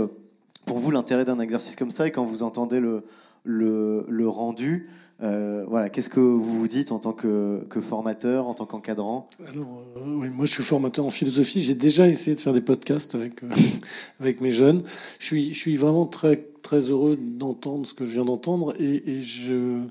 pour 0.67 0.79
vous 0.79 0.91
l'intérêt 0.91 1.25
d'un 1.25 1.41
exercice 1.41 1.77
comme 1.77 1.91
ça 1.91 2.07
Et 2.07 2.11
quand 2.11 2.25
vous 2.25 2.43
entendez 2.43 2.81
le, 2.81 3.05
le, 3.45 4.29
rendu, 4.29 4.89
voilà, 5.21 5.91
qu'est-ce 5.91 6.09
que 6.09 6.21
vous 6.21 6.59
vous 6.59 6.69
dites 6.69 6.91
en 6.91 6.99
tant 6.99 7.13
que, 7.13 7.65
que 7.69 7.81
formateur, 7.81 8.47
en 8.47 8.55
tant 8.55 8.67
qu'encadrant? 8.67 9.29
Alors, 9.47 9.85
oui, 10.07 10.29
moi, 10.31 10.47
je 10.47 10.53
suis 10.53 10.63
formateur 10.63 11.05
en 11.05 11.11
philosophie. 11.11 11.61
J'ai 11.61 11.75
déjà 11.75 12.09
essayé 12.09 12.35
de 12.35 12.41
faire 12.41 12.55
des 12.55 12.61
podcasts 12.61 13.15
avec, 13.15 13.43
avec 14.21 14.41
mes 14.41 14.53
jeunes. 14.53 14.83
Je 15.19 15.27
suis, 15.27 15.53
je 15.53 15.59
suis 15.59 15.77
vraiment 15.77 16.07
très, 16.07 16.49
très 16.63 16.81
heureux 16.81 17.17
d'entendre 17.17 17.87
ce 17.87 17.95
que 17.95 18.05
je 18.05 18.13
viens 18.13 18.25
d'entendre 18.25 18.75
et 18.81 19.21
je, 19.21 19.87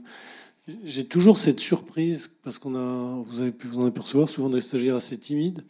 j'ai 0.84 1.06
toujours 1.06 1.38
cette 1.38 1.60
surprise 1.60 2.38
parce 2.44 2.58
qu'on 2.58 2.76
a, 2.76 3.22
vous 3.26 3.42
avez 3.42 3.52
pu 3.52 3.68
vous 3.68 3.80
en 3.80 3.88
apercevoir, 3.88 4.30
souvent 4.30 4.50
des 4.50 4.62
stagiaires 4.62 4.96
assez 4.96 5.18
timides 5.18 5.64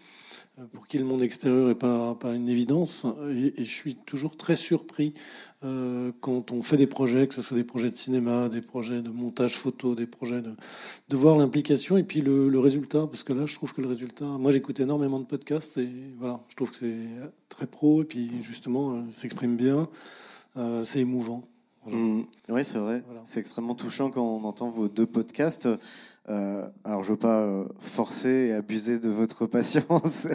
euh, 0.59 0.65
pour 0.71 0.87
qui 0.87 0.99
le 0.99 1.03
monde 1.03 1.23
extérieur 1.23 1.67
n'est 1.67 1.75
pas, 1.75 2.15
une 2.25 2.47
évidence. 2.47 3.07
Et, 3.31 3.63
je 3.63 3.71
suis 3.71 3.95
toujours 3.95 4.37
très 4.37 4.55
surpris 4.55 5.15
euh, 5.63 6.11
quand 6.21 6.51
on 6.51 6.61
fait 6.61 6.77
des 6.77 6.85
projets, 6.85 7.27
que 7.27 7.33
ce 7.33 7.41
soit 7.41 7.57
des 7.57 7.63
projets 7.63 7.89
de 7.89 7.95
cinéma, 7.95 8.49
des 8.49 8.61
projets 8.61 9.01
de 9.01 9.09
montage 9.09 9.55
photo, 9.55 9.95
des 9.95 10.05
projets 10.05 10.41
de, 10.41 11.15
voir 11.15 11.37
l'implication 11.37 11.97
et 11.97 12.03
puis 12.03 12.21
le, 12.21 12.49
le 12.49 12.59
résultat. 12.59 13.07
Parce 13.07 13.23
que 13.23 13.33
là, 13.33 13.47
je 13.47 13.55
trouve 13.55 13.73
que 13.73 13.81
le 13.81 13.87
résultat. 13.87 14.25
Moi, 14.25 14.51
j'écoute 14.51 14.79
énormément 14.79 15.19
de 15.19 15.25
podcasts 15.25 15.79
et 15.79 15.89
voilà, 16.19 16.39
je 16.49 16.55
trouve 16.55 16.69
que 16.69 16.77
c'est 16.77 17.07
très 17.49 17.65
pro 17.65 18.03
et 18.03 18.05
puis 18.05 18.29
justement, 18.43 18.91
euh, 18.91 19.01
s'exprime 19.11 19.57
bien. 19.57 19.89
Euh, 20.55 20.83
c'est 20.83 20.99
émouvant. 20.99 21.47
Oui, 21.87 21.95
Mm. 21.95 22.25
c'est 22.63 22.77
vrai. 22.77 23.03
C'est 23.25 23.39
extrêmement 23.39 23.75
touchant 23.75 24.11
quand 24.11 24.23
on 24.23 24.43
entend 24.43 24.69
vos 24.69 24.87
deux 24.87 25.05
podcasts. 25.05 25.67
Euh, 26.29 26.69
alors, 26.85 27.03
je 27.03 27.11
veux 27.11 27.17
pas 27.19 27.41
euh, 27.41 27.65
forcer 27.81 28.29
et 28.29 28.53
abuser 28.53 28.97
de 28.99 29.09
votre 29.09 29.45
patience, 29.45 30.25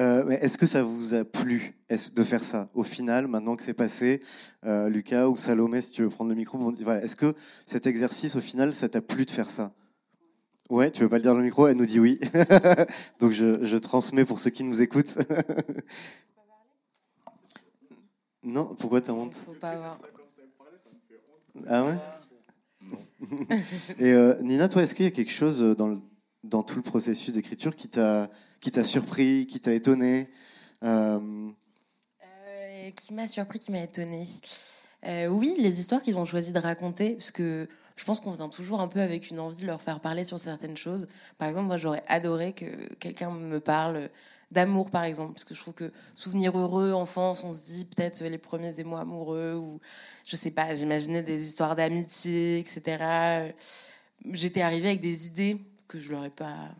Euh, 0.00 0.24
mais 0.26 0.36
est-ce 0.36 0.56
que 0.56 0.64
ça 0.66 0.82
vous 0.82 1.12
a 1.14 1.24
plu 1.24 1.74
est-ce 1.90 2.10
de 2.12 2.24
faire 2.24 2.42
ça 2.42 2.68
au 2.74 2.82
final, 2.82 3.28
maintenant 3.28 3.54
que 3.54 3.62
c'est 3.62 3.74
passé, 3.74 4.22
euh, 4.64 4.88
Lucas 4.88 5.28
ou 5.28 5.36
Salomé, 5.36 5.82
si 5.82 5.92
tu 5.92 6.02
veux 6.02 6.08
prendre 6.08 6.30
le 6.30 6.36
micro, 6.36 6.56
bon, 6.58 6.74
voilà, 6.82 7.04
est-ce 7.04 7.16
que 7.16 7.34
cet 7.66 7.86
exercice, 7.86 8.34
au 8.34 8.40
final, 8.40 8.72
ça 8.72 8.88
t'a 8.88 9.02
plu 9.02 9.26
de 9.26 9.30
faire 9.30 9.50
ça? 9.50 9.72
Ouais, 10.70 10.90
tu 10.90 11.02
veux 11.02 11.08
pas 11.08 11.16
le 11.16 11.22
dire 11.22 11.32
dans 11.32 11.38
le 11.38 11.44
micro? 11.44 11.66
Elle 11.68 11.76
nous 11.76 11.86
dit 11.86 12.00
oui. 12.00 12.18
Donc 13.20 13.30
je, 13.32 13.62
je 13.64 13.76
transmets 13.76 14.24
pour 14.24 14.38
ceux 14.40 14.50
qui 14.50 14.64
nous 14.64 14.80
écoutent. 14.82 15.18
non, 18.42 18.74
pourquoi 18.78 19.00
t'as 19.00 19.12
honte 19.12 19.34
Faut 19.34 19.52
pas 19.52 19.70
avoir. 19.72 19.98
Ah 21.68 21.84
ouais 21.84 21.94
Et 23.98 24.12
euh, 24.12 24.40
Nina, 24.42 24.68
toi, 24.68 24.82
est-ce 24.82 24.94
qu'il 24.94 25.04
y 25.04 25.08
a 25.08 25.12
quelque 25.12 25.32
chose 25.32 25.60
dans, 25.76 26.00
dans 26.44 26.62
tout 26.62 26.76
le 26.76 26.82
processus 26.82 27.32
d'écriture 27.34 27.74
qui 27.76 27.88
t'a 27.88 28.28
surpris, 28.84 29.46
qui 29.46 29.60
t'a 29.60 29.72
étonné 29.72 30.28
Euh, 30.84 31.50
Euh, 32.22 32.90
qui 32.90 33.14
m'a 33.14 33.26
surpris, 33.26 33.58
qui 33.58 33.72
m'a 33.72 33.82
étonné. 33.82 34.24
Oui, 35.28 35.54
les 35.58 35.80
histoires 35.80 36.02
qu'ils 36.02 36.16
ont 36.16 36.24
choisi 36.24 36.52
de 36.52 36.58
raconter, 36.58 37.14
parce 37.14 37.30
que 37.30 37.68
je 37.96 38.04
pense 38.04 38.20
qu'on 38.20 38.32
vient 38.32 38.48
toujours 38.48 38.80
un 38.80 38.88
peu 38.88 39.00
avec 39.00 39.30
une 39.30 39.40
envie 39.40 39.62
de 39.62 39.66
leur 39.66 39.80
faire 39.80 40.00
parler 40.00 40.24
sur 40.24 40.38
certaines 40.38 40.76
choses. 40.76 41.06
Par 41.38 41.48
exemple, 41.48 41.66
moi, 41.66 41.76
j'aurais 41.76 42.02
adoré 42.08 42.52
que 42.52 42.92
quelqu'un 42.94 43.30
me 43.30 43.60
parle 43.60 44.10
d'amour, 44.50 44.90
par 44.90 45.04
exemple, 45.04 45.32
parce 45.32 45.44
que 45.44 45.54
je 45.54 45.60
trouve 45.60 45.74
que 45.74 45.92
souvenir 46.14 46.56
heureux, 46.56 46.92
enfance, 46.92 47.44
on 47.44 47.52
se 47.52 47.62
dit 47.62 47.84
peut-être 47.84 48.22
les 48.22 48.38
premiers 48.38 48.78
émois 48.78 49.00
amoureux, 49.00 49.54
ou 49.54 49.80
je 50.26 50.36
sais 50.36 50.50
pas, 50.50 50.74
j'imaginais 50.74 51.22
des 51.22 51.46
histoires 51.46 51.74
d'amitié, 51.74 52.58
etc. 52.58 53.52
J'étais 54.32 54.62
arrivée 54.62 54.88
avec 54.88 55.00
des 55.00 55.26
idées 55.26 55.60
que 55.88 55.98
je 55.98 56.12
leur 56.12 56.24
ai 56.24 56.30
pas, 56.30 56.70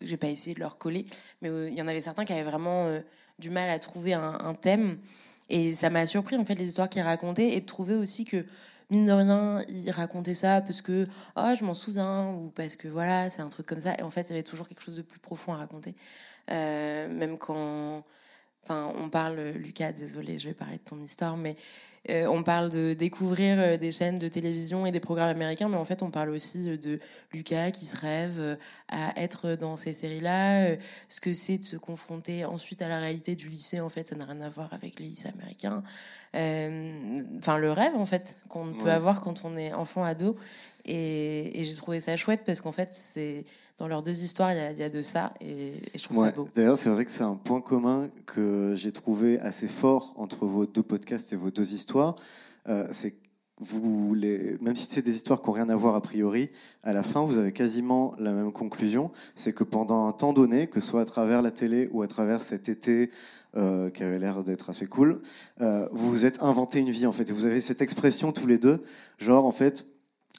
j'ai 0.00 0.16
pas 0.16 0.28
essayé 0.28 0.54
de 0.54 0.60
leur 0.60 0.78
coller, 0.78 1.06
mais 1.40 1.48
euh, 1.48 1.68
il 1.68 1.74
y 1.74 1.82
en 1.82 1.88
avait 1.88 2.00
certains 2.00 2.24
qui 2.24 2.32
avaient 2.32 2.48
vraiment 2.48 2.86
euh, 2.86 3.00
du 3.38 3.50
mal 3.50 3.68
à 3.70 3.78
trouver 3.78 4.14
un, 4.14 4.38
un 4.40 4.54
thème. 4.54 4.98
Et 5.50 5.74
ça 5.74 5.90
m'a 5.90 6.06
surpris, 6.06 6.36
en 6.36 6.44
fait, 6.44 6.54
les 6.54 6.68
histoires 6.68 6.88
qu'ils 6.88 7.02
racontaient 7.02 7.54
et 7.54 7.60
de 7.60 7.66
trouver 7.66 7.94
aussi 7.94 8.24
que, 8.24 8.44
mine 8.90 9.06
de 9.06 9.12
rien, 9.12 9.62
ils 9.68 9.90
racontaient 9.90 10.34
ça 10.34 10.60
parce 10.60 10.80
que, 10.80 11.06
oh, 11.36 11.52
je 11.58 11.64
m'en 11.64 11.74
souviens, 11.74 12.32
ou 12.32 12.50
parce 12.50 12.76
que, 12.76 12.88
voilà, 12.88 13.30
c'est 13.30 13.42
un 13.42 13.48
truc 13.48 13.66
comme 13.66 13.80
ça. 13.80 13.94
Et 13.98 14.02
en 14.02 14.10
fait, 14.10 14.22
il 14.22 14.30
y 14.30 14.32
avait 14.32 14.42
toujours 14.42 14.68
quelque 14.68 14.82
chose 14.82 14.96
de 14.96 15.02
plus 15.02 15.20
profond 15.20 15.52
à 15.52 15.56
raconter. 15.56 15.94
Euh, 16.50 17.08
même 17.08 17.38
quand. 17.38 18.04
Enfin, 18.62 18.94
on 18.98 19.10
parle, 19.10 19.38
Lucas, 19.56 19.92
désolé, 19.92 20.38
je 20.38 20.48
vais 20.48 20.54
parler 20.54 20.76
de 20.78 20.88
ton 20.88 20.98
histoire, 21.02 21.36
mais 21.36 21.54
euh, 22.08 22.26
on 22.26 22.42
parle 22.42 22.70
de 22.70 22.94
découvrir 22.94 23.60
euh, 23.60 23.76
des 23.76 23.92
chaînes 23.92 24.18
de 24.18 24.26
télévision 24.28 24.86
et 24.86 24.92
des 24.92 25.00
programmes 25.00 25.28
américains, 25.28 25.68
mais 25.68 25.76
en 25.76 25.84
fait, 25.84 26.02
on 26.02 26.10
parle 26.10 26.30
aussi 26.30 26.78
de 26.78 26.98
Lucas 27.34 27.70
qui 27.72 27.84
se 27.84 27.96
rêve 27.96 28.58
à 28.88 29.20
être 29.20 29.54
dans 29.54 29.76
ces 29.76 29.92
séries-là, 29.92 30.64
euh, 30.64 30.76
ce 31.10 31.20
que 31.20 31.34
c'est 31.34 31.58
de 31.58 31.64
se 31.64 31.76
confronter 31.76 32.46
ensuite 32.46 32.80
à 32.80 32.88
la 32.88 32.98
réalité 32.98 33.36
du 33.36 33.50
lycée, 33.50 33.80
en 33.80 33.90
fait, 33.90 34.08
ça 34.08 34.16
n'a 34.16 34.24
rien 34.24 34.40
à 34.40 34.48
voir 34.48 34.72
avec 34.72 34.98
les 34.98 35.06
lycées 35.06 35.28
américains. 35.28 35.82
Euh, 36.34 37.22
Enfin, 37.38 37.58
le 37.58 37.70
rêve, 37.70 37.94
en 37.96 38.06
fait, 38.06 38.38
qu'on 38.48 38.72
peut 38.72 38.90
avoir 38.90 39.20
quand 39.20 39.44
on 39.44 39.56
est 39.56 39.72
enfant, 39.74 40.04
ado. 40.04 40.36
Et, 40.86 41.60
et 41.60 41.64
j'ai 41.64 41.74
trouvé 41.74 42.00
ça 42.00 42.16
chouette 42.16 42.42
parce 42.44 42.60
qu'en 42.60 42.72
fait, 42.72 42.92
c'est 42.92 43.44
dans 43.78 43.88
leurs 43.88 44.02
deux 44.02 44.22
histoires, 44.22 44.52
il 44.52 44.56
y 44.56 44.60
a, 44.60 44.70
il 44.70 44.78
y 44.78 44.82
a 44.82 44.88
de 44.88 45.02
ça, 45.02 45.34
et, 45.40 45.68
et 45.92 45.98
je 45.98 46.04
trouve 46.04 46.18
ouais. 46.18 46.26
ça 46.26 46.32
beau. 46.32 46.48
D'ailleurs, 46.54 46.78
c'est 46.78 46.90
vrai 46.90 47.04
que 47.04 47.10
c'est 47.10 47.24
un 47.24 47.34
point 47.34 47.60
commun 47.60 48.08
que 48.26 48.74
j'ai 48.76 48.92
trouvé 48.92 49.40
assez 49.40 49.68
fort 49.68 50.14
entre 50.16 50.46
vos 50.46 50.66
deux 50.66 50.82
podcasts 50.82 51.32
et 51.32 51.36
vos 51.36 51.50
deux 51.50 51.74
histoires. 51.74 52.16
Euh, 52.68 52.86
c'est 52.92 53.16
vous 53.60 54.14
les, 54.14 54.58
même 54.60 54.74
si 54.74 54.86
c'est 54.86 55.02
des 55.02 55.14
histoires 55.14 55.40
qui 55.40 55.46
n'ont 55.46 55.52
rien 55.52 55.68
à 55.68 55.76
voir 55.76 55.94
a 55.94 56.00
priori, 56.00 56.50
à 56.82 56.92
la 56.92 57.02
fin, 57.02 57.24
vous 57.24 57.38
avez 57.38 57.52
quasiment 57.52 58.14
la 58.18 58.32
même 58.32 58.52
conclusion. 58.52 59.12
C'est 59.36 59.52
que 59.52 59.64
pendant 59.64 60.06
un 60.06 60.12
temps 60.12 60.32
donné, 60.32 60.66
que 60.66 60.80
ce 60.80 60.88
soit 60.88 61.02
à 61.02 61.04
travers 61.04 61.40
la 61.40 61.50
télé 61.50 61.88
ou 61.92 62.02
à 62.02 62.08
travers 62.08 62.42
cet 62.42 62.68
été 62.68 63.10
euh, 63.56 63.90
qui 63.90 64.02
avait 64.02 64.18
l'air 64.18 64.42
d'être 64.42 64.70
assez 64.70 64.86
cool, 64.86 65.22
euh, 65.60 65.88
vous 65.92 66.10
vous 66.10 66.26
êtes 66.26 66.42
inventé 66.42 66.80
une 66.80 66.90
vie 66.90 67.06
en 67.06 67.12
fait. 67.12 67.30
Et 67.30 67.32
vous 67.32 67.46
avez 67.46 67.60
cette 67.60 67.80
expression 67.80 68.32
tous 68.32 68.48
les 68.48 68.58
deux, 68.58 68.82
genre 69.18 69.46
en 69.46 69.52
fait, 69.52 69.86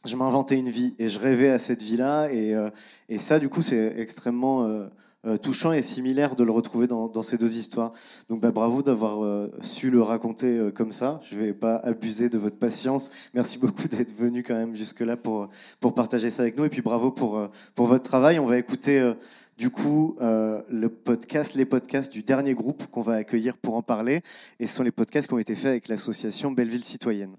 je 0.06 0.16
m'inventais 0.16 0.58
une 0.58 0.70
vie 0.70 0.94
et 1.00 1.10
je 1.10 1.20
rêvais 1.20 1.50
à 1.50 1.60
cette 1.60 1.82
vie-là. 1.82 2.30
Et, 2.32 2.54
euh, 2.54 2.70
et 3.10 3.20
ça, 3.20 3.40
du 3.40 3.50
coup, 3.50 3.62
c'est 3.62 3.96
extrêmement 3.98 4.66
euh, 4.66 4.88
euh, 5.26 5.38
touchant 5.38 5.72
et 5.72 5.82
similaire 5.82 6.36
de 6.36 6.44
le 6.44 6.52
retrouver 6.52 6.88
dans, 6.88 7.22
ces 7.24 7.38
deux 7.38 7.58
histoires. 7.58 7.92
Donc 8.30 8.40
bah, 8.40 8.52
bravo 8.52 8.84
d'avoir 8.84 9.48
su 9.62 9.90
le 9.90 10.02
raconter 10.02 10.70
comme 10.76 10.92
ça. 10.92 11.20
Je 11.30 11.36
vais 11.36 11.54
pas 11.54 11.78
abuser 11.78 12.30
de 12.30 12.38
votre 12.38 12.58
patience. 12.58 13.12
Merci 13.34 13.58
beaucoup 13.58 13.88
d'être 13.88 14.16
venu 14.16 14.44
quand 14.44 14.56
même 14.56 14.76
jusque-là 14.76 15.18
pour, 15.18 15.50
pour 15.80 15.96
partager 15.96 16.30
ça 16.30 16.44
avec 16.44 16.58
nous. 16.58 16.66
Et 16.66 16.70
puis 16.70 16.84
bravo 16.84 17.12
pour, 17.12 17.50
pour 17.74 17.88
votre 17.88 18.04
travail. 18.04 18.38
On 18.38 18.46
va 18.46 18.60
écouter 18.60 19.14
du 19.58 19.72
coup 19.72 20.18
le 20.20 20.88
podcast, 20.88 21.56
les 21.56 21.66
podcasts 21.66 22.14
du 22.14 22.22
dernier 22.22 22.54
groupe 22.54 22.86
qu'on 22.92 23.02
va 23.02 23.16
accueillir 23.16 23.58
pour 23.58 23.76
en 23.76 23.82
parler. 23.82 24.22
Et 24.60 24.68
ce 24.68 24.76
sont 24.76 24.84
les 24.84 24.92
podcasts 24.92 25.28
qui 25.28 25.34
ont 25.34 25.40
été 25.40 25.56
faits 25.56 25.68
avec 25.68 25.88
l'association 25.88 26.52
Belleville 26.52 26.84
Citoyenne. 26.84 27.36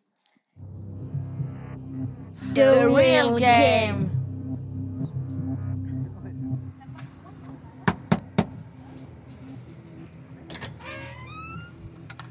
The 2.56 2.88
real 2.88 3.38
game. 3.38 4.08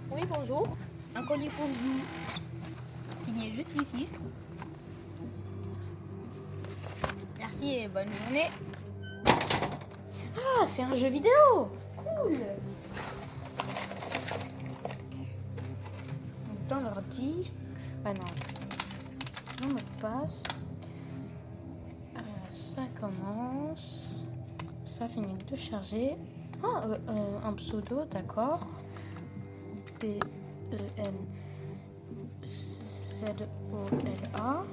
Oui, 0.10 0.22
bonjour. 0.28 0.76
Un 1.16 1.24
colis 1.28 1.50
pour 1.50 1.68
vous. 1.68 2.02
Signé 3.20 3.52
juste 3.52 3.80
ici. 3.80 4.08
Merci 7.38 7.76
et 7.76 7.88
bonne 7.88 8.10
journée. 8.24 8.50
Ah, 9.28 10.66
c'est 10.66 10.82
un 10.82 10.96
jeu 10.96 11.10
vidéo. 11.10 11.70
Cool. 11.98 12.40
Dans 16.68 16.80
l'ordi. 16.80 17.52
Ah 18.04 18.12
non. 18.12 18.55
Mot 19.66 19.74
de 19.74 20.02
passe. 20.02 20.44
Ça 22.52 22.84
commence. 23.00 24.26
Ça 24.86 25.08
finit 25.08 25.38
de 25.50 25.56
charger. 25.56 26.16
Ah, 26.64 26.84
euh, 26.86 26.98
euh, 27.10 27.40
un 27.48 27.54
pseudo, 27.54 28.06
d'accord. 28.06 28.68
B 30.00 30.06
E 30.72 30.78
N 30.98 31.16
Z 32.46 33.24
O 33.74 33.86
L 33.92 34.30
A. 34.40 34.64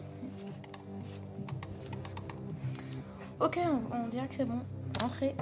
Ok, 3.41 3.59
on, 3.65 3.97
on 3.97 4.09
dirait 4.09 4.29
que 4.29 4.35
c'est 4.35 4.45
bon. 4.45 4.61
Rentrez. 5.01 5.35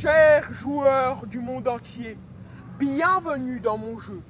Chers 0.00 0.52
joueurs 0.52 1.26
du 1.26 1.40
monde 1.40 1.66
entier, 1.66 2.16
bienvenue 2.78 3.58
dans 3.58 3.78
mon 3.78 3.98
jeu. 3.98 4.22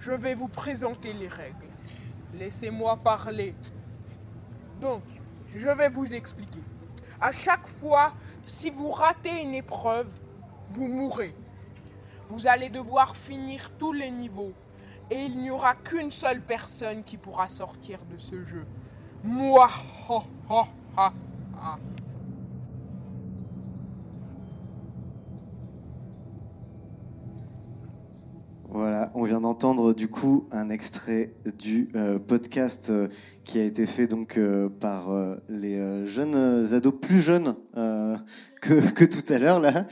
Je 0.00 0.10
vais 0.10 0.34
vous 0.34 0.48
présenter 0.48 1.12
les 1.12 1.28
règles. 1.28 1.68
Laissez-moi 2.34 2.96
parler. 2.96 3.54
Donc, 4.80 5.04
je 5.54 5.68
vais 5.68 5.88
vous 5.88 6.12
expliquer. 6.12 6.64
À 7.20 7.30
chaque 7.30 7.68
fois, 7.68 8.14
si 8.44 8.70
vous 8.70 8.90
ratez 8.90 9.40
une 9.40 9.54
épreuve, 9.54 10.08
vous 10.68 10.88
mourrez. 10.88 11.32
Vous 12.28 12.48
allez 12.48 12.70
devoir 12.70 13.16
finir 13.16 13.70
tous 13.78 13.92
les 13.92 14.10
niveaux. 14.10 14.52
Et 15.10 15.24
il 15.24 15.38
n'y 15.38 15.50
aura 15.50 15.74
qu'une 15.74 16.10
seule 16.10 16.40
personne 16.40 17.02
qui 17.02 17.16
pourra 17.16 17.48
sortir 17.48 17.98
de 18.12 18.18
ce 18.18 18.44
jeu. 18.44 18.64
Moi. 19.24 19.68
Voilà, 28.72 29.10
on 29.14 29.24
vient 29.24 29.40
d'entendre 29.40 29.92
du 29.92 30.06
coup 30.06 30.46
un 30.52 30.70
extrait 30.70 31.34
du 31.58 31.88
euh, 31.96 32.20
podcast 32.20 32.88
euh, 32.90 33.08
qui 33.44 33.58
a 33.58 33.64
été 33.64 33.84
fait 33.84 34.06
donc 34.06 34.38
euh, 34.38 34.68
par 34.68 35.10
les 35.48 36.06
jeunes 36.06 36.72
ados 36.72 36.94
plus 37.00 37.20
jeunes 37.20 37.56
que, 37.74 38.90
que 38.92 39.04
tout 39.04 39.32
à 39.32 39.38
l'heure 39.38 39.58
là. 39.58 39.86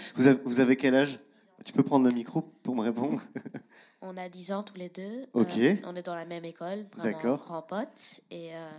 Vous 0.45 0.61
avez 0.61 0.77
quel 0.77 0.95
âge? 0.95 1.19
Tu 1.65 1.73
peux 1.73 1.83
prendre 1.83 2.07
le 2.07 2.13
micro 2.13 2.43
pour 2.63 2.77
me 2.77 2.83
répondre? 2.83 3.21
On 4.01 4.17
a 4.17 4.29
10 4.29 4.53
ans 4.53 4.63
tous 4.63 4.77
les 4.77 4.89
deux. 4.89 5.27
Ok. 5.35 5.59
Euh, 5.59 5.75
on 5.85 5.97
est 5.97 6.03
dans 6.07 6.15
la 6.15 6.25
même 6.25 6.45
école, 6.45 6.85
vraiment 6.97 7.37
grands 7.37 7.63
potes. 7.63 8.21
Et 8.31 8.55
euh, 8.55 8.71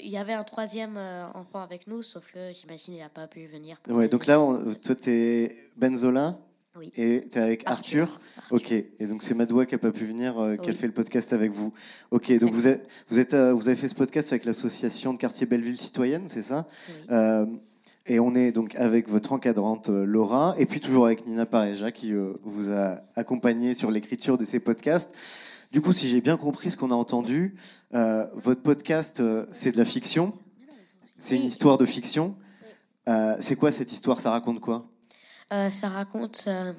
il 0.00 0.08
y 0.10 0.16
avait 0.16 0.32
un 0.32 0.42
troisième 0.44 0.96
euh, 0.96 1.26
enfant 1.34 1.60
avec 1.60 1.86
nous, 1.86 2.02
sauf 2.02 2.26
que 2.32 2.52
j'imagine 2.52 2.94
il 2.94 3.00
n'a 3.00 3.08
pas 3.08 3.26
pu 3.28 3.46
venir. 3.46 3.78
pour 3.80 3.94
Ouais, 3.94 4.08
donc 4.08 4.26
là, 4.26 4.40
on- 4.40 4.74
toi 4.74 4.94
t'es 4.96 5.56
Benzola 5.76 6.38
Oui. 6.76 6.92
et 6.96 7.26
t'es 7.30 7.38
avec 7.38 7.62
Arthur. 7.68 8.20
Ok, 8.50 8.72
et 8.72 9.06
donc 9.06 9.22
c'est 9.22 9.34
Madoua 9.34 9.64
qui 9.64 9.76
a 9.76 9.78
pas 9.78 9.92
pu 9.92 10.04
venir, 10.04 10.38
euh, 10.38 10.56
qui 10.56 10.68
a 10.70 10.72
fait 10.74 10.86
le 10.88 10.92
podcast 10.92 11.32
avec 11.32 11.52
vous. 11.52 11.72
Ok, 12.10 12.36
donc 12.38 12.52
vous, 12.52 12.66
êtes, 12.66 12.86
vous, 13.08 13.18
êtes, 13.18 13.34
vous 13.34 13.68
avez 13.68 13.76
fait 13.76 13.88
ce 13.88 13.94
podcast 13.94 14.32
avec 14.32 14.44
l'association 14.44 15.14
de 15.14 15.18
quartier 15.18 15.46
Belleville 15.46 15.80
Citoyenne, 15.80 16.26
c'est 16.28 16.42
ça? 16.42 16.66
Et 18.06 18.18
on 18.18 18.34
est 18.34 18.50
donc 18.50 18.74
avec 18.74 19.08
votre 19.08 19.32
encadrante 19.32 19.88
euh, 19.88 20.04
Laura, 20.04 20.54
et 20.58 20.66
puis 20.66 20.80
toujours 20.80 21.06
avec 21.06 21.24
Nina 21.26 21.46
Pareja 21.46 21.92
qui 21.92 22.12
euh, 22.12 22.32
vous 22.42 22.70
a 22.72 23.00
accompagné 23.14 23.74
sur 23.74 23.90
l'écriture 23.92 24.36
de 24.38 24.44
ces 24.44 24.58
podcasts. 24.58 25.14
Du 25.70 25.80
coup, 25.80 25.92
si 25.92 26.08
j'ai 26.08 26.20
bien 26.20 26.36
compris 26.36 26.70
ce 26.72 26.76
qu'on 26.76 26.90
a 26.90 26.94
entendu, 26.94 27.54
euh, 27.94 28.26
votre 28.34 28.60
podcast, 28.62 29.20
euh, 29.20 29.46
c'est 29.52 29.72
de 29.72 29.78
la 29.78 29.84
fiction. 29.84 30.36
C'est 31.18 31.36
une 31.36 31.44
histoire 31.44 31.78
de 31.78 31.86
fiction. 31.86 32.34
Euh, 33.08 33.36
c'est 33.40 33.54
quoi 33.56 33.70
cette 33.72 33.92
histoire? 33.92 34.20
Ça 34.20 34.32
raconte 34.32 34.60
quoi? 34.60 34.86
Euh, 35.52 35.70
ça 35.70 35.88
raconte. 35.88 36.44
euh, 36.48 36.72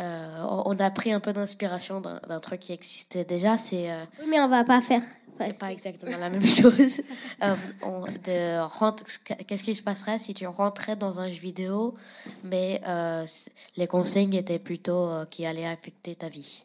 euh, 0.00 0.44
on 0.64 0.78
a 0.78 0.90
pris 0.90 1.12
un 1.12 1.20
peu 1.20 1.32
d'inspiration 1.32 2.00
d'un 2.00 2.20
d'un 2.28 2.40
truc 2.40 2.60
qui 2.60 2.72
existait 2.72 3.24
déjà. 3.24 3.56
C'est. 3.56 3.90
euh, 3.90 4.04
Oui, 4.20 4.26
mais 4.28 4.40
on 4.40 4.48
va 4.48 4.64
pas 4.64 4.80
faire. 4.80 5.02
C'est 5.40 5.58
pas 5.58 5.72
exactement 5.72 6.16
la 6.18 6.30
même 6.30 6.46
chose. 6.60 7.00
Euh, 7.42 7.54
on- 7.82 8.02
de 8.04 8.60
rentrer- 8.80 9.06
Qu'est-ce 9.46 9.62
qui 9.62 9.74
se 9.74 9.82
passerait 9.82 10.18
si 10.18 10.34
tu 10.34 10.46
rentrais 10.46 10.96
dans 10.96 11.20
un 11.20 11.28
jeu 11.28 11.38
vidéo, 11.40 11.94
mais 12.42 12.80
euh, 12.86 13.24
les 13.76 13.86
consignes 13.86 14.34
étaient 14.34 14.58
plutôt 14.58 15.06
euh, 15.08 15.24
qui 15.26 15.46
allaient 15.46 15.66
affecter 15.66 16.16
ta 16.16 16.28
vie? 16.28 16.64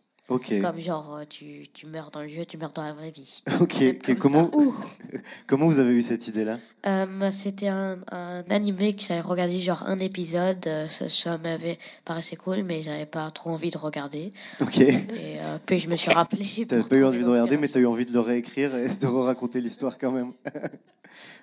Comme 0.62 0.80
genre, 0.80 1.16
euh, 1.18 1.24
tu, 1.30 1.68
tu 1.74 1.86
meurs 1.88 2.12
dans 2.12 2.22
le 2.22 2.30
jeu, 2.30 2.46
tu 2.46 2.58
meurs 2.58 2.72
dans 2.72 2.84
la 2.84 2.94
vraie 2.94 3.12
vie. 3.12 3.44
Ok, 3.62 3.74
C'est 4.06 4.16
comme 4.18 4.50
comment, 5.48 5.68
vous 5.68 5.80
avez 5.80 5.94
eu 5.94 6.02
cette 6.02 6.28
idée-là? 6.28 6.60
Euh, 6.86 7.32
C'était 7.32 7.68
un, 7.68 7.98
un 8.12 8.44
animé 8.50 8.96
que 8.96 9.02
j'avais 9.02 9.22
regardé 9.22 9.60
genre 9.60 9.84
un 9.88 10.00
épisode. 10.00 10.66
euh, 10.68 10.88
Ça, 10.88 11.08
ça 11.10 11.38
m'avait 11.38 11.78
paraissait 12.06 12.36
cool, 12.36 12.64
mais 12.64 12.82
j'avais 12.82 13.06
pas 13.06 13.30
trop 13.32 13.52
envie 13.52 13.72
de 13.72 13.78
regarder. 13.78 14.32
Ok. 14.62 14.80
Et 14.80 15.00
euh, 15.40 15.58
puis 15.66 15.80
je 15.80 15.88
me 15.90 15.96
suis 15.96 16.12
rappelé. 16.12 16.46
T'avais 16.68 16.84
pas 16.84 16.96
eu 16.98 17.06
envie 17.06 17.20
de 17.20 17.30
regarder, 17.30 17.58
mais 17.58 17.68
t'as 17.68 17.80
eu 17.80 17.86
envie 17.86 18.06
de 18.06 18.12
le 18.14 18.20
réécrire 18.20 18.76
et 18.76 18.90
de 18.90 19.08
raconter 19.08 19.62
l'histoire 19.62 19.98
quand 19.98 20.12
même. 20.12 20.34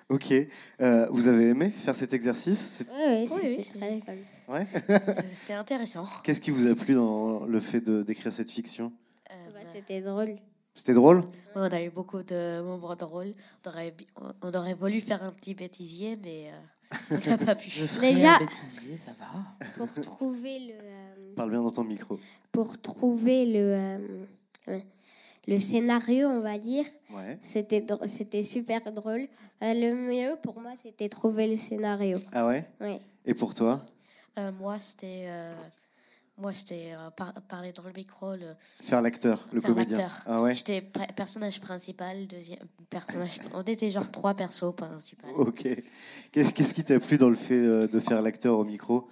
ok. 0.09 0.33
Euh, 0.81 1.07
vous 1.11 1.27
avez 1.27 1.49
aimé 1.49 1.69
faire 1.69 1.95
cet 1.95 2.13
exercice? 2.13 2.77
C'est- 2.79 2.87
Oui, 2.89 3.27
oui, 3.31 3.39
Oui, 3.57 3.63
c'était 3.63 3.79
très 3.79 3.99
cool. 4.05 4.17
Ouais. 4.51 4.65
C'était 5.27 5.53
intéressant. 5.53 6.05
Qu'est-ce 6.23 6.41
qui 6.41 6.51
vous 6.51 6.67
a 6.69 6.75
plu 6.75 6.93
dans 6.95 7.45
le 7.45 7.59
fait 7.59 7.81
de 7.81 8.03
d'écrire 8.03 8.33
cette 8.33 8.49
fiction? 8.51 8.91
Euh, 9.29 9.33
Bah, 9.53 9.59
c'était 9.69 10.01
drôle. 10.01 10.35
C'était 10.73 10.93
drôle? 10.93 11.19
Oui, 11.19 11.25
on 11.55 11.61
a 11.71 11.81
eu 11.83 11.89
beaucoup 11.89 12.23
de 12.23 12.61
moments 12.61 12.95
drôles. 12.95 13.33
On 13.65 13.69
aurait, 13.69 13.91
bi- 13.91 14.07
on 14.41 14.53
aurait 14.53 14.73
voulu 14.73 15.01
faire 15.01 15.21
un 15.23 15.31
petit 15.31 15.53
bêtisier, 15.53 16.17
mais 16.23 16.49
euh, 16.49 17.17
on 17.25 17.29
n'a 17.29 17.37
pas 17.37 17.55
pu. 17.55 17.69
Je 17.69 17.99
Déjà- 17.99 18.35
un 18.35 18.39
bêtisier, 18.39 18.97
ça 18.97 19.11
va. 19.19 19.27
Pour 19.77 19.93
trouver 20.01 20.59
le, 20.59 20.73
euh, 20.81 21.33
Parle 21.35 21.51
bien 21.51 21.61
dans 21.61 21.71
ton 21.71 21.83
micro. 21.83 22.19
pour 22.53 22.79
trouver 22.81 23.45
le, 23.45 23.59
euh, 23.59 23.97
ouais, 24.67 24.85
le 25.47 25.59
scénario, 25.59 26.27
on 26.29 26.39
va 26.39 26.57
dire, 26.57 26.85
Ouais. 27.13 27.37
c'était 27.41 27.81
dr- 27.81 28.07
c'était 28.07 28.43
super 28.43 28.91
drôle. 28.93 29.27
Euh, 29.63 29.73
le 29.73 29.93
mieux 29.93 30.35
pour 30.41 30.59
moi, 30.61 30.71
c'était 30.81 31.09
trouver 31.09 31.47
le 31.47 31.57
scénario. 31.57 32.17
Ah 32.31 32.47
ouais? 32.47 32.65
Ouais. 32.79 32.99
Et 33.25 33.33
pour 33.33 33.53
toi? 33.53 33.85
Euh, 34.37 34.51
moi, 34.59 34.79
c'était 34.79 35.25
euh, 35.27 35.53
moi, 36.37 36.53
c'était 36.53 36.93
euh, 36.93 37.09
par- 37.11 37.33
parler 37.49 37.73
dans 37.73 37.83
le 37.83 37.91
micro. 37.91 38.35
Le, 38.35 38.55
Faire 38.81 39.01
l'acteur, 39.01 39.47
le 39.51 39.59
faire 39.61 39.71
comédien. 39.71 40.09
Ah 40.25 40.41
ouais 40.41 40.53
J'étais 40.55 40.81
personnage 40.81 41.59
principal, 41.59 42.27
deuxième 42.27 42.59
personnage. 42.89 43.39
On 43.53 43.61
était 43.61 43.89
genre 43.91 44.09
trois 44.09 44.33
persos 44.33 44.73
principaux. 44.75 45.27
Ok. 45.35 45.67
Qu'est- 46.31 46.53
Qu'est-ce 46.53 46.73
qui 46.73 46.83
t'a 46.83 46.99
plu 46.99 47.17
dans 47.17 47.29
le 47.29 47.35
fait 47.35 47.53
euh, 47.59 47.87
de 47.87 47.99
faire 47.99 48.21
l'acteur 48.21 48.57
au 48.57 48.63
micro? 48.63 49.09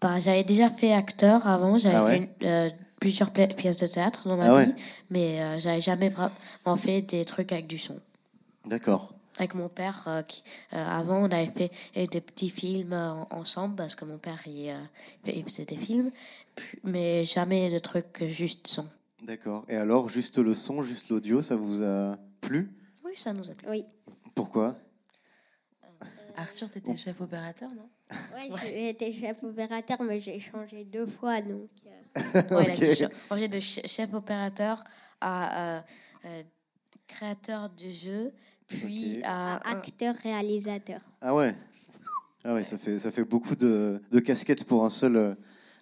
Bah, 0.00 0.18
j'avais 0.20 0.44
déjà 0.44 0.70
fait 0.70 0.92
acteur 0.92 1.46
avant, 1.46 1.76
j'avais 1.78 1.96
Ah 1.96 2.04
ouais 2.04 2.30
fait 2.40 2.66
une- 2.70 2.72
plusieurs 3.00 3.30
pièces 3.32 3.76
de 3.78 3.86
théâtre 3.86 4.28
dans 4.28 4.36
ma 4.36 4.46
Ah 4.50 4.54
ouais. 4.54 4.66
vie, 4.66 4.74
mais 5.10 5.58
j'avais 5.60 5.80
jamais 5.80 6.08
vraiment 6.08 6.76
fait 6.76 7.02
des 7.02 7.24
trucs 7.24 7.52
avec 7.52 7.66
du 7.68 7.78
son. 7.78 7.98
D'accord. 8.66 9.12
Avec 9.38 9.54
mon 9.54 9.68
père, 9.68 10.04
euh, 10.08 10.22
qui, 10.22 10.42
euh, 10.72 10.84
avant, 10.84 11.18
on 11.22 11.30
avait 11.30 11.46
fait 11.46 11.70
euh, 11.96 12.06
des 12.06 12.20
petits 12.20 12.50
films 12.50 12.92
euh, 12.92 13.12
en- 13.12 13.28
ensemble 13.30 13.76
parce 13.76 13.94
que 13.94 14.04
mon 14.04 14.18
père 14.18 14.40
il, 14.46 14.70
euh, 14.70 14.82
il 15.26 15.44
faisait 15.44 15.64
des 15.64 15.76
films, 15.76 16.10
puis- 16.56 16.80
mais 16.82 17.24
jamais 17.24 17.70
de 17.70 17.78
trucs 17.78 18.24
juste 18.26 18.66
son. 18.66 18.88
D'accord. 19.22 19.64
Et 19.68 19.76
alors, 19.76 20.08
juste 20.08 20.38
le 20.38 20.54
son, 20.54 20.82
juste 20.82 21.08
l'audio, 21.08 21.40
ça 21.42 21.54
vous 21.56 21.82
a 21.84 22.16
plu? 22.40 22.70
Oui, 23.04 23.12
ça 23.16 23.32
nous 23.32 23.48
a 23.48 23.54
plu. 23.54 23.68
Oui. 23.68 23.84
Pourquoi? 24.34 24.76
Arthur, 26.36 26.70
t'étais 26.70 26.96
chef 26.96 27.20
opérateur, 27.20 27.70
non? 27.74 27.88
Ouais, 28.34 28.48
j'ai 28.62 28.90
été 28.90 29.12
chef 29.12 29.42
opérateur, 29.42 30.00
mais 30.02 30.20
j'ai 30.20 30.38
changé 30.38 30.84
deux 30.84 31.06
fois, 31.06 31.40
donc. 31.42 31.68
euh, 31.86 31.90
Ouais, 32.56 32.64
il 32.64 32.70
a 32.70 32.72
Ok. 32.74 32.82
été 32.82 32.94
chef- 32.94 33.28
changé 33.28 33.48
de 33.48 33.60
ch- 33.60 33.86
chef 33.86 34.12
opérateur 34.14 34.84
à 35.20 35.76
euh, 35.78 35.80
euh, 36.26 36.42
créateur 37.08 37.68
de 37.70 37.90
jeu, 37.90 38.32
puis 38.68 39.16
Ok. 39.18 39.24
à 39.24 39.54
un- 39.68 39.72
acteur 39.78 40.14
réalisateur. 40.16 41.00
Ah 41.20 41.34
ouais 41.34 41.54
Ah 42.44 42.54
ouais, 42.54 42.64
ça 42.64 42.78
fait, 42.78 42.98
ça 43.00 43.10
fait 43.10 43.24
beaucoup 43.24 43.56
de, 43.56 44.00
de 44.12 44.20
casquettes 44.20 44.64
pour 44.64 44.84
un 44.84 44.90
seul, 44.90 45.16
euh, 45.16 45.34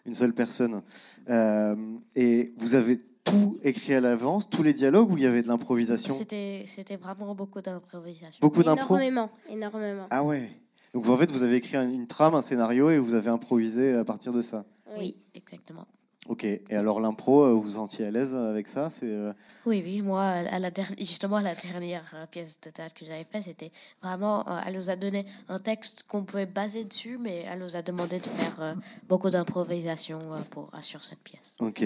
une 0.07 0.15
seule 0.15 0.33
personne. 0.33 0.83
Euh, 1.29 1.77
et 2.15 2.55
vous 2.57 2.75
avez 2.75 2.99
tout 3.25 3.59
écrit 3.63 3.93
à 3.95 4.01
l'avance, 4.01 4.49
tous 4.49 4.63
les 4.63 4.73
dialogues, 4.73 5.11
ou 5.13 5.17
il 5.17 5.25
y 5.25 5.27
avait 5.27 5.43
de 5.43 5.49
l'improvisation? 5.49 6.15
C'était 6.15 6.65
c'était 6.67 6.97
vraiment 6.97 7.35
beaucoup 7.35 7.61
d'improvisation. 7.61 8.39
Beaucoup 8.41 8.63
d'impro? 8.63 8.95
Énormément, 8.97 9.31
énormément. 9.51 10.07
Ah 10.11 10.23
ouais 10.25 10.49
Donc 10.95 11.09
en 11.09 11.17
fait, 11.17 11.31
vous 11.31 11.43
avez 11.43 11.57
écrit 11.57 11.77
un- 11.77 11.91
une 11.91 12.07
trame, 12.07 12.35
un 12.37 12.43
scénario, 12.43 12.89
et 12.91 12.99
vous 12.99 13.15
avez 13.15 13.29
improvisé 13.31 13.95
à 13.95 14.05
partir 14.05 14.33
de 14.33 14.43
ça? 14.43 14.65
Oui, 14.97 15.17
exactement. 15.35 15.87
Ok. 16.29 16.45
Et 16.45 16.61
alors 16.71 17.01
l'impro, 17.01 17.45
euh, 17.45 17.53
vous 17.53 17.63
vous 17.63 17.71
sentiez 17.71 18.05
à 18.07 18.11
l'aise 18.11 18.35
avec 18.35 18.67
ça? 18.69 18.91
C'est 18.91 19.07
euh, 19.11 19.33
Oui, 19.65 19.83
oui, 19.85 20.03
moi, 20.03 20.23
à 20.25 20.59
la 20.59 20.71
der- 20.71 20.91
justement, 20.99 21.41
la 21.41 21.55
dernière 21.55 22.05
euh, 22.15 22.27
pièce 22.27 22.61
de 22.61 22.71
théâtre 22.71 22.95
que 22.95 23.07
j'avais 23.07 23.25
faite, 23.31 23.45
c'était 23.45 23.71
vraiment, 24.03 24.45
elle 24.67 24.75
nous 24.75 24.91
a 24.91 24.97
donné 24.97 25.25
un 25.49 25.59
texte 25.59 26.05
qu'on 26.09 26.25
pouvait 26.25 26.47
baser 26.47 26.85
dessus, 26.85 27.17
mais 27.19 27.45
elle 27.49 27.61
nous 27.61 27.77
a 27.77 27.83
demandé 27.83 28.19
de 28.19 28.27
faire 28.27 28.77
beaucoup 29.09 29.31
d'improvisation 29.31 30.19
pour 30.51 30.69
assurer 30.75 31.05
cette 31.09 31.21
pièce. 31.21 31.55
Ok. 31.61 31.85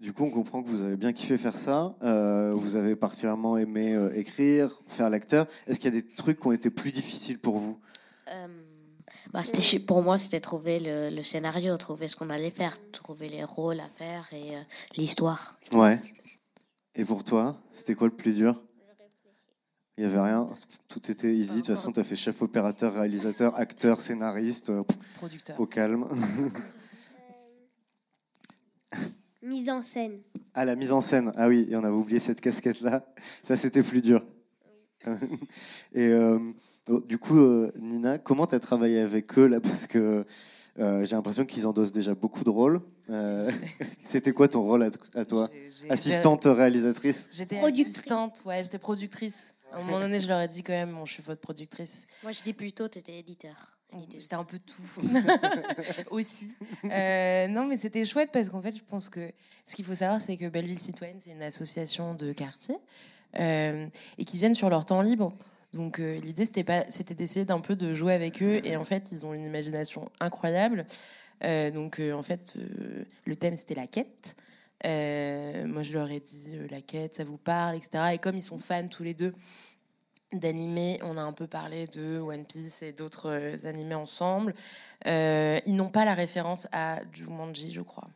Du 0.00 0.12
coup, 0.12 0.24
on 0.24 0.30
comprend 0.30 0.62
que 0.62 0.68
vous 0.68 0.82
avez 0.82 0.96
bien 0.96 1.12
kiffé 1.12 1.36
faire 1.36 1.56
ça. 1.56 1.94
Euh, 2.02 2.52
vous 2.56 2.76
avez 2.76 2.94
particulièrement 2.96 3.58
aimé 3.58 3.98
écrire, 4.14 4.70
faire 4.88 5.10
l'acteur. 5.10 5.46
Est-ce 5.66 5.80
qu'il 5.80 5.92
y 5.92 5.98
a 5.98 6.00
des 6.00 6.06
trucs 6.06 6.38
qui 6.40 6.46
ont 6.46 6.52
été 6.52 6.70
plus 6.70 6.92
difficiles 6.92 7.38
pour 7.38 7.58
vous? 7.58 7.78
Euh, 8.28 8.46
bah, 9.32 9.42
c'était 9.44 9.60
chi- 9.62 9.78
pour 9.80 10.02
moi, 10.02 10.18
c'était 10.18 10.40
trouver 10.40 10.78
le, 10.78 11.10
le 11.14 11.22
scénario, 11.22 11.76
trouver 11.76 12.08
ce 12.08 12.16
qu'on 12.16 12.30
allait 12.30 12.50
faire, 12.50 12.76
trouver 12.92 13.28
les 13.28 13.44
rôles 13.44 13.80
à 13.80 13.88
faire 13.88 14.28
et 14.32 14.56
euh, 14.56 14.60
l'histoire. 14.96 15.58
Ouais. 15.72 16.00
Et 16.94 17.04
pour 17.04 17.22
toi, 17.24 17.56
c'était 17.72 17.94
quoi 17.94 18.08
le 18.08 18.14
plus 18.14 18.32
dur? 18.34 18.60
Il 19.98 20.06
n'y 20.06 20.12
avait 20.12 20.20
rien 20.30 20.48
Tout 20.88 21.10
était 21.10 21.34
easy. 21.34 21.56
De 21.56 21.56
toute 21.58 21.66
façon, 21.66 21.92
tu 21.92 22.00
as 22.00 22.04
fait 22.04 22.16
chef 22.16 22.40
opérateur, 22.40 22.94
réalisateur, 22.94 23.54
acteur, 23.56 24.00
scénariste. 24.00 24.70
euh, 24.70 24.82
Producteur. 25.16 25.60
Au 25.60 25.66
calme. 25.66 26.08
Mise 29.42 29.70
en 29.70 29.80
scène. 29.82 30.20
Ah, 30.54 30.64
la 30.64 30.74
mise 30.76 30.92
en 30.92 31.00
scène. 31.00 31.32
Ah 31.36 31.48
oui, 31.48 31.66
et 31.70 31.76
on 31.76 31.84
avait 31.84 31.94
oublié 31.96 32.20
cette 32.20 32.40
casquette-là. 32.40 33.06
Ça, 33.42 33.56
c'était 33.56 33.82
plus 33.82 34.02
dur. 34.02 34.22
et 35.94 36.06
euh, 36.08 36.38
du 37.06 37.18
coup, 37.18 37.38
euh, 37.38 37.72
Nina, 37.78 38.18
comment 38.18 38.46
tu 38.46 38.54
as 38.54 38.60
travaillé 38.60 39.00
avec 39.00 39.38
eux 39.38 39.46
là 39.46 39.60
Parce 39.60 39.86
que 39.86 40.24
euh, 40.78 41.04
j'ai 41.04 41.16
l'impression 41.16 41.44
qu'ils 41.44 41.66
endossent 41.66 41.92
déjà 41.92 42.14
beaucoup 42.14 42.44
de 42.44 42.50
rôles. 42.50 42.80
Euh, 43.10 43.50
c'était 44.04 44.32
quoi 44.32 44.48
ton 44.48 44.62
rôle 44.62 44.84
à, 44.84 44.90
à 45.14 45.24
toi? 45.24 45.50
Assistante 45.88 46.44
réalisatrice 46.44 47.28
J'étais 47.32 47.58
assistante, 47.58 48.42
ouais, 48.46 48.62
j'étais 48.62 48.78
productrice. 48.78 49.54
À 49.72 49.78
un 49.78 49.82
moment 49.82 50.00
donné, 50.00 50.18
je 50.18 50.26
leur 50.26 50.40
ai 50.40 50.48
dit 50.48 50.62
quand 50.62 50.72
même, 50.72 50.92
bon, 50.92 51.04
je 51.04 51.12
suis 51.14 51.22
votre 51.22 51.40
productrice. 51.40 52.06
Moi, 52.22 52.32
je 52.32 52.42
dis 52.42 52.52
plutôt, 52.52 52.88
tu 52.88 52.98
étais 52.98 53.18
éditeur. 53.18 53.76
J'étais 54.16 54.34
un 54.34 54.44
peu 54.44 54.58
tout. 54.58 54.82
Aussi. 56.10 56.54
Euh, 56.84 57.48
non, 57.48 57.66
mais 57.66 57.76
c'était 57.76 58.04
chouette 58.04 58.30
parce 58.32 58.48
qu'en 58.48 58.62
fait, 58.62 58.76
je 58.76 58.82
pense 58.84 59.08
que 59.08 59.32
ce 59.64 59.74
qu'il 59.74 59.84
faut 59.84 59.94
savoir, 59.94 60.20
c'est 60.20 60.36
que 60.36 60.48
Belleville 60.48 60.78
Citoyenne, 60.78 61.18
c'est 61.24 61.32
une 61.32 61.42
association 61.42 62.14
de 62.14 62.32
quartier 62.32 62.76
euh, 63.38 63.86
et 64.18 64.24
qui 64.24 64.38
viennent 64.38 64.54
sur 64.54 64.70
leur 64.70 64.86
temps 64.86 65.02
libre. 65.02 65.32
Donc 65.72 66.00
euh, 66.00 66.18
l'idée, 66.20 66.44
c'était 66.44 66.64
pas, 66.64 66.84
c'était 66.88 67.14
d'essayer 67.14 67.44
d'un 67.44 67.60
peu 67.60 67.76
de 67.76 67.94
jouer 67.94 68.14
avec 68.14 68.42
eux. 68.42 68.60
Et 68.64 68.76
en 68.76 68.84
fait, 68.84 69.12
ils 69.12 69.24
ont 69.24 69.34
une 69.34 69.46
imagination 69.46 70.10
incroyable. 70.20 70.86
Euh, 71.44 71.70
donc 71.70 72.00
euh, 72.00 72.12
en 72.12 72.22
fait, 72.22 72.54
le 73.24 73.36
thème, 73.36 73.56
c'était 73.56 73.74
la 73.74 73.86
quête. 73.86 74.36
Moi, 74.84 75.82
je 75.82 75.92
leur 75.92 76.10
ai 76.10 76.20
dit 76.20 76.58
la 76.70 76.80
quête, 76.80 77.16
ça 77.16 77.24
vous 77.24 77.36
parle, 77.36 77.76
etc. 77.76 78.14
Et 78.14 78.18
comme 78.18 78.36
ils 78.36 78.42
sont 78.42 78.58
fans 78.58 78.88
tous 78.88 79.02
les 79.02 79.14
deux 79.14 79.34
d'animés, 80.32 80.98
on 81.02 81.16
a 81.16 81.22
un 81.22 81.32
peu 81.32 81.46
parlé 81.46 81.86
de 81.86 82.18
One 82.18 82.44
Piece 82.44 82.82
et 82.82 82.92
d'autres 82.92 83.66
animés 83.66 83.94
ensemble. 83.94 84.54
Ils 85.04 85.74
n'ont 85.76 85.90
pas 85.90 86.04
la 86.04 86.14
référence 86.14 86.66
à 86.72 87.00
Jumanji, 87.12 87.72
je 87.72 87.82
crois. 87.82 88.08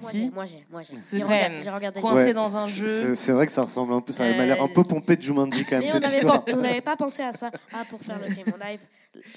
Moi, 0.00 0.10
Si. 0.10 0.18
j'ai, 0.24 0.30
moi, 0.30 0.46
j'ai, 0.46 0.66
moi, 0.70 0.82
j'ai. 0.82 0.94
C'est 1.02 1.22
regardé- 1.22 2.00
coincé 2.00 2.24
Ouais, 2.24 2.34
dans 2.34 2.56
un 2.56 2.66
c'est- 2.66 2.72
jeu. 2.72 3.14
C'est 3.14 3.32
vrai 3.32 3.46
que 3.46 3.52
ça 3.52 3.62
ressemble 3.62 3.92
un 3.92 4.00
peu. 4.00 4.12
Ça 4.12 4.24
m'a 4.24 4.44
l'air 4.46 4.62
un 4.62 4.66
Euh, 4.66 4.74
peu 4.74 4.82
pompé 4.82 5.16
de 5.16 5.22
Jumanji 5.22 5.64
quand 5.64 5.72
même, 5.76 5.82
Mais 5.82 5.88
cette 5.88 6.02
n'avait 6.02 6.16
histoire. 6.16 6.44
pas, 6.44 6.52
on 6.52 6.56
n'avait 6.56 6.80
pas 6.80 6.96
pensé 6.96 7.22
à 7.22 7.32
ça. 7.32 7.50
Ah, 7.72 7.84
pour 7.90 8.00
faire 8.00 8.18
le 8.18 8.28
game, 8.34 8.46
on 8.54 8.58
n'avait 8.58 8.80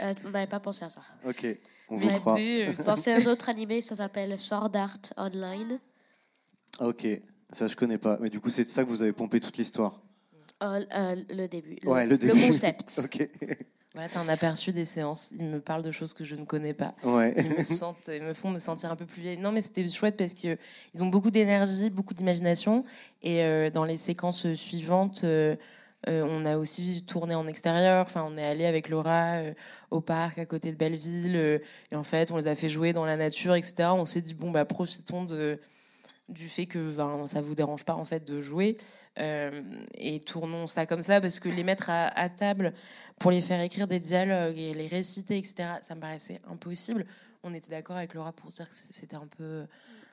euh, 0.02 0.14
on 0.26 0.30
n'avait 0.30 0.48
pas 0.48 0.60
pensé 0.62 0.86
à 0.86 0.90
ça. 0.90 1.02
Ok, 1.28 1.46
on 1.90 1.98
vous 1.98 2.08
croit. 2.08 2.36
Bon, 2.36 2.96
c'est 2.98 3.14
un 3.14 3.26
autre 3.30 3.50
animé, 3.50 3.82
ça 3.82 3.96
s'appelle 3.98 4.40
Sword 4.40 4.72
Art 4.76 4.98
Online. 5.18 5.80
Ok, 6.80 7.06
ça 7.52 7.68
je 7.68 7.76
connais 7.76 7.98
pas. 7.98 8.18
Mais 8.22 8.30
du 8.30 8.40
coup, 8.40 8.50
c'est 8.50 8.64
de 8.64 8.70
ça 8.70 8.84
que 8.86 8.90
vous 8.90 9.02
avez 9.02 9.12
pompé 9.14 9.40
toute 9.42 9.58
l'histoire. 9.58 10.00
Euh, 10.64 10.86
euh, 10.96 11.16
le 11.30 11.48
début. 11.48 11.78
Le, 11.84 11.90
Ouais, 11.90 12.08
le 12.08 12.18
début. 12.18 12.40
concept. 12.48 13.02
ok. 13.04 13.30
Voilà, 13.96 14.10
t'as 14.10 14.20
un 14.20 14.28
aperçu 14.28 14.74
des 14.74 14.84
séances. 14.84 15.34
Ils 15.40 15.46
me 15.46 15.62
parlent 15.62 15.82
de 15.82 15.92
choses 15.94 16.14
que 16.14 16.26
je 16.26 16.36
ne 16.36 16.44
connais 16.44 16.74
pas. 16.74 16.96
Ouais. 17.04 17.34
Ils 17.38 17.58
me, 17.58 17.64
sentent, 17.64 18.10
ils 18.14 18.22
me 18.22 18.34
font 18.34 18.52
me 18.52 18.60
sentir 18.60 18.92
un 18.92 18.98
peu 18.98 19.06
plus 19.06 19.22
vieille. 19.22 19.38
Non, 19.38 19.54
mais 19.54 19.62
c'était 19.62 19.88
chouette 19.88 20.18
parce 20.18 20.34
qu'ils 20.34 20.58
ont 21.00 21.08
beaucoup 21.08 21.32
d'énergie, 21.32 21.90
beaucoup 21.90 22.14
d'imagination. 22.14 22.84
Et 23.24 23.42
euh, 23.44 23.70
dans 23.70 23.86
les 23.86 23.96
séquences 23.96 24.52
suivantes, 24.52 25.22
euh, 25.24 25.56
euh, 26.10 26.28
on 26.30 26.46
a 26.46 26.58
aussi 26.58 27.06
tourné 27.08 27.36
en 27.36 27.48
extérieur. 27.48 28.06
Enfin, 28.06 28.28
on 28.30 28.38
est 28.38 28.46
allé 28.46 28.66
avec 28.66 28.90
Laura 28.90 29.40
au 29.92 30.02
parc 30.02 30.40
à 30.40 30.46
côté 30.46 30.74
de 30.74 30.78
Belleville. 30.78 31.62
et 31.90 31.96
en 31.96 32.04
fait, 32.04 32.32
on 32.32 32.38
les 32.38 32.48
a 32.48 32.56
fait 32.56 32.68
jouer 32.68 32.92
dans 32.92 33.06
la 33.06 33.16
nature, 33.16 33.56
etc. 33.56 33.92
On 33.94 34.06
s'est 34.06 34.22
dit, 34.22 34.34
bon, 34.34 34.52
bah, 34.52 34.66
profitons 34.66 35.24
de 35.24 35.58
du 36.30 36.50
fait 36.50 36.66
que 36.66 36.80
ben, 36.96 37.28
ça 37.28 37.42
vous 37.42 37.54
dérange 37.56 37.84
pas 37.86 37.94
en 37.96 38.06
fait 38.06 38.26
de 38.26 38.42
jouer 38.42 38.78
euh, 39.20 39.62
et 39.96 40.20
tournons 40.20 40.66
ça 40.68 40.86
comme 40.86 41.04
ça 41.04 41.22
parce 41.22 41.40
que 41.40 41.50
les 41.50 41.64
mettre 41.64 41.90
à, 41.90 42.08
à 42.08 42.30
table 42.30 42.74
pour 43.20 43.30
les 43.32 43.42
faire 43.42 43.62
écrire 43.62 43.88
des 43.88 44.00
dialogues 44.00 44.58
et 44.58 44.74
les 44.74 44.88
réciter 44.88 45.38
etc 45.38 45.70
ça 45.82 45.94
me 45.94 46.02
paraissait 46.02 46.42
impossible 46.50 47.06
on 47.44 47.54
était 47.54 47.70
d'accord 47.70 47.96
avec 47.98 48.16
Laura 48.16 48.32
pour 48.32 48.50
dire 48.50 48.68
que 48.68 48.74
c'était 48.74 49.16
un 49.16 49.28
peu 49.38 49.66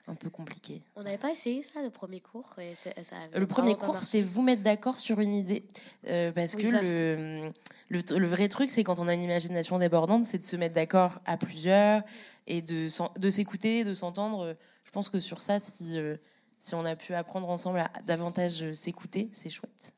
un 0.08 0.14
peu 0.14 0.28
compliqué 0.28 0.82
On 0.96 1.02
n'avait 1.02 1.16
pas 1.16 1.30
essayé 1.30 1.62
ça 1.62 1.80
le 1.82 1.88
premier 1.88 2.20
cours 2.20 2.56
et 2.58 2.74
ça 2.74 2.90
le 3.34 3.46
premier 3.46 3.76
cours, 3.76 3.96
c'était 3.96 4.20
vous 4.20 4.42
mettre 4.42 4.62
d'accord 4.62 4.98
sur 4.98 5.20
une 5.20 5.32
idée. 5.32 5.64
Euh, 6.08 6.32
parce 6.32 6.54
Oui, 6.54 6.64
que 6.64 6.70
le, 6.72 7.52
le, 7.88 8.18
le 8.18 8.26
vrai 8.26 8.48
truc, 8.48 8.68
c'est 8.68 8.82
quand 8.82 8.98
on 8.98 9.06
a 9.06 9.14
une 9.14 9.22
imagination 9.22 9.78
débordante, 9.78 10.24
c'est 10.24 10.38
de 10.38 10.44
se 10.44 10.56
mettre 10.56 10.74
d'accord 10.74 11.20
à 11.24 11.36
plusieurs 11.36 12.02
et 12.48 12.62
de, 12.62 12.88
de 13.18 13.30
s'écouter, 13.30 13.84
de 13.84 13.94
s'entendre. 13.94 14.56
Je 14.92 14.94
pense 14.94 15.08
que 15.08 15.20
sur 15.20 15.40
ça, 15.40 15.58
si, 15.58 15.96
euh, 15.98 16.18
si 16.58 16.74
on 16.74 16.84
a 16.84 16.94
pu 16.96 17.14
apprendre 17.14 17.48
ensemble 17.48 17.78
à 17.78 17.90
davantage 18.06 18.62
euh, 18.62 18.74
s'écouter, 18.74 19.30
c'est 19.32 19.48
chouette. 19.48 19.94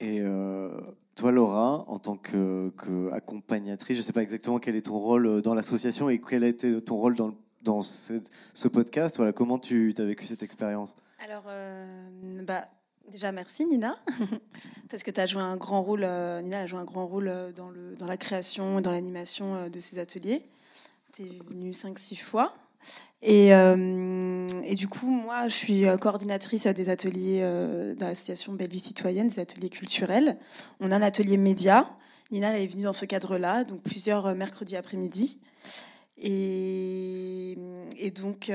Et 0.00 0.18
euh, 0.20 0.70
toi, 1.14 1.30
Laura, 1.30 1.84
en 1.88 2.00
tant 2.00 2.16
que, 2.16 2.72
que 2.76 3.12
accompagnatrice, 3.12 3.94
je 3.96 4.02
ne 4.02 4.04
sais 4.04 4.12
pas 4.12 4.24
exactement 4.24 4.58
quel 4.58 4.74
est 4.74 4.86
ton 4.86 4.98
rôle 4.98 5.40
dans 5.40 5.54
l'association 5.54 6.10
et 6.10 6.20
quel 6.20 6.42
a 6.42 6.48
été 6.48 6.82
ton 6.82 6.96
rôle 6.96 7.14
dans, 7.14 7.28
le- 7.28 7.34
dans 7.62 7.82
ce, 7.82 8.14
ce 8.54 8.66
podcast. 8.66 9.18
Voilà, 9.18 9.32
comment 9.32 9.60
tu 9.60 9.94
as 9.96 10.04
vécu 10.04 10.26
cette 10.26 10.42
expérience? 10.42 10.96
Alors, 11.24 11.44
euh, 11.46 12.42
bah, 12.42 12.66
déjà, 13.12 13.30
merci 13.30 13.66
Nina, 13.66 13.94
parce 14.90 15.04
que 15.04 15.12
tu 15.12 15.20
as 15.20 15.26
joué 15.26 15.42
un 15.42 15.56
grand 15.56 15.82
rôle, 15.84 16.02
euh, 16.02 16.42
Nina 16.42 16.58
a 16.58 16.66
joué 16.66 16.80
un 16.80 16.84
grand 16.84 17.06
rôle 17.06 17.52
dans, 17.54 17.70
le, 17.70 17.94
dans 17.94 18.06
la 18.06 18.16
création 18.16 18.80
et 18.80 18.82
dans 18.82 18.90
l'animation 18.90 19.68
de 19.70 19.78
ces 19.78 20.00
ateliers. 20.00 20.42
Tu 21.12 21.22
es 21.22 21.38
venue 21.48 21.70
5-6 21.70 22.16
fois. 22.16 22.52
Et, 23.20 23.52
euh, 23.52 24.46
et 24.62 24.74
du 24.74 24.86
coup, 24.86 25.08
moi, 25.08 25.48
je 25.48 25.54
suis 25.54 25.88
euh, 25.88 25.96
coordinatrice 25.96 26.66
des 26.66 26.88
ateliers 26.88 27.40
euh, 27.42 27.94
dans 27.94 28.06
l'association 28.06 28.52
Belleville 28.52 28.80
Citoyenne, 28.80 29.28
des 29.28 29.40
ateliers 29.40 29.70
culturels. 29.70 30.36
On 30.80 30.92
a 30.92 30.96
un 30.96 31.02
atelier 31.02 31.36
média. 31.36 31.90
Nina 32.30 32.58
est 32.58 32.66
venue 32.66 32.82
dans 32.82 32.92
ce 32.92 33.06
cadre-là, 33.06 33.64
donc 33.64 33.82
plusieurs 33.82 34.26
euh, 34.26 34.34
mercredis 34.34 34.76
après-midi. 34.76 35.40
Et, 36.20 37.56
donc, 38.16 38.50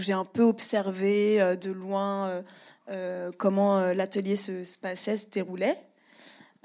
j'ai 0.00 0.12
un 0.12 0.24
peu 0.24 0.42
observé 0.42 1.38
de 1.60 1.70
loin 1.70 2.42
comment 3.38 3.92
l'atelier 3.92 4.34
se 4.34 4.76
passait, 4.76 5.16
se 5.16 5.30
déroulait. 5.30 5.78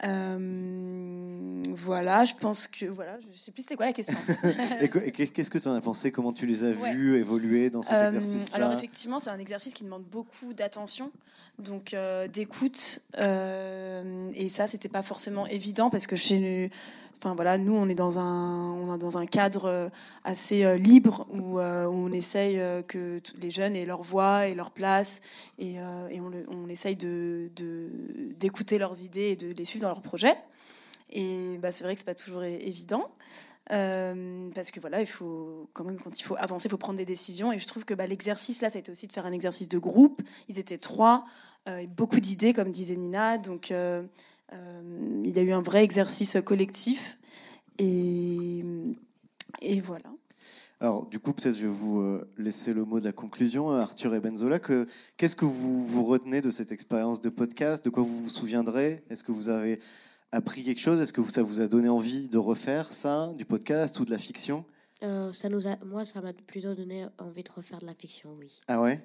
Euh, 0.04 1.64
voilà, 1.76 2.26
je 2.26 2.34
pense 2.34 2.68
que 2.68 2.86
voilà, 2.86 3.18
je 3.34 3.40
sais 3.40 3.52
plus 3.52 3.62
c'était 3.64 3.76
quoi 3.76 3.86
la 3.86 3.94
question. 3.94 4.18
et 4.82 4.90
que- 4.90 5.00
et 5.00 5.12
qu'est-ce 5.12 5.50
que 5.50 5.58
tu 5.58 5.68
en 5.68 5.74
as 5.76 5.82
pensé? 5.82 6.12
Comment 6.12 6.34
tu 6.34 6.46
les 6.46 6.64
as 6.64 6.72
Ouais. 6.72 6.94
vus 6.94 7.18
évoluer 7.18 7.70
dans 7.70 7.82
cet 7.82 7.94
Euh, 7.94 8.08
exercice-là? 8.08 8.56
alors 8.56 8.74
effectivement, 8.74 9.20
c'est 9.20 9.30
un 9.30 9.40
exercice 9.40 9.74
qui 9.74 9.84
demande 9.84 10.04
beaucoup 10.04 10.54
d'attention, 10.54 11.12
donc 11.60 11.94
euh, 11.94 12.28
d'écoute, 12.28 13.00
et 13.18 14.50
ça, 14.50 14.68
c'était 14.68 14.90
pas 14.90 15.02
forcément 15.04 15.46
évident 15.48 15.90
parce 15.90 16.08
que 16.08 16.16
chez, 16.16 16.72
enfin 17.18 17.36
voilà, 17.36 17.58
nous, 17.58 17.74
on 17.74 17.88
est 17.90 17.96
dans 17.96 18.20
un, 18.20 18.72
on 18.74 18.96
est 18.96 18.98
dans 18.98 19.18
un 19.18 19.26
cadre 19.26 19.66
euh, 19.66 19.90
assez 20.24 20.64
euh, 20.64 20.78
libre 20.78 21.28
où, 21.32 21.60
euh, 21.60 21.86
où 21.86 21.94
on 21.94 22.12
essaye 22.12 22.60
que 22.88 23.20
les 23.42 23.52
jeunes 23.52 23.76
aient 23.76 23.86
leur 23.86 24.02
voix 24.02 24.48
et 24.48 24.56
leur 24.56 24.72
place, 24.72 25.22
et, 25.60 25.78
on, 25.80 26.70
essaye 26.70 26.96
d'écouter 26.96 28.78
leurs 28.78 29.02
idées 29.04 29.30
et 29.32 29.36
de 29.36 29.52
les 29.52 29.66
suivre 29.66 29.84
dans 29.84 29.90
leurs 29.90 30.02
projets. 30.02 30.36
Et 31.12 31.58
bah, 31.62 31.72
c'est 31.72 31.84
vrai 31.84 31.94
que 31.94 32.00
c'est 32.00 32.06
pas 32.06 32.16
toujours 32.16 32.44
évident. 32.44 33.10
Parce 33.68 34.72
que 34.72 34.80
voilà, 34.80 35.02
il 35.02 35.08
faut 35.08 35.70
quand 35.74 35.84
même 35.84 36.00
quand 36.00 36.20
il 36.20 36.24
faut 36.24 36.36
avancer, 36.38 36.68
il 36.68 36.72
faut 36.72 36.78
prendre 36.78 36.98
des 36.98 37.06
décisions. 37.06 37.52
Et 37.52 37.60
je 37.60 37.68
trouve 37.68 37.86
que 37.86 37.94
bah, 37.94 38.08
l'exercice 38.08 38.62
là, 38.62 38.70
c'était 38.70 38.92
aussi 38.92 39.08
de 39.08 39.14
faire 39.14 39.26
un 39.26 39.32
exercice 39.32 39.70
de 39.70 39.78
groupe. 39.78 40.22
Ils 40.50 40.60
étaient 40.60 40.78
trois, 40.78 41.26
beaucoup 41.96 42.20
d'idées, 42.20 42.54
comme 42.54 42.72
disait 42.72 42.96
Nina. 42.96 43.38
Donc 43.38 43.72
il 44.52 45.36
y 45.36 45.40
a 45.40 45.44
eu 45.44 45.52
un 45.52 45.62
vrai 45.62 45.84
exercice 45.84 46.38
collectif. 46.46 47.18
Et, 47.78 48.64
et 49.62 49.82
voilà. 49.82 50.10
Alors, 50.82 51.08
du 51.08 51.20
coup, 51.20 51.34
peut-être 51.34 51.56
je 51.56 51.68
vais 51.68 51.74
vous 51.74 52.00
euh, 52.00 52.30
laisser 52.38 52.74
le 52.74 52.84
mot 52.84 53.00
de 53.00 53.06
la 53.06 53.14
conclusion, 53.14 53.72
euh, 53.72 53.80
Arthur 53.80 54.14
et 54.14 54.20
Benzola. 54.20 54.60
Que, 54.60 54.88
qu'est-ce 55.18 55.36
que 55.36 55.46
vous, 55.46 55.86
vous 55.86 56.04
retenez 56.04 56.42
de 56.42 56.52
cette 56.52 56.72
expérience 56.72 57.22
de 57.22 57.30
podcast? 57.30 57.84
De 57.86 57.90
quoi 57.90 58.04
vous 58.04 58.24
vous 58.24 58.30
souviendrez? 58.30 59.04
Est-ce 59.10 59.24
que 59.24 59.32
vous 59.32 59.48
avez 59.48 59.80
appris 60.32 60.64
quelque 60.64 60.82
chose? 60.82 61.00
Est-ce 61.00 61.14
que 61.14 61.26
ça 61.32 61.44
vous 61.44 61.62
a 61.62 61.68
donné 61.68 61.88
envie 61.88 62.28
de 62.28 62.38
refaire 62.38 62.92
ça, 62.92 63.34
du 63.38 63.46
podcast 63.46 64.00
ou 64.00 64.06
de 64.06 64.12
la 64.12 64.18
fiction? 64.18 64.66
Euh, 65.02 65.32
ça 65.32 65.48
nous 65.48 65.66
a, 65.66 65.78
moi, 65.86 66.04
ça 66.04 66.22
m'a 66.22 66.34
plutôt 66.34 66.76
donné 66.76 67.08
envie 67.20 67.44
de 67.44 67.52
refaire 67.52 67.80
de 67.80 67.86
la 67.86 67.94
fiction, 67.94 68.36
oui. 68.38 68.60
Ah 68.68 68.82
ouais? 68.82 69.02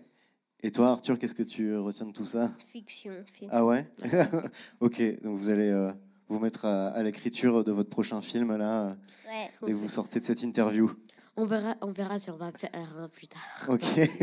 Et 0.62 0.70
toi, 0.70 0.90
Arthur, 0.90 1.18
qu'est-ce 1.18 1.34
que 1.34 1.42
tu 1.42 1.74
retiens 1.76 2.06
de 2.06 2.12
tout 2.12 2.24
ça? 2.24 2.50
Fiction. 2.72 3.12
film. 3.32 3.50
Ah 3.52 3.64
ouais? 3.64 3.86
Ok, 4.80 5.00
donc 5.22 5.38
vous 5.38 5.48
allez 5.48 5.68
euh, 5.70 5.90
vous 6.28 6.38
mettre 6.38 6.66
à, 6.66 6.88
à 6.88 7.02
l'écriture 7.02 7.64
de 7.64 7.72
votre 7.72 7.88
prochain 7.88 8.20
film, 8.20 8.54
là, 8.56 8.96
Ouais, 9.26 9.50
dès 9.64 9.72
que 9.72 9.76
vous 9.76 9.88
sortez 9.88 10.20
de 10.20 10.24
cette 10.24 10.42
interview. 10.42 10.90
On 11.36 11.46
verra, 11.46 11.76
on 11.80 11.92
verra 11.92 12.18
si 12.18 12.30
on 12.30 12.36
va 12.36 12.50
faire 12.52 12.70
un 12.98 13.08
plus 13.08 13.28
tard. 13.28 13.40
Ok, 13.68 13.98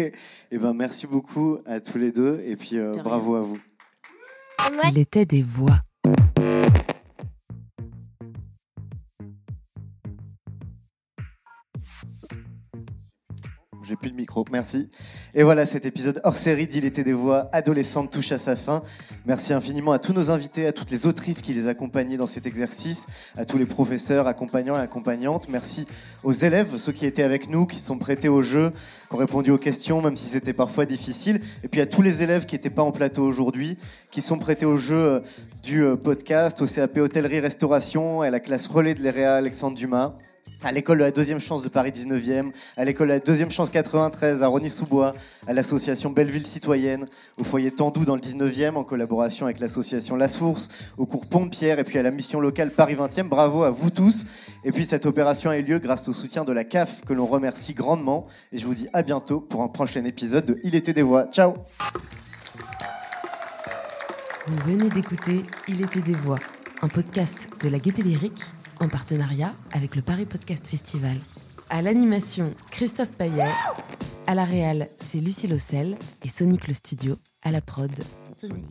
et 0.51 0.57
ben 0.59 0.73
merci 0.73 1.07
beaucoup 1.07 1.57
à 1.65 1.79
tous 1.79 1.97
les 1.97 2.11
deux, 2.11 2.39
et 2.45 2.55
puis 2.55 2.77
euh, 2.77 2.89
De 2.89 2.93
rien. 2.95 3.03
bravo 3.03 3.35
à 3.35 3.41
vous. 3.41 3.59
Il 4.91 4.99
était 4.99 5.25
des 5.25 5.41
voix. 5.41 5.79
J'ai 13.87 13.95
plus 13.95 14.11
de 14.11 14.17
micro, 14.17 14.43
merci. 14.51 14.89
Et 15.33 15.43
voilà, 15.43 15.65
cet 15.65 15.85
épisode 15.85 16.19
hors 16.25 16.35
série 16.35 16.67
d'Il 16.67 16.83
était 16.83 17.05
des 17.05 17.13
voix 17.13 17.47
adolescentes 17.53 18.11
touche 18.11 18.33
à 18.33 18.37
sa 18.37 18.57
fin. 18.57 18.83
Merci 19.25 19.53
infiniment 19.53 19.93
à 19.93 19.99
tous 19.99 20.11
nos 20.11 20.29
invités, 20.29 20.67
à 20.67 20.73
toutes 20.73 20.91
les 20.91 21.05
autrices 21.05 21.41
qui 21.41 21.53
les 21.53 21.69
accompagnaient 21.69 22.17
dans 22.17 22.27
cet 22.27 22.45
exercice, 22.45 23.05
à 23.37 23.45
tous 23.45 23.57
les 23.57 23.65
professeurs, 23.65 24.27
accompagnants 24.27 24.75
et 24.75 24.81
accompagnantes. 24.81 25.47
Merci 25.47 25.87
aux 26.25 26.33
élèves, 26.33 26.75
ceux 26.77 26.91
qui 26.91 27.05
étaient 27.05 27.23
avec 27.23 27.49
nous, 27.49 27.65
qui 27.65 27.79
sont 27.79 27.97
prêtés 27.97 28.27
au 28.27 28.41
jeu, 28.41 28.71
qui 29.07 29.15
ont 29.15 29.19
répondu 29.19 29.51
aux 29.51 29.57
questions, 29.57 30.01
même 30.01 30.17
si 30.17 30.25
c'était 30.25 30.51
parfois 30.51 30.85
difficile. 30.85 31.39
Et 31.63 31.69
puis 31.69 31.79
à 31.79 31.85
tous 31.85 32.01
les 32.01 32.21
élèves 32.23 32.45
qui 32.45 32.55
n'étaient 32.55 32.69
pas 32.69 32.83
en 32.83 32.91
plateau 32.91 33.23
aujourd'hui, 33.23 33.77
qui 34.11 34.21
sont 34.21 34.37
prêtés 34.37 34.65
au 34.65 34.75
jeu 34.75 34.97
euh, 34.97 35.19
du 35.63 35.85
euh, 35.85 35.95
podcast, 35.95 36.61
au 36.61 36.67
CAP 36.67 36.97
Hôtellerie 36.97 37.39
Restauration, 37.39 38.19
à 38.19 38.29
la 38.31 38.41
classe 38.41 38.67
relais 38.67 38.95
de 38.95 39.01
l'EREA 39.01 39.35
Alexandre 39.35 39.77
Dumas 39.77 40.17
à 40.63 40.71
l'école 40.71 40.97
de 40.99 41.03
la 41.03 41.11
deuxième 41.11 41.39
chance 41.39 41.61
de 41.61 41.69
Paris 41.69 41.91
19e, 41.91 42.51
à 42.75 42.85
l'école 42.85 43.07
de 43.07 43.13
la 43.13 43.19
deuxième 43.19 43.51
chance 43.51 43.69
93 43.69 44.43
à 44.43 44.47
Rony-sous-Bois, 44.47 45.13
à 45.47 45.53
l'association 45.53 46.09
Belleville 46.09 46.45
Citoyenne, 46.45 47.05
au 47.37 47.43
foyer 47.43 47.71
Tandou 47.71 48.05
dans 48.05 48.15
le 48.15 48.21
19e 48.21 48.75
en 48.75 48.83
collaboration 48.83 49.45
avec 49.45 49.59
l'association 49.59 50.15
La 50.15 50.27
Source, 50.27 50.69
au 50.97 51.05
cours 51.05 51.25
Pont 51.25 51.45
de 51.45 51.49
Pierre 51.49 51.79
et 51.79 51.83
puis 51.83 51.97
à 51.99 52.03
la 52.03 52.11
mission 52.11 52.39
locale 52.39 52.71
Paris 52.71 52.95
20e. 52.95 53.27
Bravo 53.27 53.63
à 53.63 53.71
vous 53.71 53.89
tous. 53.89 54.25
Et 54.63 54.71
puis 54.71 54.85
cette 54.85 55.05
opération 55.05 55.49
a 55.49 55.57
eu 55.57 55.63
lieu 55.63 55.79
grâce 55.79 56.07
au 56.07 56.13
soutien 56.13 56.43
de 56.43 56.51
la 56.51 56.63
CAF 56.63 57.01
que 57.05 57.13
l'on 57.13 57.25
remercie 57.25 57.73
grandement. 57.73 58.27
Et 58.51 58.57
je 58.57 58.65
vous 58.65 58.73
dis 58.73 58.87
à 58.93 59.03
bientôt 59.03 59.39
pour 59.39 59.61
un 59.61 59.67
prochain 59.67 60.03
épisode 60.05 60.45
de 60.45 60.59
Il 60.63 60.75
était 60.75 60.93
des 60.93 61.03
voix. 61.03 61.27
Ciao 61.31 61.53
Vous 64.47 64.57
venez 64.65 64.89
d'écouter 64.89 65.43
Il 65.67 65.81
était 65.81 66.01
des 66.01 66.13
voix, 66.13 66.39
un 66.81 66.87
podcast 66.87 67.49
de 67.63 67.69
la 67.69 67.79
Gaieté 67.79 68.01
Lyrique 68.01 68.43
en 68.79 68.87
partenariat 68.87 69.53
avec 69.71 69.95
le 69.95 70.01
Paris 70.01 70.25
Podcast 70.25 70.67
Festival. 70.67 71.17
À 71.69 71.81
l'animation, 71.81 72.53
Christophe 72.71 73.11
Payet. 73.11 73.51
À 74.25 74.35
la 74.35 74.45
réal, 74.45 74.89
c'est 74.99 75.19
Lucie 75.19 75.47
Lossel 75.47 75.97
et 76.23 76.29
Sonic 76.29 76.67
le 76.67 76.73
studio 76.73 77.15
à 77.43 77.51
la 77.51 77.61
prod. 77.61 77.91
Sonic. 78.35 78.65